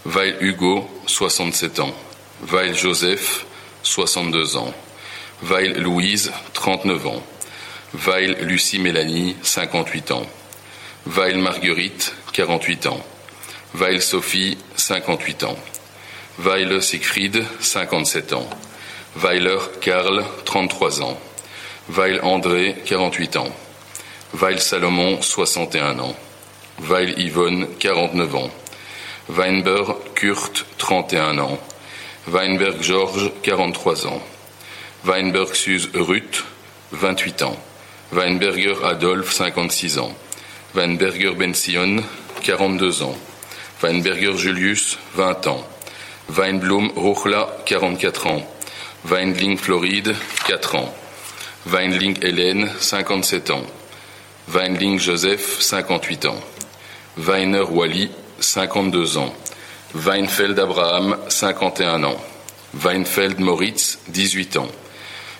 Weil 0.08 0.38
Hugo, 0.40 0.88
67 1.06 1.80
ans. 1.80 1.92
Weil 2.40 2.76
Joseph, 2.76 3.44
62 3.82 4.54
ans. 4.54 4.72
Weil 5.40 5.76
Louise, 5.80 6.32
39 6.54 7.06
ans. 7.06 7.22
Weil 7.92 8.36
Lucie 8.44 8.78
Mélanie, 8.78 9.34
58 9.42 10.12
ans. 10.12 10.28
Weil 11.06 11.38
Marguerite, 11.38 12.12
48 12.32 12.86
ans. 12.86 13.02
Weil 13.72 14.00
Sophie, 14.00 14.56
58 14.76 15.42
ans. 15.42 15.58
Weil 16.36 16.80
Siegfried, 16.80 17.44
57 17.58 18.32
ans. 18.32 18.46
Weiler 19.16 19.58
Karl, 19.80 20.24
33 20.44 21.00
ans. 21.00 21.16
Weil 21.88 22.20
André, 22.20 22.76
48 22.84 23.36
ans. 23.38 23.52
Weil 24.30 24.60
Salomon, 24.60 25.20
61 25.20 25.98
ans. 25.98 26.14
Weil 26.78 27.18
Yvonne, 27.18 27.66
49 27.80 28.34
ans. 28.36 28.52
Weinberg 29.28 29.96
Kurt, 30.14 30.66
31 30.78 31.38
ans. 31.38 31.58
Weinberg 32.26 32.80
Georges, 32.82 33.32
43 33.42 34.06
ans. 34.06 34.22
Weinberg 35.04 35.54
Suze 35.54 35.90
Ruth, 35.94 36.44
28 36.92 37.42
ans. 37.42 37.56
Weinberger 38.12 38.76
Adolphe, 38.84 39.32
56 39.32 39.98
ans. 39.98 40.14
Weinberger 40.74 41.34
Bension, 41.34 42.02
42 42.42 43.02
ans. 43.02 43.16
Weinberger 43.80 44.36
Julius, 44.36 44.98
20 45.14 45.46
ans. 45.48 45.64
Weinblum 46.28 46.90
Rochla, 46.96 47.48
44 47.66 48.26
ans. 48.26 48.42
Weinling 49.04 49.56
Floride, 49.58 50.14
4 50.46 50.74
ans. 50.76 50.94
Weinling 51.66 52.16
Hélène, 52.22 52.70
57 52.78 53.50
ans. 53.50 53.66
Weinling 54.48 54.98
Joseph, 54.98 55.58
58 55.60 56.26
ans. 56.26 56.40
Weiner 57.16 57.64
Wally, 57.68 58.10
52 58.40 59.18
ans. 59.18 59.32
Weinfeld 59.94 60.58
Abraham, 60.58 61.16
51 61.28 62.04
ans. 62.04 62.20
Weinfeld 62.72 63.40
Moritz, 63.40 63.98
18 64.08 64.56
ans. 64.58 64.68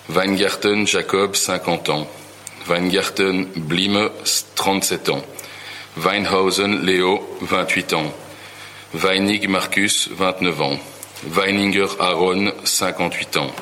Weingarten 0.08 0.86
Jacob, 0.86 1.36
50 1.36 1.88
ans. 1.90 2.06
Weingarten 2.66 3.46
Blime, 3.54 4.10
37 4.54 5.08
ans. 5.10 5.22
Weinhausen 5.96 6.84
Léo, 6.84 7.20
28 7.40 7.92
ans. 7.94 8.12
Weinig 8.92 9.48
Marcus, 9.48 10.08
29 10.10 10.60
ans. 10.62 10.78
Weininger 11.22 11.88
Aaron, 11.98 12.52
58 12.64 13.36
ans. 13.36 13.52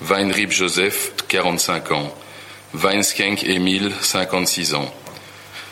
Weinrib 0.00 0.50
Joseph, 0.50 1.12
45 1.28 1.90
ans. 1.92 2.12
Weinskenk 2.72 3.44
Émile, 3.44 3.92
56 4.00 4.74
ans. 4.74 4.92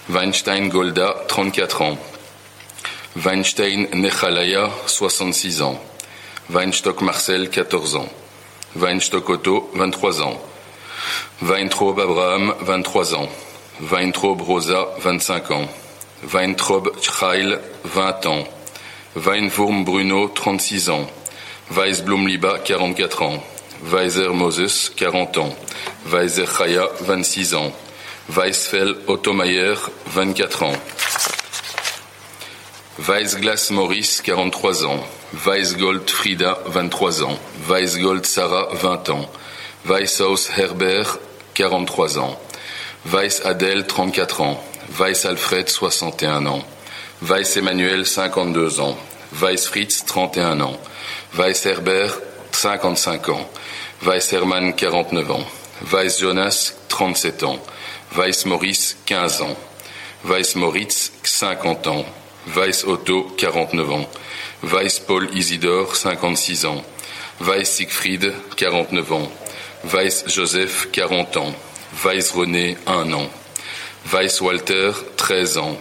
Weinstein 0.08 0.68
Golda, 0.68 1.14
34 1.28 1.82
ans. 1.82 1.98
Weinstein 3.16 3.88
Nechalaya, 3.92 4.70
66 4.86 5.62
ans. 5.62 5.78
Weinstock 6.48 7.00
Marcel, 7.00 7.48
14 7.48 7.94
ans. 7.94 8.08
Weinstock 8.74 9.30
Otto, 9.30 9.70
23 9.74 10.20
ans. 10.20 10.36
Weintraub 11.40 12.00
Abraham, 12.00 12.54
23 12.60 13.14
ans. 13.14 13.28
Weintraub 13.78 14.40
Rosa, 14.40 14.88
25 14.98 15.50
ans. 15.52 15.68
Weintraub 16.22 16.90
Chrail, 17.00 17.58
20 17.84 18.26
ans. 18.26 18.44
Weinwurm 19.14 19.84
Bruno, 19.84 20.26
36 20.26 20.90
ans. 20.90 21.06
Weisblum 21.70 22.26
Liba, 22.26 22.58
44 22.58 23.22
ans. 23.22 23.42
Weiser 23.80 24.32
Moses, 24.32 24.90
40 24.96 25.38
ans. 25.38 25.56
Weiser 26.04 26.46
Chaya, 26.46 26.88
26 27.00 27.54
ans. 27.54 27.72
Weisfeld 28.28 28.96
Ottomayer, 29.06 29.76
24 30.06 30.62
ans. 30.64 30.76
Weissglas 32.98 33.70
Maurice, 33.70 34.22
43 34.22 34.84
ans. 34.84 35.00
Weissgold 35.32 36.08
Frida, 36.08 36.58
23 36.66 37.22
ans. 37.24 37.38
Weissgold 37.66 38.24
Sarah, 38.24 38.68
20 38.72 39.10
ans. 39.10 39.28
Weisshaus 39.84 40.48
Herbert, 40.56 41.18
43 41.54 42.18
ans. 42.18 42.38
Weiss 43.04 43.44
Adèle, 43.44 43.86
34 43.88 44.40
ans. 44.40 44.60
Weiss 44.96 45.26
Alfred, 45.26 45.68
61 45.68 46.46
ans. 46.46 46.64
Weiss 47.20 47.56
Emmanuel, 47.56 48.06
52 48.06 48.78
ans. 48.78 48.96
Weiss 49.32 49.66
Fritz, 49.66 50.04
31 50.06 50.60
ans. 50.60 50.78
Weiss 51.32 51.64
Herbert, 51.64 52.14
55 52.52 53.28
ans. 53.28 53.46
Weiss 54.02 54.30
Hermann, 54.32 54.76
49 54.76 55.30
ans. 55.32 55.46
Weiss 55.80 56.20
Jonas, 56.20 56.74
37 56.88 57.42
ans. 57.42 57.58
Weiss 58.12 58.44
Maurice, 58.44 58.96
15 59.06 59.40
ans. 59.42 59.56
Weiss 60.22 60.54
Moritz, 60.54 61.10
50 61.24 61.86
ans. 61.88 62.04
Weiss 62.46 62.84
Otto, 62.84 63.30
49 63.36 63.90
ans. 63.90 64.06
Weiss 64.62 65.00
Paul 65.00 65.28
Isidore, 65.34 65.94
56 65.94 66.64
ans. 66.66 66.82
Weiss 67.40 67.76
Siegfried, 67.76 68.32
49 68.56 69.12
ans. 69.12 69.28
Weiss 69.82 70.24
Joseph, 70.26 70.88
40 70.92 71.36
ans. 71.36 71.54
Weiss 72.02 72.34
René, 72.34 72.76
1 72.86 73.12
an. 73.12 73.28
Weiss 74.04 74.40
Walter, 74.40 74.94
13 75.16 75.58
ans. 75.58 75.76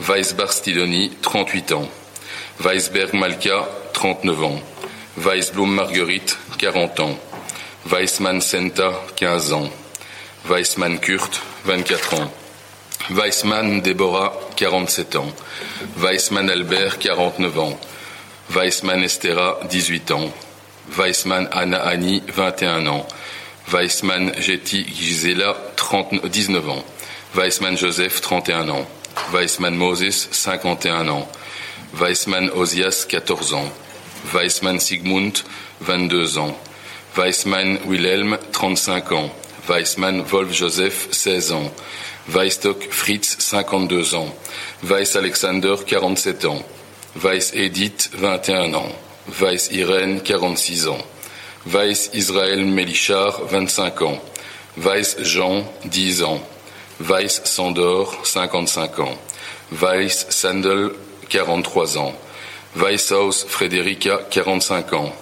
Weiss 0.00 0.34
Barstiloni, 0.34 1.10
38 1.22 1.72
ans. 1.72 1.88
Weisberg 2.58 3.14
Malka, 3.14 3.68
39 3.94 4.42
ans. 4.44 4.62
Weissblum 5.16 5.74
Marguerite, 5.74 6.36
40 6.58 7.00
ans. 7.00 7.18
Weissmann 7.84 8.40
Senta, 8.40 8.92
15 9.16 9.52
ans. 9.52 9.70
Weissmann 10.44 11.00
Kurt, 11.00 11.40
24 11.64 12.14
ans. 12.14 12.39
Weissmann 13.12 13.82
Déborah, 13.82 14.32
47 14.56 15.16
ans. 15.16 15.32
Weissmann 15.96 16.48
Albert, 16.48 17.00
49 17.02 17.58
ans. 17.58 17.76
Weissmann 18.48 19.02
Estera, 19.02 19.58
18 19.68 20.12
ans. 20.12 20.32
Weissmann 20.86 21.48
Anna 21.48 21.82
Annie, 21.82 22.22
21 22.28 22.86
ans. 22.86 23.06
Weissmann 23.66 24.32
Getty 24.40 24.84
Gisela, 24.84 25.56
19 25.76 26.68
ans. 26.68 26.84
Weissmann 27.34 27.76
Joseph, 27.76 28.20
31 28.20 28.70
ans. 28.70 28.86
Weissmann 29.32 29.76
Moses, 29.76 30.28
51 30.30 31.08
ans. 31.08 31.26
Weissmann 31.92 32.48
Osias, 32.50 33.08
14 33.08 33.54
ans. 33.54 33.72
Weissmann 34.32 34.78
Sigmund, 34.78 35.42
22 35.84 36.38
ans. 36.38 36.54
Weissmann 37.16 37.80
Wilhelm, 37.88 38.38
35 38.52 39.12
ans. 39.12 39.30
Weissmann 39.66 40.30
Wolf 40.30 40.52
Joseph, 40.52 41.08
16 41.10 41.52
ans. 41.52 41.70
Weisstock 42.26 42.82
Fritz, 42.90 43.36
52 43.38 44.14
ans. 44.14 44.32
Weiss 44.82 45.16
Alexander, 45.16 45.76
47 45.84 46.44
ans. 46.44 46.64
Weiss 47.14 47.52
Edith, 47.54 48.10
21 48.14 48.74
ans. 48.74 48.92
Weiss 49.26 49.70
Irène, 49.72 50.22
46 50.22 50.88
ans. 50.88 51.04
Weiss 51.66 52.10
Israël 52.12 52.64
Melichard, 52.64 53.44
25 53.46 54.02
ans. 54.02 54.22
Weiss 54.76 55.16
Jean, 55.22 55.64
10 55.84 56.22
ans. 56.22 56.40
Weiss 57.00 57.42
Sandor, 57.44 58.14
55 58.24 58.98
ans. 59.00 59.18
Weiss 59.70 60.26
Sandel, 60.30 60.92
43 61.28 61.96
ans. 61.96 62.14
Weisshaus 62.74 63.46
Frédérica, 63.48 64.18
45 64.30 64.92
ans. 64.92 65.12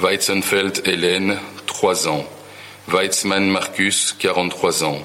Weizenfeld 0.00 0.82
Hélène, 0.86 1.38
3 1.66 2.08
ans. 2.08 2.24
Weizmann 2.86 3.50
Marcus, 3.50 4.14
43 4.18 4.84
ans. 4.84 4.98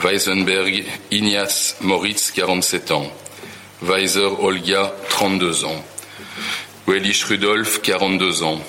Weisenberg 0.00 0.84
Ignace 1.10 1.74
Moritz, 1.80 2.32
47 2.32 2.90
ans. 2.92 3.10
Weiser 3.80 4.38
Olga, 4.38 4.92
32 5.10 5.64
ans. 5.64 5.82
Wellich 6.86 7.28
Rudolf, 7.28 7.82
42 7.82 8.42
ans. 8.44 8.60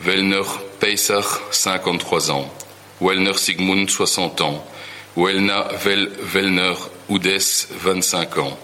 Wellner 0.00 0.44
Peissach, 0.80 1.40
53 1.50 2.30
ans. 2.30 2.50
Wellner 3.00 3.34
Sigmund, 3.34 3.90
60 3.90 4.40
ans. 4.40 4.62
Wellna 5.14 5.70
Wellner 5.84 6.74
Oudes, 7.08 7.68
25 7.70 8.38
ans. 8.38 8.56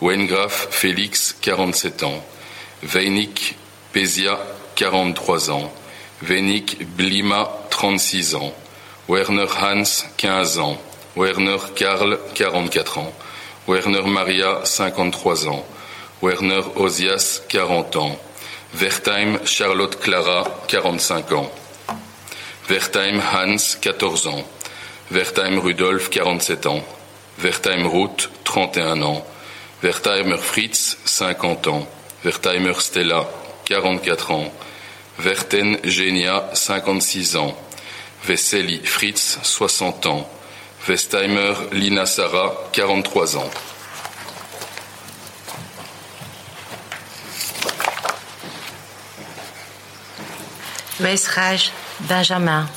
Wengraf 0.00 0.68
Félix, 0.70 1.36
47 1.42 2.02
ans. 2.02 2.22
Weinig 2.80 3.56
Pesia, 3.92 4.38
43 4.76 5.50
ans. 5.50 5.70
Weinig 6.22 6.78
Blima, 6.96 7.50
36 7.68 8.36
ans. 8.36 8.54
Werner 9.06 9.48
Hans, 9.60 10.06
15 10.16 10.58
ans. 10.58 10.78
Werner 11.14 11.58
Karl, 11.76 12.18
44 12.34 12.98
ans. 12.98 13.12
Werner 13.66 14.06
Maria, 14.06 14.64
53 14.64 15.46
ans. 15.46 15.64
Werner 16.20 16.76
Osias, 16.76 17.42
40 17.48 17.96
ans. 17.96 18.18
Wertheim 18.72 19.40
Charlotte 19.44 20.00
Clara, 20.00 20.44
45 20.68 21.32
ans. 21.32 21.50
Wertheim 22.68 23.20
Hans, 23.32 23.78
14 23.80 24.26
ans. 24.28 24.44
Wertheim 25.10 25.58
Rudolf, 25.58 26.10
47 26.10 26.66
ans. 26.66 26.82
Wertheim 27.36 27.86
Ruth, 27.86 28.30
31 28.44 29.02
ans. 29.02 29.22
Wertheimer 29.82 30.38
Fritz, 30.38 30.96
50 31.04 31.66
ans. 31.66 31.86
Wertheimer 32.22 32.80
Stella, 32.80 33.28
44 33.64 34.30
ans. 34.30 34.50
Werten 35.18 35.78
Genia, 35.82 36.50
56 36.54 37.36
ans. 37.36 37.54
Veseli 38.22 38.78
Fritz, 38.84 39.38
60 39.42 40.06
ans. 40.06 40.26
Westheimer 40.86 41.54
Lina 41.70 42.06
Sarah, 42.06 42.52
43 42.72 43.36
ans. 43.36 43.50
Weisraj 50.98 51.70
Benjamin. 52.00 52.68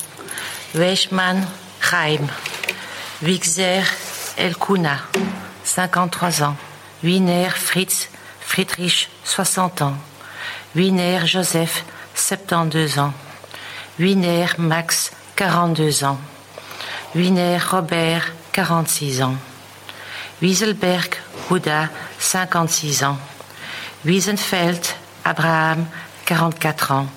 Weichmann 0.74 1.47
Chaim. 1.80 2.30
Wixer 3.22 3.84
Elkuna, 4.38 4.99
53 5.64 6.41
ans. 6.41 6.58
Wiener 7.01 7.49
Fritz 7.49 8.08
Friedrich, 8.39 9.10
60 9.24 9.82
ans. 9.82 9.97
Wiener 10.74 11.26
Joseph, 11.26 11.84
72 12.14 12.99
ans. 12.99 13.14
Wiener 13.97 14.47
Max, 14.58 15.12
42 15.38 16.03
ans. 16.03 16.20
Wiener 17.16 17.61
Robert, 17.72 18.24
46 18.51 19.22
ans. 19.22 19.38
Wieselberg 20.41 21.16
Houda, 21.49 21.88
56 22.20 23.03
ans. 23.05 23.18
Wiesenfeld 24.03 24.86
Abraham, 25.24 25.88
44 26.26 26.91
ans. 26.91 27.07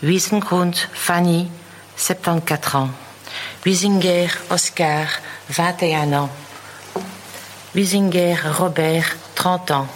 Wiesengrund 0.00 0.74
Fanny, 0.94 1.50
74 1.98 2.76
ans. 2.76 2.90
Wiesinger 3.62 4.28
Oscar, 4.48 5.06
21 5.50 6.14
ans. 6.14 6.30
Wiesinger 7.74 8.36
Robert, 8.58 9.04
30 9.34 9.70
ans. 9.70 9.88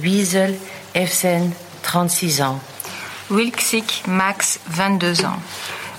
Wiesel 0.00 0.54
Efsen, 0.92 1.54
36 1.82 2.42
ans. 2.42 2.60
Wilksik 3.30 4.02
Max, 4.06 4.60
22 4.66 5.24
ans. 5.24 5.40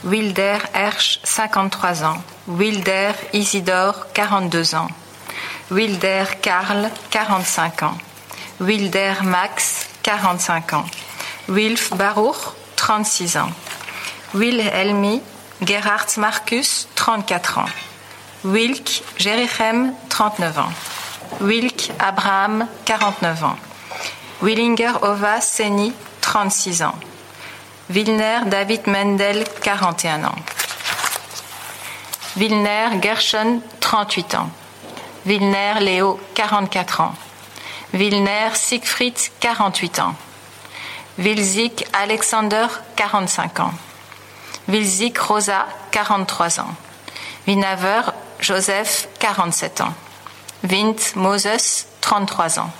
Wilder 0.03 0.57
Hersch, 0.73 1.19
53 1.23 2.03
ans. 2.03 2.23
Wilder 2.57 3.13
Isidore, 3.33 4.07
42 4.13 4.75
ans. 4.75 4.89
Wilder 5.69 6.25
Karl, 6.41 6.89
45 7.09 7.83
ans. 7.83 7.97
Wilder 8.59 9.13
Max, 9.23 9.87
45 10.03 10.73
ans. 10.73 10.85
Wilf 11.47 11.91
Baruch, 11.91 12.53
36 12.75 13.37
ans. 13.37 13.51
Wilhelmi 14.33 15.21
Gerhard 15.61 16.07
Marcus, 16.17 16.87
34 16.95 17.59
ans. 17.59 17.69
Wilk 18.43 19.03
Jerichem, 19.17 19.93
39 20.09 20.57
ans. 20.59 20.73
Wilk 21.39 21.91
Abraham, 21.99 22.67
49 22.85 23.43
ans. 23.43 23.57
Willinger 24.41 24.93
Ova 25.03 25.39
Seni, 25.39 25.93
36 26.19 26.81
ans. 26.81 26.95
Wilner 27.89 28.41
David 28.47 28.87
Mendel, 28.87 29.45
41 29.63 30.23
ans. 30.25 30.35
Wilner 32.35 33.01
Gershon, 33.01 33.61
38 33.81 34.35
ans. 34.35 34.49
Wilner 35.25 35.79
Léo, 35.79 36.19
44 36.35 37.01
ans. 37.01 37.13
Wilner 37.93 38.55
Siegfried, 38.55 39.17
48 39.41 39.99
ans. 39.99 40.15
Wilzik 41.17 41.85
Alexander, 41.93 42.67
45 42.95 43.59
ans. 43.59 43.73
Wilzik 44.67 45.19
Rosa, 45.19 45.67
43 45.91 46.59
ans. 46.59 46.75
Winaver 47.45 48.13
Joseph, 48.39 49.07
47 49.19 49.81
ans. 49.81 49.93
Wind 50.63 50.99
Moses, 51.15 51.87
33 52.01 52.59
ans. 52.59 52.71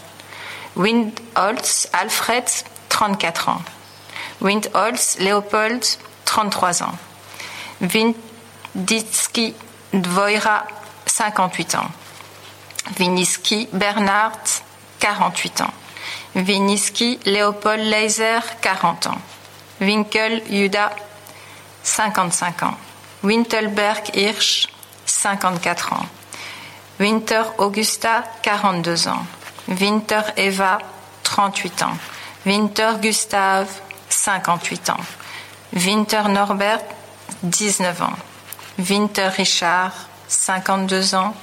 Windholz 0.76 1.90
Alfred, 1.92 2.46
34 2.90 3.50
ans. 3.50 3.62
Windholz 4.40 5.18
Léopold, 5.20 5.86
33 6.26 6.84
ans. 6.84 6.98
Winditsky 8.76 9.54
Dvoira, 9.94 10.66
58 11.06 11.76
ans. 11.76 11.92
Winiski 12.98 13.68
Bernard, 13.74 14.40
48 15.00 15.62
ans. 15.62 15.74
Winiski 16.36 17.20
Léopold 17.26 17.82
Leiser, 17.82 18.40
40 18.62 19.08
ans. 19.08 19.18
Winkel 19.80 20.42
Juda, 20.50 20.92
55 21.84 22.64
ans. 22.64 22.78
Wintelberg 23.24 24.16
Hirsch, 24.16 24.68
54 25.06 25.94
ans. 25.94 26.06
Winter 27.00 27.44
Augusta, 27.58 28.24
42 28.44 29.08
ans. 29.08 29.26
Winter 29.68 30.22
Eva, 30.38 30.80
38 31.24 31.84
ans. 31.84 31.98
Winter 32.46 32.94
Gustave, 33.02 33.70
58 34.10 34.90
ans. 34.90 35.06
Winter 35.74 36.24
Norbert, 36.30 36.84
19 37.44 38.02
ans. 38.02 38.31
Winter 38.78 39.30
Richard, 39.38 39.92
52 40.28 41.16
ans. 41.16 41.34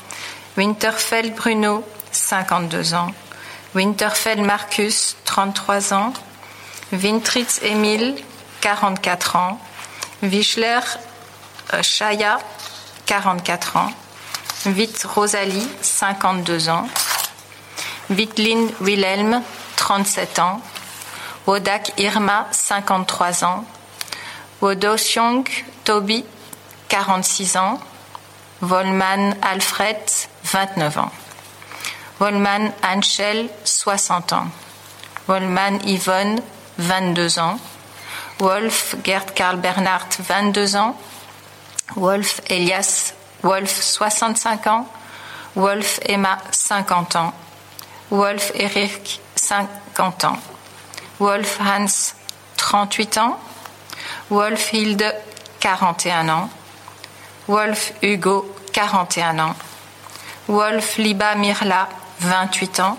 Winterfeld 0.57 1.35
Bruno, 1.35 1.85
52 2.12 2.95
ans. 2.95 3.12
Winterfeld 3.74 4.41
Marcus, 4.41 5.16
33 5.24 5.93
ans. 5.93 6.12
Wintritz 6.91 7.61
Emile, 7.62 8.16
44 8.61 9.37
ans. 9.37 9.61
Wischler 10.22 10.81
Chaya, 11.83 12.39
44 13.07 13.76
ans. 13.76 13.93
Witt 14.64 15.05
Rosalie, 15.05 15.68
52 15.83 16.68
ans. 16.68 16.89
Wittlin 18.09 18.68
Wilhelm, 18.81 19.43
37 19.76 20.39
ans. 20.39 20.61
Wodak 21.47 21.93
Irma, 21.99 22.47
53 22.53 23.45
ans. 23.45 23.64
Wodosyong 24.61 25.45
Toby, 25.85 26.24
46 26.89 27.57
ans. 27.57 27.80
Volman 28.61 29.36
Alfred, 29.43 29.97
29 30.45 30.99
ans. 30.99 31.12
Volman 32.18 32.72
Anschel, 32.82 33.49
60 33.64 34.32
ans. 34.32 34.49
Volman 35.28 35.78
Yvonne, 35.86 36.41
22 36.78 37.39
ans. 37.39 37.61
Wolf 38.41 38.97
Gerd 39.05 39.34
Karl 39.34 39.59
Bernhardt, 39.59 40.18
22 40.18 40.76
ans. 40.76 40.95
Wolf 41.95 42.41
Elias 42.49 43.14
Wolf, 43.43 43.70
65 43.70 44.66
ans. 44.66 44.86
Wolf 45.55 46.01
Emma, 46.05 46.39
50 46.51 47.16
ans. 47.16 47.32
Wolf 48.11 48.51
Eric, 48.55 49.20
50 49.36 50.24
ans. 50.24 50.39
Wolf 51.18 51.59
Hans, 51.61 52.14
38 52.57 53.18
ans. 53.18 53.36
Wolf 54.30 54.72
Hilde, 54.72 55.14
41 55.61 56.28
ans. 56.28 56.51
Wolf 57.49 57.94
Hugo, 58.03 58.44
41 58.74 59.38
ans. 59.38 59.57
Wolf 60.49 60.99
Liba 60.99 61.34
Mirla, 61.34 61.88
28 62.20 62.80
ans. 62.80 62.99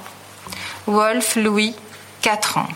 Wolf 0.88 1.36
Louis, 1.36 1.76
4 2.24 2.58
ans. 2.58 2.70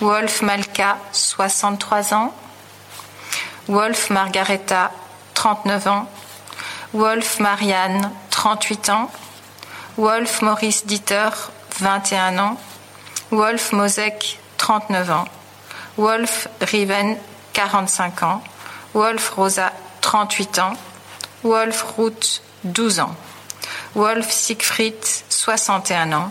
Wolf 0.00 0.42
Malka, 0.42 0.98
63 1.12 2.14
ans. 2.14 2.32
Wolf 3.68 4.10
Margareta, 4.10 4.90
39 5.34 5.86
ans. 5.86 6.06
Wolf 6.92 7.38
Marianne, 7.38 8.10
38 8.30 8.88
ans. 8.90 9.08
Wolf 9.96 10.42
Maurice 10.42 10.84
Dieter, 10.84 11.30
21 11.78 12.38
ans. 12.38 12.56
Wolf 13.30 13.70
Mosek, 13.70 14.40
39 14.56 15.10
ans. 15.12 15.28
Wolf 15.96 16.48
Riven, 16.60 17.16
45 17.52 18.22
ans. 18.24 18.42
Wolf 18.94 19.36
Rosa, 19.36 19.70
38 20.00 20.58
ans. 20.58 20.74
Wolf 21.42 21.96
Ruth, 21.96 22.40
12 22.64 22.98
ans. 23.00 23.16
Wolf 23.94 24.30
Siegfried, 24.32 24.96
61 25.28 26.12
ans. 26.12 26.30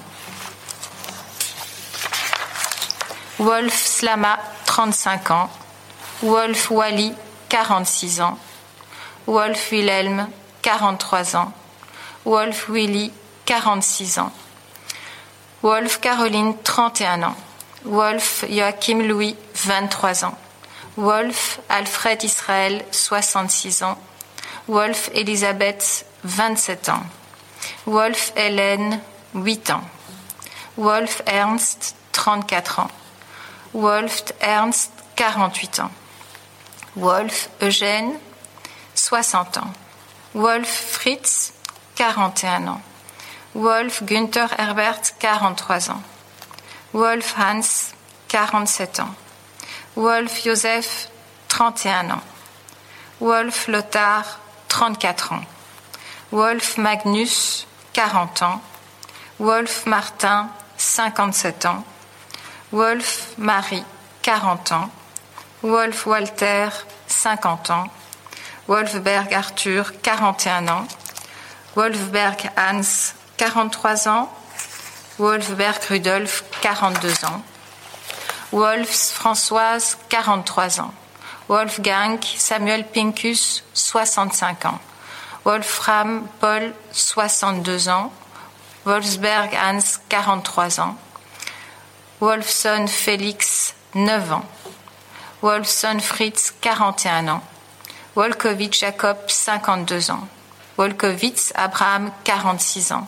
Wolf 3.39 3.73
Slama, 3.73 4.37
35 4.65 5.31
ans. 5.31 5.49
Wolf 6.21 6.71
Wally, 6.71 7.13
46 7.49 8.21
ans. 8.21 8.37
Wolf 9.27 9.71
Wilhelm, 9.71 10.27
43 10.61 11.35
ans. 11.35 11.53
Wolf 12.25 12.67
Willy, 12.69 13.11
46 13.45 14.19
ans. 14.19 14.31
Wolf 15.61 16.01
Caroline, 16.01 16.55
31 16.63 17.23
ans. 17.23 17.35
Wolf 17.83 18.43
Joachim 18.49 19.01
Louis, 19.07 19.35
23 19.53 20.25
ans. 20.25 20.37
Wolf 20.97 21.59
Alfred 21.69 22.23
Israël, 22.23 22.83
66 22.91 23.83
ans. 23.83 23.97
Wolf 24.67 25.09
Elisabeth, 25.13 26.05
27 26.25 26.89
ans. 26.89 27.05
Wolf 27.85 28.33
Hélène, 28.35 28.99
8 29.33 29.69
ans. 29.69 29.83
Wolf 30.75 31.21
Ernst, 31.25 31.95
34 32.11 32.79
ans. 32.79 32.91
Wolf 33.73 34.25
Ernst, 34.41 34.91
48 35.15 35.79
ans. 35.79 35.91
Wolf 36.95 37.49
Eugène, 37.61 38.19
60 38.93 39.57
ans. 39.57 39.73
Wolf 40.33 40.67
Fritz, 40.67 41.53
41 41.95 42.67
ans. 42.67 42.81
Wolf 43.53 44.03
Günther 44.03 44.49
Herbert, 44.57 45.01
43 45.19 45.91
ans. 45.91 46.03
Wolf 46.91 47.35
Hans, 47.37 47.93
47 48.27 48.99
ans. 48.99 49.15
Wolf 49.95 50.43
Joseph, 50.43 51.07
31 51.47 52.11
ans. 52.11 52.23
Wolf 53.19 53.67
Lothar, 53.67 54.25
34 54.69 55.33
ans. 55.33 55.45
Wolf 56.31 56.77
Magnus, 56.77 57.65
40 57.93 58.41
ans. 58.41 58.61
Wolf 59.39 59.85
Martin, 59.85 60.49
57 60.77 61.65
ans. 61.65 61.83
Wolf 62.71 63.33
Marie, 63.37 63.83
40 64.23 64.71
ans. 64.71 64.89
Wolf 65.63 66.05
Walter, 66.05 66.69
50 67.07 67.69
ans. 67.71 67.87
Wolfberg 68.67 69.33
Arthur, 69.33 69.93
41 70.03 70.67
ans. 70.67 70.87
Wolfberg 71.75 72.49
Hans, 72.57 73.13
43 73.37 74.07
ans. 74.07 74.29
Wolfberg 75.17 75.81
Rudolf, 75.89 76.43
42 76.61 77.25
ans. 77.25 77.41
Wolfs 78.51 79.11
Françoise, 79.11 79.97
43 80.09 80.81
ans. 80.81 80.93
Wolfgang 81.47 82.19
Samuel 82.37 82.83
Pincus, 82.83 83.63
65 83.73 84.65
ans. 84.65 84.79
Wolfram 85.45 86.27
Paul, 86.41 86.73
62 86.91 87.87
ans. 87.87 88.11
Wolfsberg 88.83 89.53
Hans, 89.53 90.01
43 90.09 90.79
ans. 90.79 90.95
Wolfson 92.19 92.87
Félix, 92.87 93.75
9 93.93 94.31
ans. 94.33 94.45
Wolfson 95.41 95.99
Fritz, 96.01 96.53
41 96.61 97.27
ans. 97.29 97.41
Wolkowitz 98.15 98.79
Jacob, 98.79 99.17
52 99.27 100.11
ans. 100.11 100.27
Wolkowitz 100.75 101.53
Abraham, 101.55 102.11
46 102.25 102.91
ans. 102.91 103.07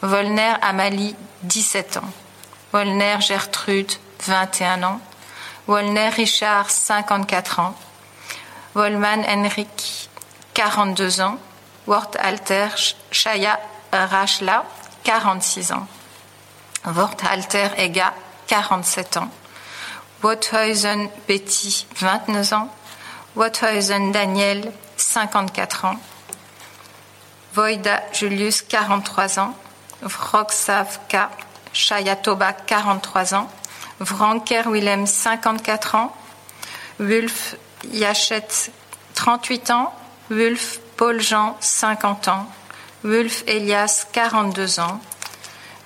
Volner 0.00 0.54
Amalie, 0.62 1.14
17 1.42 1.98
ans. 1.98 2.12
Volner 2.72 3.20
Gertrude, 3.20 3.92
21 4.20 4.82
ans. 4.84 5.00
Wolner 5.68 6.16
Richard, 6.16 6.70
54 6.70 7.58
ans. 7.58 7.74
Wolman 8.72 9.22
Henrik, 9.22 10.08
42 10.54 11.20
ans. 11.20 11.36
Wort 11.86 12.16
Alter 12.16 12.68
Shaya 13.12 13.58
Rachla, 13.92 14.64
46 15.04 15.72
ans. 15.72 15.86
Wort 16.86 17.22
Alter 17.30 17.68
Ega, 17.76 18.14
47 18.46 19.18
ans. 19.18 19.28
Wothuysen 20.22 21.10
Betty, 21.26 21.86
29 21.96 22.52
ans. 22.54 22.68
Wothuysen 23.34 24.10
Daniel, 24.12 24.72
54 24.96 25.84
ans. 25.84 25.98
Voida 27.52 28.00
Julius, 28.14 28.62
43 28.62 29.38
ans. 29.38 29.54
Vroxavka 30.00 31.28
Shayatoba, 31.74 32.54
43 32.54 33.34
ans. 33.34 33.50
Vranker 34.00 34.70
Willem, 34.70 35.06
54 35.06 35.94
ans. 35.94 36.12
Wulf 36.98 37.56
Yachet, 37.92 38.70
38 39.14 39.70
ans. 39.70 39.92
Wulf 40.30 40.80
Paul 40.96 41.20
Jean, 41.20 41.56
50 41.60 42.28
ans. 42.28 42.46
Wulf 43.02 43.44
Elias, 43.46 44.06
42 44.12 44.80
ans. 44.80 45.00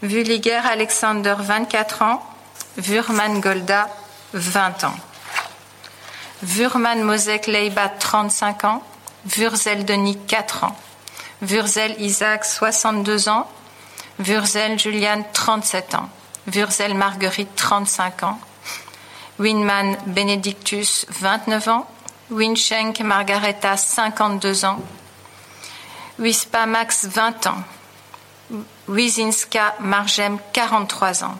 Vulliger 0.02 0.60
Alexander, 0.66 1.36
24 1.38 2.02
ans. 2.02 2.22
Wurman 2.76 3.40
Golda, 3.40 3.88
20 4.32 4.84
ans. 4.84 4.96
Wurman 6.42 7.02
Mosek 7.02 7.46
Leiba, 7.46 7.88
35 7.88 8.64
ans. 8.64 8.82
Wurzel 9.24 9.84
Denis, 9.84 10.18
4 10.26 10.64
ans. 10.64 10.76
Wurzel 11.40 11.94
Isaac, 12.00 12.44
62 12.44 13.28
ans. 13.28 13.46
Wurzel 14.18 14.78
Julian, 14.78 15.22
37 15.32 15.94
ans. 15.94 16.08
Wurzel 16.47 16.95
Marguerite, 16.95 17.55
35 17.57 18.22
ans. 18.24 18.38
Winman 19.38 19.97
Benedictus, 20.07 21.07
29 21.11 21.68
ans. 21.68 21.86
Winschenk 22.30 23.01
Margareta, 23.01 23.76
52 23.76 24.64
ans. 24.64 24.78
Wispa 26.18 26.66
Max, 26.66 27.07
20 27.07 27.47
ans. 27.47 27.64
Wizinska 28.88 29.74
Margem, 29.80 30.38
43 30.53 31.24
ans. 31.24 31.38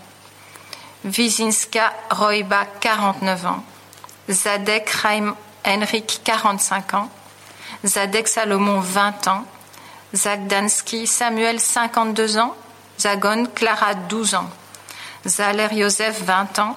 Wisinska 1.05 1.93
Roiba, 2.11 2.67
49 2.81 3.47
ans. 3.47 3.63
Zadek 4.29 4.89
Chaim 4.89 5.35
Henrik, 5.65 6.21
45 6.25 6.95
ans. 6.95 7.09
Zadek 7.85 8.29
Salomon, 8.29 8.81
20 8.81 9.29
ans. 9.29 9.45
Zagdansky 10.15 11.07
Samuel, 11.07 11.59
52 11.59 12.39
ans. 12.39 12.55
Zagon 12.99 13.47
Clara, 13.55 13.95
12 13.95 14.35
ans. 14.35 14.51
Zaler 15.27 15.73
Yosef, 15.73 16.25
20 16.25 16.59
ans. 16.59 16.77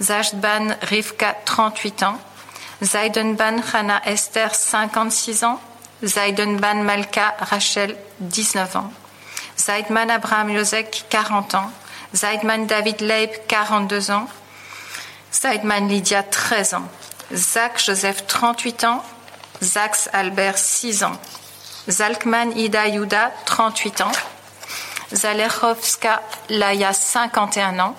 Zajdban 0.00 0.76
Rivka, 0.82 1.34
38 1.44 2.02
ans. 2.02 2.18
Zaidenban 2.82 3.62
Hana 3.72 4.00
Esther, 4.06 4.54
56 4.54 5.44
ans. 5.44 5.58
Zaidenban 6.02 6.82
Malka 6.84 7.34
Rachel, 7.40 7.96
19 8.20 8.76
ans. 8.76 8.92
Zaidman 9.56 10.10
Abraham 10.10 10.50
Yosek, 10.50 11.04
40 11.10 11.54
ans. 11.54 11.70
Zaidman 12.14 12.66
David 12.66 13.00
Leib, 13.00 13.30
42 13.48 14.10
ans. 14.10 14.28
Zaidman 15.32 15.88
Lydia, 15.88 16.22
13 16.22 16.74
ans. 16.74 16.88
Zach 17.32 17.82
Joseph, 17.84 18.26
38 18.26 18.84
ans. 18.84 19.02
Zax 19.60 20.08
Albert, 20.12 20.56
6 20.56 21.02
ans. 21.02 21.18
Zalkman 21.88 22.52
Ida 22.56 22.86
Yuda, 22.86 23.32
38 23.46 24.00
ans. 24.02 24.12
Zalechovska 25.10 26.20
Laya, 26.48 26.92
51 26.92 27.78
ans. 27.78 27.94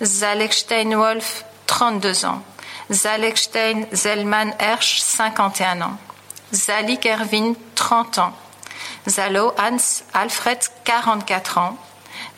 Zalekstein 0.00 0.98
Wolf, 0.98 1.44
32 1.66 2.24
ans. 2.24 2.42
Zalekstein 2.90 3.86
Zelman 3.92 4.52
Hersch, 4.58 5.02
51 5.02 5.82
ans. 5.82 5.98
Zalik 6.52 7.06
Erwin, 7.06 7.56
30 7.74 8.18
ans. 8.18 8.34
Zalo 9.06 9.54
Hans 9.56 10.04
Alfred, 10.12 10.58
44 10.84 11.58
ans. 11.58 11.78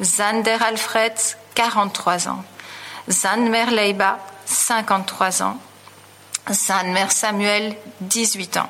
Zander 0.01 0.62
Alfred, 0.62 1.15
43 1.55 2.29
ans. 2.29 2.45
Zanmer 3.09 3.67
Leiba, 3.71 4.19
53 4.47 5.43
ans. 5.43 5.57
Zanmer 6.51 7.11
Samuel, 7.11 7.77
18 8.01 8.57
ans. 8.57 8.69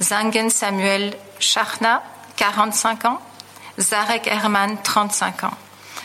Zangen 0.00 0.50
Samuel 0.50 1.16
Shachna, 1.38 2.02
45 2.36 3.04
ans. 3.04 3.20
Zarek 3.80 4.26
Herman, 4.26 4.76
35 4.82 5.44
ans. 5.44 5.56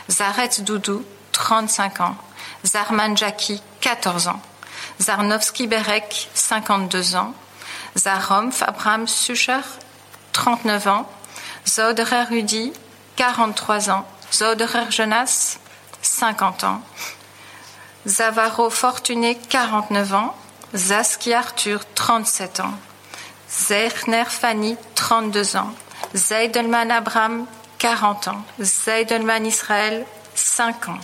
Zaret 0.09 0.61
Doudou, 0.61 1.03
35 1.33 1.99
ans. 1.99 2.15
Zarman 2.63 3.17
Jackie, 3.17 3.61
14 3.81 4.27
ans. 4.29 4.39
Zarnovski 4.99 5.67
Berek, 5.67 6.29
52 6.33 7.15
ans. 7.15 7.33
Zaromf 7.95 8.61
Abraham 8.61 9.07
Sucher, 9.07 9.59
39 10.31 10.87
ans. 10.87 11.05
Zoderer 11.65 12.29
Rudi, 12.29 12.71
43 13.17 13.89
ans. 13.89 14.05
Zoderer 14.31 14.89
Jonas, 14.89 15.59
50 16.01 16.63
ans. 16.63 16.81
Zavaro 18.05 18.69
Fortuné, 18.69 19.35
49 19.35 20.13
ans. 20.13 20.33
Zaski 20.73 21.33
Arthur, 21.33 21.81
37 21.93 22.61
ans. 22.61 22.73
Zerner 23.49 24.25
Fanny, 24.25 24.77
32 24.95 25.57
ans. 25.57 25.71
Zeidelman 26.13 26.91
Abraham, 26.91 27.47
40 27.85 28.29
ans. 28.29 28.43
Zeidelman 28.57 29.45
Israël, 29.45 30.07
5 30.33 30.89
ans. 30.89 30.99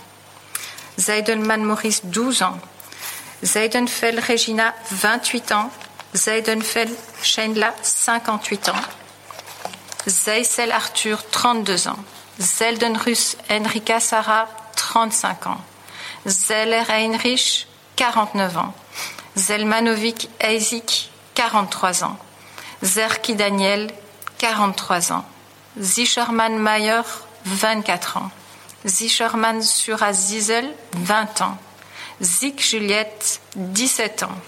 Zeidelman 0.98 1.62
Maurice, 1.62 2.00
12 2.06 2.42
ans. 2.42 2.58
Zeidenfeld 3.40 4.18
Regina, 4.18 4.74
28 4.90 5.52
ans. 5.52 5.70
Zeidenfeld 6.12 6.90
Shendla, 7.22 7.72
58 7.82 8.70
ans. 8.70 8.82
Zeisel 10.08 10.72
Arthur, 10.72 11.22
32 11.30 11.86
ans. 11.86 11.98
Zeldenrus 12.40 13.36
Enrika 13.48 14.00
Sarah, 14.00 14.48
35 14.74 15.46
ans. 15.46 15.60
Zeller 16.26 16.82
Heinrich, 16.88 17.68
49 17.94 18.56
ans. 18.56 18.74
Zelmanovic 19.36 20.28
Isaac, 20.44 21.10
43 21.36 22.02
ans. 22.02 22.16
Zerki 22.82 23.36
Daniel, 23.36 23.86
43 24.38 25.12
ans. 25.12 25.24
Zischerman 25.78 26.58
Mayer, 26.58 27.04
24 27.44 28.16
ans. 28.18 28.30
Zischerman 28.84 29.62
Sura 29.62 30.12
Ziesel, 30.12 30.74
20 30.94 31.40
ans. 31.42 31.58
Zik 32.20 32.62
Juliette, 32.62 33.40
17 33.56 34.24
ans. 34.24 34.38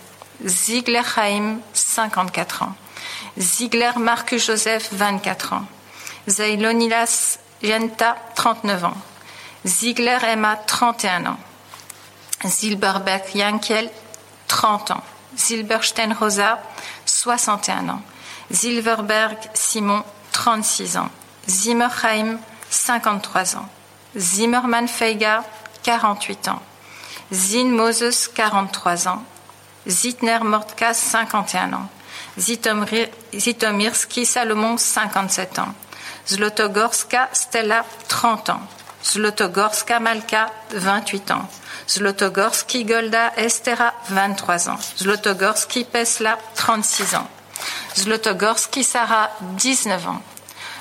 Ziegler 0.44 1.02
Chaim, 1.02 1.60
54 1.72 2.62
ans. 2.62 2.74
Ziegler 3.38 3.92
Marcus 3.98 4.44
Joseph, 4.44 4.88
24 4.92 5.54
ans. 5.54 5.66
Zailonilas 6.28 7.38
Yenta, 7.62 8.16
39 8.34 8.84
ans. 8.84 8.96
Ziegler 9.64 10.18
Emma, 10.24 10.56
31 10.56 11.26
ans. 11.26 11.38
Zilberberg 12.44 13.34
Yankel, 13.34 13.90
30 14.48 14.90
ans. 14.90 15.02
Zilberstein 15.36 16.12
Rosa, 16.12 16.60
61 17.06 17.88
ans. 17.88 18.02
Zilverberg 18.50 19.38
Simon, 19.54 20.04
36 20.34 20.96
ans. 20.98 21.08
Zimmerheim, 21.48 22.38
53 22.68 23.56
ans. 23.56 23.68
Zimmermann 24.16 24.88
Feiga, 24.88 25.44
48 25.84 26.48
ans. 26.48 26.62
Zin 27.32 27.70
Moses, 27.70 28.28
43 28.28 29.08
ans. 29.08 29.22
Zitner 29.86 30.40
Mortka, 30.42 30.92
51 30.92 31.72
ans. 31.72 31.88
Zitomirski 33.32 34.26
Salomon, 34.26 34.76
57 34.76 35.58
ans. 35.60 35.74
Zlotogorska 36.26 37.28
Stella, 37.32 37.84
30 38.08 38.50
ans. 38.50 38.60
Zlotogorska 39.04 40.00
Malka, 40.00 40.50
28 40.72 41.30
ans. 41.30 41.48
Zlotogorski 41.88 42.84
Golda 42.84 43.32
Estera, 43.36 43.94
23 44.08 44.68
ans. 44.68 44.80
Zlotogorski 44.98 45.84
Pesla, 45.84 46.38
36 46.56 47.14
ans. 47.14 47.28
Zlotogorski 47.96 48.84
Sarah, 48.84 49.30
19 49.40 50.08
ans. 50.08 50.22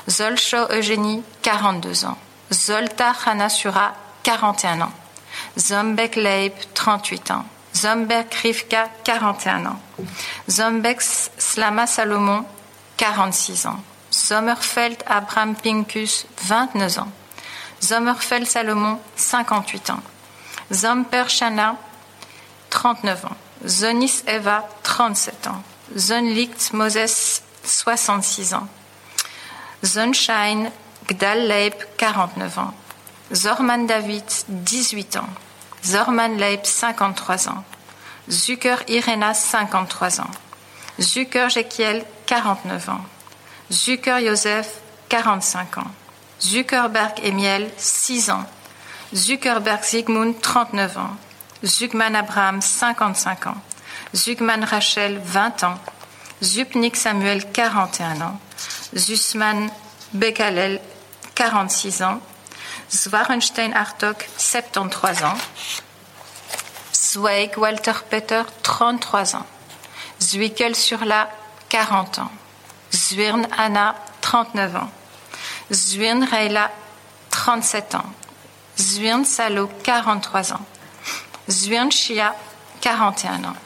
Zolcho 0.10 0.58
Eugénie, 0.70 1.24
42 1.42 2.06
ans. 2.06 2.18
Zolta 2.52 3.14
Hanasura, 3.26 3.94
41 4.24 4.82
ans. 4.82 4.92
Zombek 5.58 6.16
Leib, 6.16 6.54
38 6.74 7.32
ans. 7.32 7.46
Zombek 7.76 8.34
Rivka, 8.34 8.90
41 9.04 9.66
ans. 9.66 9.80
Zombek 10.50 11.02
Slama 11.02 11.88
Salomon, 11.88 12.46
46 12.98 13.66
ans. 13.66 13.80
Sommerfeld 14.12 15.04
Abraham 15.08 15.56
Pinkus, 15.56 16.26
29 16.44 17.00
ans. 17.00 17.12
Sommerfeld 17.80 18.46
Salomon, 18.46 19.00
58 19.16 19.90
ans. 19.90 20.04
Zomper 20.72 21.30
Shana, 21.30 21.76
39 22.70 23.26
ans. 23.26 23.38
Zonis 23.66 24.24
Eva, 24.28 24.68
37 24.84 25.48
ans. 25.48 25.64
Zonlicht 25.96 26.74
Moses, 26.74 27.42
66 27.64 28.54
ans. 28.54 28.70
Zonshine 29.84 30.72
Gdal 31.08 31.48
Leib, 31.48 31.76
49 31.98 32.58
ans. 32.58 32.74
Zorman 33.32 33.88
David, 33.88 34.24
18 34.48 35.16
ans. 35.18 35.30
Zorman 35.84 36.38
Leib, 36.38 36.66
53 36.66 37.48
ans. 37.48 37.64
Zucker 38.30 38.88
Irena, 38.88 39.34
53 39.34 40.20
ans. 40.20 40.32
Zucker 41.00 41.50
Jekiel, 41.50 42.06
49 42.28 42.90
ans. 42.90 43.06
Zucker 43.70 44.20
Joseph, 44.20 44.68
45 45.10 45.78
ans. 45.78 45.92
Zuckerberg 46.40 47.20
Emiel, 47.24 47.72
6 47.78 48.30
ans. 48.30 48.46
Zuckerberg 49.14 49.84
Sigmund, 49.84 50.42
39 50.42 50.98
ans. 50.98 51.18
Zugman 51.64 52.16
Abraham, 52.16 52.62
55 52.62 53.48
ans. 53.48 53.58
Zugman 54.14 54.64
Rachel, 54.64 55.20
20 55.20 55.64
ans. 55.64 55.80
Zupnik 56.40 56.96
Samuel, 56.96 57.44
41 57.52 58.22
ans. 58.22 58.40
Zusman 58.94 59.72
Bekalel, 60.12 60.80
46 61.36 62.02
ans. 62.04 62.22
Zwarenstein 62.90 63.74
Hartog, 63.74 64.18
73 64.38 65.24
ans. 65.24 65.40
Zweig 66.92 67.58
Walter 67.58 67.96
Peter, 68.08 68.46
33 68.62 69.34
ans. 69.36 69.46
Zwickel 70.20 70.76
Surla, 70.76 71.30
40 71.70 72.20
ans. 72.20 72.32
Zwirn 72.92 73.48
Anna, 73.58 73.96
39 74.22 74.76
ans. 74.76 74.92
Zwirn 75.72 76.22
Reila, 76.22 76.70
37 77.32 77.96
ans. 77.96 78.06
Zwirn 78.78 79.26
Salo, 79.26 79.70
43 79.84 80.52
ans. 80.52 80.62
Zwirn 81.48 81.92
Shia, 81.92 82.36
41 82.82 83.46
ans. 83.46 83.58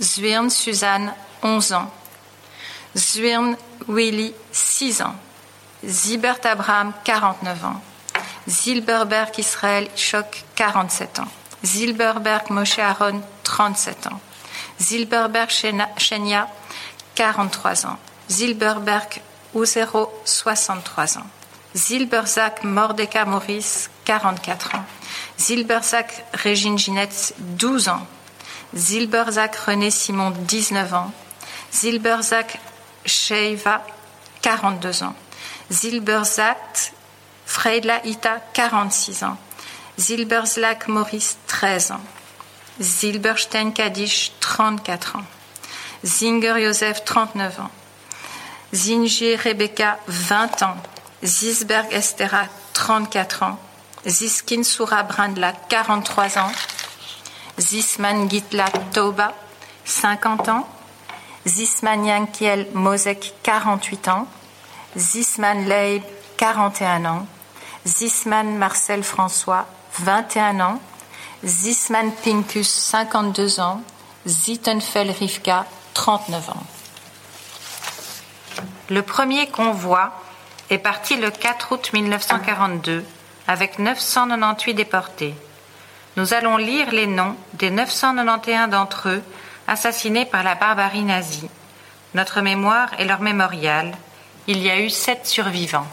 Zwirn 0.00 0.50
Suzanne, 0.50 1.14
11 1.42 1.72
ans. 1.72 1.90
Zwirn 2.94 3.56
Willy, 3.86 4.34
6 4.52 5.02
ans. 5.02 5.14
Zibert 5.84 6.44
Abraham, 6.44 6.92
49 7.04 7.64
ans. 7.64 7.80
Zilberberg 8.48 9.38
Israël 9.38 9.88
Choc, 9.96 10.44
47 10.56 11.20
ans. 11.20 11.28
Zilberberg 11.64 12.50
Moshe 12.50 12.78
Aaron, 12.78 13.22
37 13.44 14.06
ans. 14.06 14.20
Zilberberg 14.80 15.50
Shenia, 15.50 16.48
43 17.14 17.86
ans. 17.86 17.98
Zilberberg 18.30 19.20
Uzero, 19.54 20.12
63 20.24 21.18
ans. 21.18 21.26
Zilberzak 21.74 22.64
Mordeka 22.64 23.24
Maurice, 23.24 23.90
44 24.04 24.74
ans. 24.76 24.84
Zilberzac 25.38 26.24
Régine 26.32 26.78
Ginette, 26.78 27.34
12 27.38 27.88
ans. 27.88 28.06
Zilberzac 28.74 29.56
René 29.56 29.90
Simon, 29.90 30.30
19 30.30 30.94
ans. 30.94 31.12
Zilberzac 31.72 32.58
Sheiva, 33.04 33.84
42 34.42 35.02
ans. 35.02 35.14
Zilberzac 35.70 36.92
Freidla 37.46 38.04
Ita, 38.04 38.40
46 38.52 39.24
ans. 39.24 39.36
Zilberzlak 39.98 40.86
Maurice, 40.88 41.38
13 41.46 41.92
ans. 41.92 42.00
Zilberstein 42.80 43.72
Kadish, 43.72 44.32
34 44.40 45.16
ans. 45.16 45.24
Zinger 46.04 46.60
Joseph, 46.60 47.04
39 47.04 47.60
ans. 47.60 47.70
Zingier 48.72 49.36
Rebecca, 49.36 49.98
20 50.06 50.62
ans. 50.62 50.76
Zisberg 51.24 51.92
Estera, 51.92 52.44
34 52.74 53.42
ans. 53.42 53.58
Ziskin 54.06 54.62
Soura 54.62 55.02
Brandla, 55.02 55.52
43 55.68 56.38
ans. 56.38 56.52
Zisman 57.58 58.30
Gitla 58.30 58.66
Toba, 58.92 59.34
50 59.84 60.48
ans. 60.48 60.66
Zisman 61.44 62.04
Yankiel 62.04 62.68
Mosek, 62.72 63.34
48 63.42 64.08
ans. 64.08 64.26
Zisman 64.96 65.66
Leib, 65.66 66.02
41 66.36 67.04
ans. 67.04 67.26
Zisman 67.84 68.56
Marcel 68.58 69.02
François, 69.02 69.66
21 69.98 70.60
ans. 70.60 70.80
Zisman 71.44 72.12
Pinkus, 72.12 72.68
52 72.68 73.60
ans. 73.60 73.82
Zittenfeld 74.26 75.16
Rivka, 75.18 75.66
39 75.94 76.50
ans. 76.50 76.66
Le 78.88 79.02
premier 79.02 79.48
convoi 79.48 80.12
est 80.70 80.78
parti 80.78 81.16
le 81.16 81.30
4 81.30 81.72
août 81.72 81.90
1942 81.92 83.04
avec 83.46 83.78
998 83.78 84.74
déportés. 84.74 85.34
Nous 86.18 86.34
allons 86.34 86.56
lire 86.56 86.90
les 86.90 87.06
noms 87.06 87.36
des 87.52 87.70
991 87.70 88.70
d'entre 88.70 89.08
eux 89.08 89.22
assassinés 89.68 90.24
par 90.24 90.42
la 90.42 90.56
barbarie 90.56 91.04
nazie. 91.04 91.48
Notre 92.12 92.40
mémoire 92.40 92.88
est 92.98 93.04
leur 93.04 93.20
mémorial. 93.20 93.96
Il 94.48 94.58
y 94.58 94.68
a 94.68 94.80
eu 94.80 94.90
sept 94.90 95.28
survivants. 95.28 95.86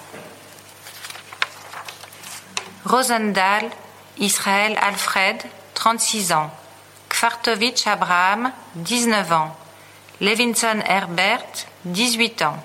Rosendahl, 2.85 3.69
Israël 4.17 4.75
Alfred, 4.81 5.43
36 5.75 6.31
ans. 6.31 6.49
Kvartovitch 7.09 7.85
Abraham, 7.85 8.51
19 8.77 9.31
ans. 9.31 9.55
Levinson 10.21 10.79
Herbert, 10.87 11.67
18 11.85 12.41
ans. 12.41 12.57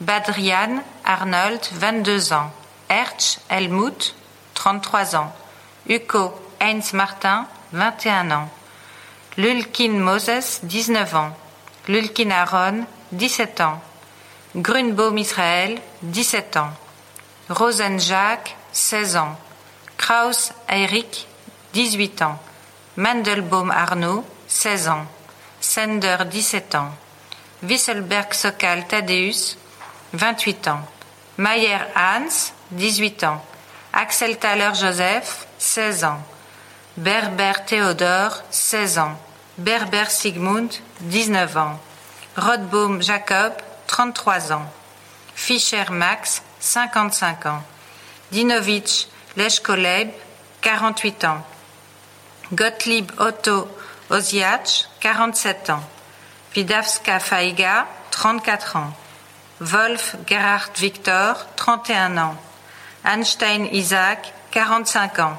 Badrian 0.00 0.82
Arnold, 1.04 1.60
22 1.72 2.32
ans. 2.32 2.50
Hertz 2.88 3.40
Helmut, 3.50 4.14
33 4.54 5.16
ans. 5.16 5.34
Uko 5.86 6.32
Heinz 6.62 6.92
Martin, 6.92 7.46
21 7.72 8.30
ans. 8.30 8.48
Lulkin 9.36 9.98
Moses, 9.98 10.60
19 10.62 11.14
ans. 11.16 11.32
Lulkin 11.88 12.30
Aaron, 12.30 12.86
17 13.10 13.60
ans. 13.60 13.80
Grunbaum 14.54 15.18
Israël, 15.18 15.80
17 16.02 16.56
ans. 16.58 16.70
Rosen 17.48 17.98
Jacques, 17.98 18.56
16 18.70 19.16
ans. 19.16 19.36
Kraus 19.96 20.52
Eric, 20.68 21.26
18 21.72 22.22
ans. 22.22 22.38
Mandelbaum 22.96 23.72
Arnaud, 23.72 24.24
16 24.46 24.88
ans. 24.88 25.06
Sender, 25.60 26.18
17 26.30 26.76
ans. 26.76 26.92
Wisselberg 27.64 28.32
Sokal 28.34 28.86
Thaddeus, 28.86 29.58
28 30.12 30.68
ans. 30.68 30.80
Mayer 31.38 31.78
Hans, 31.96 32.52
18 32.70 33.24
ans. 33.24 33.42
Axel 33.92 34.38
Thaler 34.38 34.74
Joseph, 34.74 35.48
16 35.58 36.04
ans. 36.04 36.22
Berber 36.96 37.64
Théodore, 37.64 38.42
16 38.50 38.98
ans. 38.98 39.16
Berber 39.56 40.10
Sigmund, 40.10 40.70
19 41.00 41.56
ans. 41.56 41.80
Rodbaum 42.36 43.00
Jacob, 43.00 43.54
33 43.86 44.52
ans. 44.52 44.66
Fischer 45.34 45.84
Max, 45.90 46.42
55 46.60 47.46
ans. 47.46 47.62
Dinovitch 48.30 49.06
Leshkoleb, 49.36 50.10
48 50.60 51.24
ans. 51.24 51.42
Gottlieb 52.52 53.10
Otto 53.18 53.68
Oziach, 54.10 54.88
47 55.00 55.70
ans. 55.70 55.82
Vidavska 56.54 57.20
Faiga, 57.20 57.86
34 58.10 58.76
ans. 58.76 58.92
Wolf 59.60 60.16
Gerhard 60.26 60.76
Victor, 60.76 61.36
31 61.56 62.18
ans. 62.18 62.36
Einstein 63.02 63.64
Isaac, 63.72 64.32
45 64.50 65.18
ans. 65.20 65.38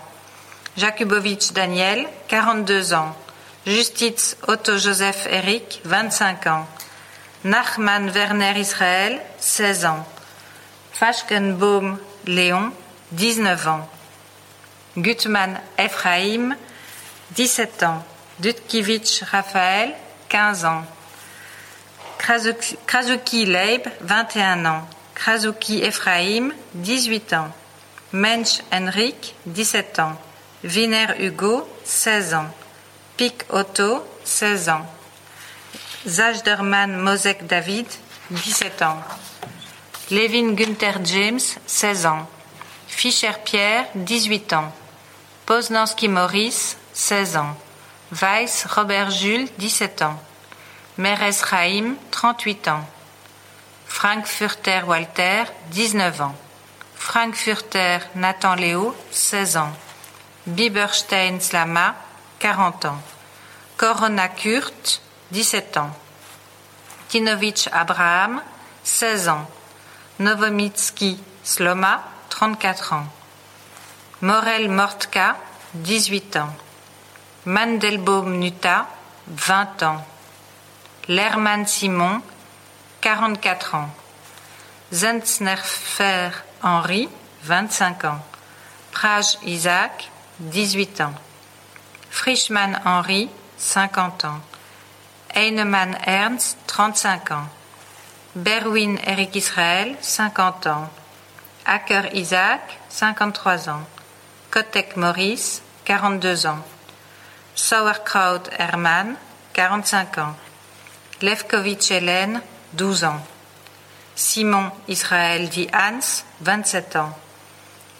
Jakubowicz 0.76 1.54
Daniel, 1.54 2.08
42 2.30 2.94
ans. 2.94 3.16
Justiz 3.66 4.36
Otto 4.48 4.78
Joseph 4.78 5.28
Eric, 5.28 5.82
25 5.86 6.48
ans. 6.48 6.66
Nachman 7.44 8.14
Werner 8.14 8.58
Israël, 8.58 9.22
16 9.40 9.86
ans. 9.86 10.06
Fashkenbaum 10.92 12.00
Léon, 12.26 12.72
19 13.12 13.68
ans. 13.68 13.90
Gutmann 14.98 15.60
Ephraim, 15.78 16.56
17 17.32 17.84
ans. 17.84 18.04
Dutkivitch 18.40 19.24
Raphaël, 19.32 19.94
15 20.30 20.66
ans. 20.66 20.84
Krasuki 22.18 23.46
Leib, 23.46 23.88
21 24.02 24.66
ans. 24.66 24.88
Krasuki 25.14 25.84
Ephraim, 25.84 26.52
18 26.74 27.34
ans. 27.34 27.50
Mensch 28.12 28.60
Henrik, 28.72 29.36
17 29.46 30.00
ans. 30.00 30.18
Wiener 30.64 31.16
Hugo, 31.20 31.68
16 31.84 32.34
ans. 32.36 32.48
Pic 33.18 33.46
Otto, 33.50 34.02
16 34.24 34.70
ans. 34.70 34.86
Zajderman 36.08 36.98
Mosek 37.02 37.46
David, 37.48 37.88
17 38.32 38.82
ans. 38.82 38.98
Levin 40.10 40.54
Günther 40.56 41.04
James, 41.04 41.42
16 41.68 42.06
ans. 42.06 42.28
Fischer 42.88 43.34
Pierre, 43.44 43.88
18 43.96 44.54
ans. 44.54 44.72
Poznanski 45.46 46.08
Maurice, 46.08 46.78
16 46.94 47.36
ans. 47.38 47.58
Weiss 48.12 48.66
Robert 48.66 49.12
Jules, 49.12 49.50
17 49.58 50.02
ans. 50.02 50.18
Meres 50.98 51.44
Chaim, 51.44 51.96
38 52.12 52.68
ans. 52.70 52.86
Frankfurter 53.86 54.84
Walter, 54.88 55.44
19 55.72 56.22
ans. 56.22 56.36
Frankfurter 56.96 57.98
Nathan 58.16 58.56
Léo, 58.56 58.96
16 59.12 59.58
ans. 59.58 59.74
Biberstein 60.46 61.40
Slama, 61.40 61.96
40 62.40 62.86
ans. 62.86 63.02
Corona 63.78 64.28
Kurt, 64.28 65.02
17 65.32 65.78
ans. 65.78 65.92
Tinovich 67.08 67.70
Abraham, 67.72 68.42
16 68.84 69.28
ans. 69.30 69.48
Novomitsky 70.20 71.18
Sloma, 71.44 72.04
34 72.30 72.94
ans. 72.94 73.08
Morel 74.22 74.70
Mortka, 74.70 75.38
18 75.76 76.36
ans. 76.38 76.54
Mandelbaum 77.46 78.38
Nuta, 78.40 78.88
20 79.28 79.84
ans. 79.84 80.06
Lerman 81.08 81.66
Simon, 81.66 82.22
44 83.02 83.76
ans. 83.76 83.90
Zensnerfer 84.92 86.32
Henri, 86.62 87.10
25 87.44 88.06
ans. 88.06 88.20
Prage 88.92 89.38
Isaac, 89.44 90.12
18 90.40 91.02
ans. 91.02 91.14
Frischmann 92.10 92.80
Henri, 92.86 93.30
50 93.58 94.26
ans. 94.26 94.42
Heinemann 95.34 95.96
Ernst, 96.06 96.58
35 96.68 97.32
ans. 97.32 97.48
Berwin 98.36 98.98
Eric 99.06 99.36
Israël, 99.36 99.96
50 100.02 100.68
ans. 100.68 100.90
Acker 101.66 102.14
Isaac, 102.14 102.80
53 102.90 103.70
ans. 103.70 103.84
Kotek 104.52 104.96
Maurice, 104.98 105.62
42 105.86 106.46
ans. 106.46 106.64
Sauerkraut 107.56 108.50
Hermann, 108.58 109.16
45 109.54 110.18
ans. 110.18 110.36
Levkovitch 111.22 111.92
Hélène, 111.92 112.42
12 112.74 113.04
ans. 113.06 113.22
Simon 114.16 114.72
Israël 114.88 115.50
dit 115.50 115.68
Hans, 115.74 116.24
27 116.42 116.96
ans. 116.96 117.18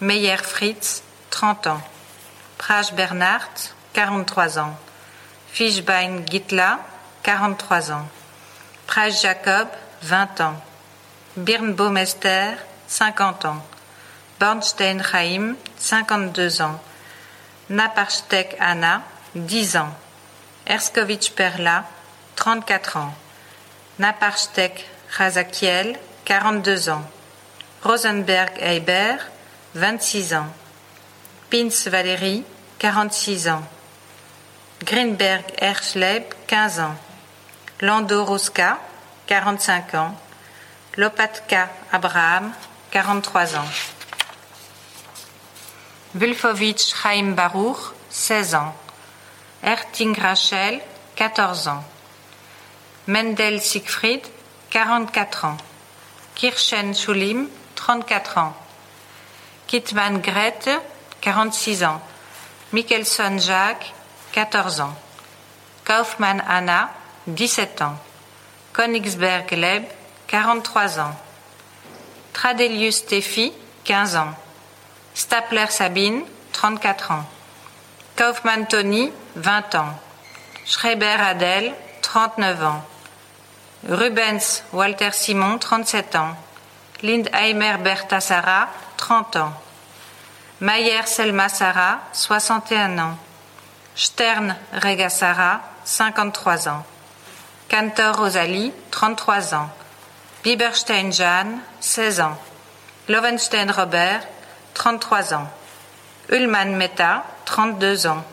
Meyer 0.00 0.36
Fritz, 0.38 1.02
30 1.30 1.66
ans. 1.68 1.80
Prage 2.58 2.92
Bernard, 2.94 3.50
43 3.94 4.58
ans. 4.58 4.76
Fischbein 5.52 6.24
Gitla, 6.28 6.80
43 7.22 7.90
ans. 7.90 8.06
Prage 8.86 9.20
Jacob, 9.22 9.68
20 10.02 10.40
ans. 10.40 10.56
Birnbaum 11.36 11.96
Esther, 11.96 12.56
50 12.86 13.44
ans. 13.44 13.62
Bornstein 14.38 15.02
Chaim, 15.02 15.56
52 15.78 16.60
ans. 16.60 16.80
Naparstek 17.70 18.56
Anna, 18.60 19.02
10 19.34 19.76
ans. 19.76 19.94
Erskovitch 20.66 21.30
Perla, 21.32 21.84
34 22.36 22.96
ans. 22.96 23.14
Naparstek 23.98 24.86
Razakiel, 25.16 25.98
42 26.24 26.88
ans. 26.88 27.04
Rosenberg 27.82 28.50
Heiber, 28.60 29.18
26 29.74 30.34
ans. 30.34 30.46
Spins 31.54 31.88
Valérie, 31.88 32.42
46 32.80 33.46
ans. 33.46 33.62
Greenberg 34.82 35.44
Erschleb, 35.58 36.24
15 36.48 36.80
ans. 36.80 36.96
Lando 37.80 38.24
Ruska, 38.24 38.80
45 39.28 39.94
ans. 39.94 40.16
Lopatka 40.96 41.70
Abraham, 41.92 42.52
43 42.90 43.54
ans. 43.54 43.68
Wulfovitch 46.14 46.92
Chaim 46.92 47.36
Baruch, 47.36 47.92
16 48.10 48.54
ans. 48.56 48.74
Erting 49.62 50.20
Rachel, 50.20 50.80
14 51.14 51.68
ans. 51.68 51.84
Mendel 53.06 53.60
Siegfried, 53.60 54.26
44 54.70 55.44
ans. 55.44 55.56
Kirchen 56.34 56.96
Schulim, 56.96 57.48
34 57.76 58.38
ans. 58.38 58.54
Kitman 59.68 60.20
Grete, 60.20 60.80
46 61.24 61.84
ans. 61.84 62.02
Michelson 62.72 63.38
Jacques, 63.38 63.94
14 64.32 64.80
ans. 64.80 64.94
Kaufmann 65.86 66.42
Anna, 66.46 66.90
17 67.26 67.80
ans. 67.80 67.96
Königsberg 68.74 69.50
Leb, 69.52 69.84
43 70.26 70.98
ans. 71.00 71.14
Tradelius 72.34 72.96
Steffi, 72.98 73.54
15 73.84 74.16
ans. 74.16 74.34
Stapler 75.14 75.70
Sabine, 75.70 76.24
34 76.52 77.10
ans. 77.12 77.24
Kaufmann 78.16 78.66
Tony, 78.66 79.10
20 79.36 79.74
ans. 79.76 79.94
Schreiber 80.66 81.16
Adèle, 81.20 81.72
39 82.02 82.64
ans. 82.64 82.84
Rubens 83.88 84.62
Walter 84.72 85.12
Simon, 85.12 85.58
37 85.58 86.16
ans. 86.16 86.36
Lindheimer 87.02 87.78
Bertha 87.78 88.20
Sarah, 88.20 88.68
30 88.98 89.36
ans. 89.36 89.63
Mayer 90.60 91.06
Selma 91.06 91.48
Sarah, 91.48 92.00
61 92.12 92.98
ans. 92.98 93.16
Stern 93.96 94.56
Rega 94.72 95.10
Sarah, 95.10 95.60
53 95.84 96.68
ans. 96.68 96.84
Cantor 97.68 98.16
Rosalie, 98.16 98.72
33 98.92 99.54
ans. 99.54 99.68
Bieberstein 100.44 101.10
Jeanne, 101.10 101.58
16 101.80 102.20
ans. 102.20 102.36
Lovenstein 103.08 103.70
Robert, 103.70 104.20
33 104.74 105.34
ans. 105.34 105.48
Ullmann 106.28 106.76
Meta, 106.76 107.24
32 107.46 108.06
ans. 108.06 108.24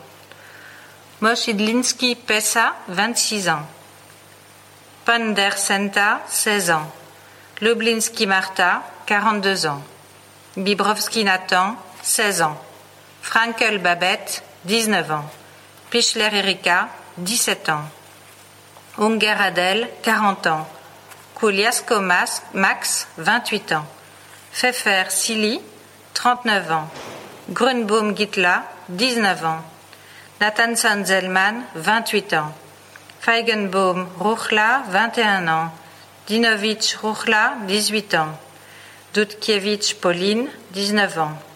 Moshidlinski 1.20 2.14
Pessa, 2.14 2.74
26 2.88 3.48
ans. 3.48 3.66
Pander 5.04 5.50
Senta, 5.56 6.20
16 6.28 6.70
ans. 6.70 6.90
Lublinski 7.60 8.26
Marta, 8.26 8.82
42 9.06 9.66
ans. 9.66 9.82
Bibrovski 10.56 11.24
Nathan, 11.24 11.76
16 12.02 12.42
ans. 12.42 12.56
Frankel 13.22 13.78
Babette, 13.78 14.42
19 14.64 15.10
ans. 15.12 15.24
Pichler 15.90 16.30
Erika, 16.32 16.88
17 17.18 17.68
ans. 17.68 17.84
Unger 18.98 19.36
Adel, 19.38 19.88
40 20.02 20.46
ans. 20.48 20.68
Kuliasko 21.34 22.00
Max, 22.00 23.08
28 23.18 23.72
ans. 23.72 23.86
Pfeffer 24.52 25.04
Silly, 25.10 25.60
39 26.14 26.70
ans. 26.70 26.88
Grunbaum 27.50 28.16
Gitla, 28.16 28.64
19 28.88 29.44
ans. 29.44 29.62
Nathanson 30.40 31.04
Zellman, 31.04 31.64
28 31.74 32.34
ans. 32.34 32.52
Feigenbaum 33.20 34.08
Ruchla, 34.18 34.82
21 34.90 35.48
ans. 35.48 35.70
Dinovich 36.26 36.96
Ruchla, 37.02 37.54
18 37.68 38.14
ans. 38.14 38.38
Dudkiewicz 39.14 39.94
Pauline, 39.94 40.48
19 40.72 41.18
ans. 41.18 41.51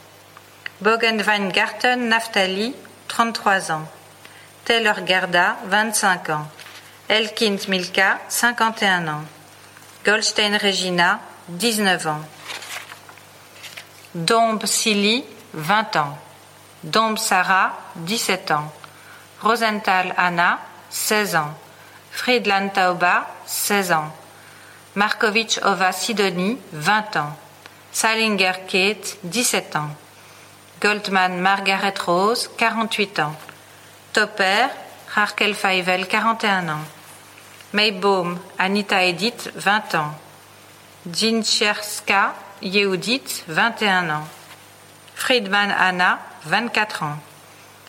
Bogenweingarten 0.81 2.09
Naftali, 2.09 2.75
33 3.09 3.71
ans. 3.71 3.89
Taylor 4.67 5.01
Gerda, 5.07 5.57
25 5.71 6.31
ans. 6.31 6.47
Elkind 7.09 7.69
Milka, 7.69 8.19
51 8.29 9.09
ans. 9.09 9.25
Goldstein 10.05 10.55
Regina, 10.57 11.21
19 11.49 12.07
ans. 12.07 12.21
Dombe 14.15 14.67
Silly, 14.67 15.25
20 15.55 15.97
ans. 15.97 16.19
Dombe 16.83 17.19
Sarah, 17.19 17.73
17 17.97 18.51
ans. 18.51 18.71
Rosenthal 19.43 20.13
Anna, 20.19 20.59
16 20.91 21.37
ans. 21.37 21.55
Friedland 22.11 22.69
Tauba, 22.75 23.27
16 23.47 23.93
ans. 23.93 24.13
Markovitch 24.95 25.59
Ova 25.63 25.93
Sidonie, 25.93 26.59
20 26.73 27.17
ans. 27.17 27.33
Salinger 27.93 28.53
Kate, 28.69 29.17
17 29.25 29.77
ans. 29.77 29.91
Goldman 30.81 31.41
Margaret 31.41 31.99
Rose, 31.99 32.51
48 32.59 33.19
ans. 33.21 33.35
Topper, 34.13 34.69
Harkel 35.15 35.55
Feivel, 35.55 36.07
41 36.07 36.69
ans. 36.69 36.85
Maybaum 37.73 38.39
Anita 38.59 39.03
Edith, 39.03 39.51
20 39.55 39.95
ans. 39.95 40.13
Dzincherska 41.07 42.35
Yehudit, 42.61 43.45
21 43.49 44.11
ans. 44.11 44.27
Friedman 45.15 45.71
Anna, 45.71 46.19
24 46.45 47.03
ans. 47.03 47.19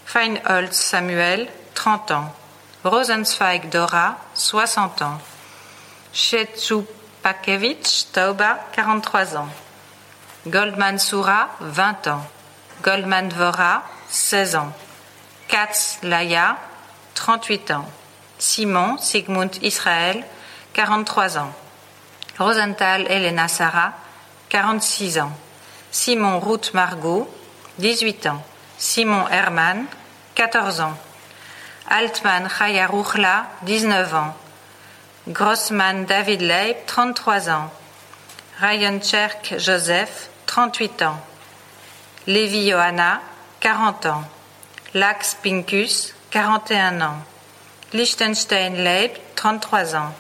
Feinholz 0.06 0.72
Samuel, 0.72 1.50
30 1.74 2.12
ans. 2.12 2.32
Rosenzweig 2.86 3.70
Dora, 3.70 4.18
60 4.34 5.02
ans. 5.02 5.20
Pakevich 7.22 8.08
Tauba, 8.14 8.60
43 8.74 9.36
ans. 9.36 9.50
Goldman 10.48 10.98
Soura, 10.98 11.50
20 11.60 12.08
ans. 12.08 12.24
Goldman 12.84 13.30
Dvora, 13.30 13.84
16 14.09 14.55
ans. 14.55 14.73
Katz 15.47 15.99
Laya, 16.03 16.57
38 17.15 17.71
ans. 17.71 17.86
Simon 18.39 18.97
Sigmund 18.97 19.51
Israël, 19.61 20.23
43 20.73 21.38
ans. 21.38 21.53
Rosenthal 22.38 23.07
Elena 23.09 23.47
Sarah, 23.47 23.93
46 24.49 25.19
ans. 25.19 25.32
Simon 25.91 26.39
Ruth 26.39 26.73
Margot, 26.73 27.28
18 27.80 28.28
ans. 28.28 28.43
Simon 28.78 29.28
Hermann, 29.30 29.86
14 30.36 30.82
ans. 30.82 30.97
Altman 31.89 32.47
Chaya 32.47 32.86
Ruchla, 32.86 33.47
19 33.63 34.13
ans. 34.13 34.36
Grossman 35.30 36.05
David 36.05 36.41
Leib, 36.41 36.78
33 36.86 37.49
ans. 37.49 37.71
Ryan 38.61 38.99
Cherk 39.01 39.55
Joseph, 39.57 40.30
38 40.45 41.01
ans. 41.01 41.19
Lévi 42.28 42.69
Johanna, 42.69 43.21
40 43.61 44.05
ans. 44.07 44.23
Lax 44.93 45.38
Pincus, 45.41 46.13
41 46.32 46.99
ans. 46.99 47.23
Liechtenstein 47.93 48.75
Leib, 48.84 49.11
33 49.36 49.95
ans. 49.95 50.13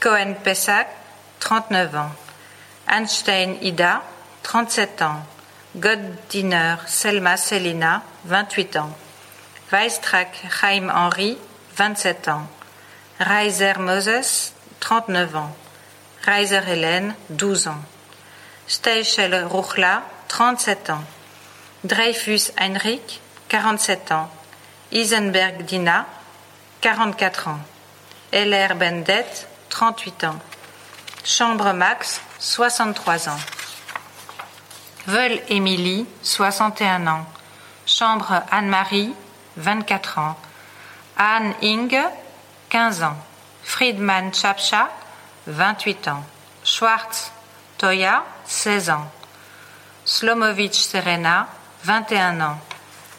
Cohen 0.00 0.34
Pesach, 0.44 0.86
39 1.38 1.96
ans. 1.96 2.10
Einstein 2.86 3.56
Ida, 3.62 4.02
37 4.42 5.00
ans. 5.00 5.22
Goddiner 5.76 6.76
Selma 6.86 7.38
Selina, 7.38 8.02
28 8.26 8.76
ans. 8.76 8.92
Weistrak 9.70 10.28
Chaim 10.60 10.90
Henry, 10.90 11.38
27 11.76 12.28
ans. 12.28 12.46
Reiser 13.18 13.78
Moses, 13.78 14.52
39 14.80 15.36
ans. 15.36 15.56
Reiser 16.26 16.60
Hélène, 16.68 17.14
12 17.30 17.68
ans. 17.68 17.82
Steichel 18.66 19.46
Ruchla, 19.46 20.02
37 20.28 20.90
ans. 20.90 21.04
Dreyfus 21.82 22.52
Heinrich, 22.58 23.20
47 23.48 24.12
ans. 24.12 24.28
Isenberg 24.92 25.64
Dina, 25.64 26.06
44 26.82 27.48
ans. 27.48 27.60
Heller 28.32 28.74
Bendet, 28.74 29.46
38 29.70 30.24
ans. 30.24 30.38
Chambre 31.24 31.72
Max, 31.72 32.20
63 32.38 33.30
ans. 33.30 33.40
Veul 35.06 35.40
Émilie, 35.48 36.06
61 36.22 37.06
ans. 37.06 37.26
Chambre 37.86 38.42
Anne-Marie, 38.50 39.14
24 39.56 40.18
ans. 40.18 40.36
Anne 41.16 41.54
Inge, 41.62 42.04
15 42.68 43.02
ans. 43.04 43.16
Friedman 43.62 44.34
Chapcha, 44.34 44.90
28 45.46 46.08
ans. 46.08 46.24
Schwartz 46.62 47.32
Toya, 47.78 48.22
16 48.44 48.90
ans. 48.90 49.10
Slomovitch 50.04 50.78
Serena, 50.78 51.48
21 51.84 52.40
ans. 52.40 52.58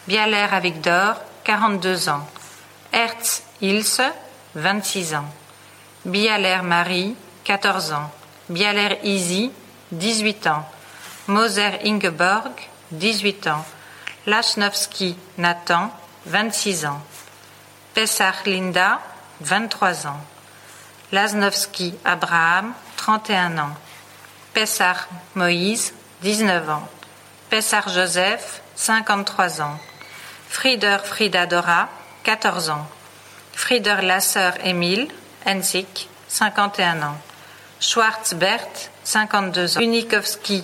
Bialer 0.07 0.53
Avigdor, 0.53 1.15
42 1.43 2.09
ans. 2.09 2.27
Hertz 2.91 3.43
Ilse, 3.61 4.01
26 4.55 5.15
ans. 5.15 5.29
Bialer 6.05 6.61
Marie, 6.63 7.15
14 7.43 7.93
ans. 7.93 8.11
Bialer 8.49 8.99
Easy, 9.03 9.51
18 9.91 10.47
ans. 10.47 10.65
Moser 11.27 11.79
Ingeborg, 11.85 12.51
18 12.91 13.47
ans. 13.47 13.65
Lachnovski 14.25 15.15
Nathan, 15.37 15.91
26 16.25 16.85
ans. 16.85 17.01
Pessach 17.93 18.45
Linda, 18.45 18.99
23 19.41 20.07
ans. 20.07 20.19
Lasnovski 21.11 21.93
Abraham, 22.05 22.73
31 22.95 23.57
ans. 23.57 23.75
Pessar 24.53 25.07
Moïse, 25.35 25.93
19 26.21 26.69
ans. 26.69 26.87
Pessar 27.51 27.89
Joseph, 27.89 28.61
53 28.77 29.59
ans. 29.59 29.77
Frieder 30.47 30.99
Frida 30.99 31.45
Dora, 31.45 31.89
14 32.23 32.69
ans. 32.69 32.87
Frieder 33.51 34.01
Lasseur 34.01 34.53
Émile, 34.63 35.09
Enzig, 35.45 36.07
51 36.29 37.01
ans. 37.01 37.17
Schwartz 37.81 38.35
Bert, 38.35 38.71
52 39.03 39.77
ans. 39.77 39.81
Unikowski 39.81 40.59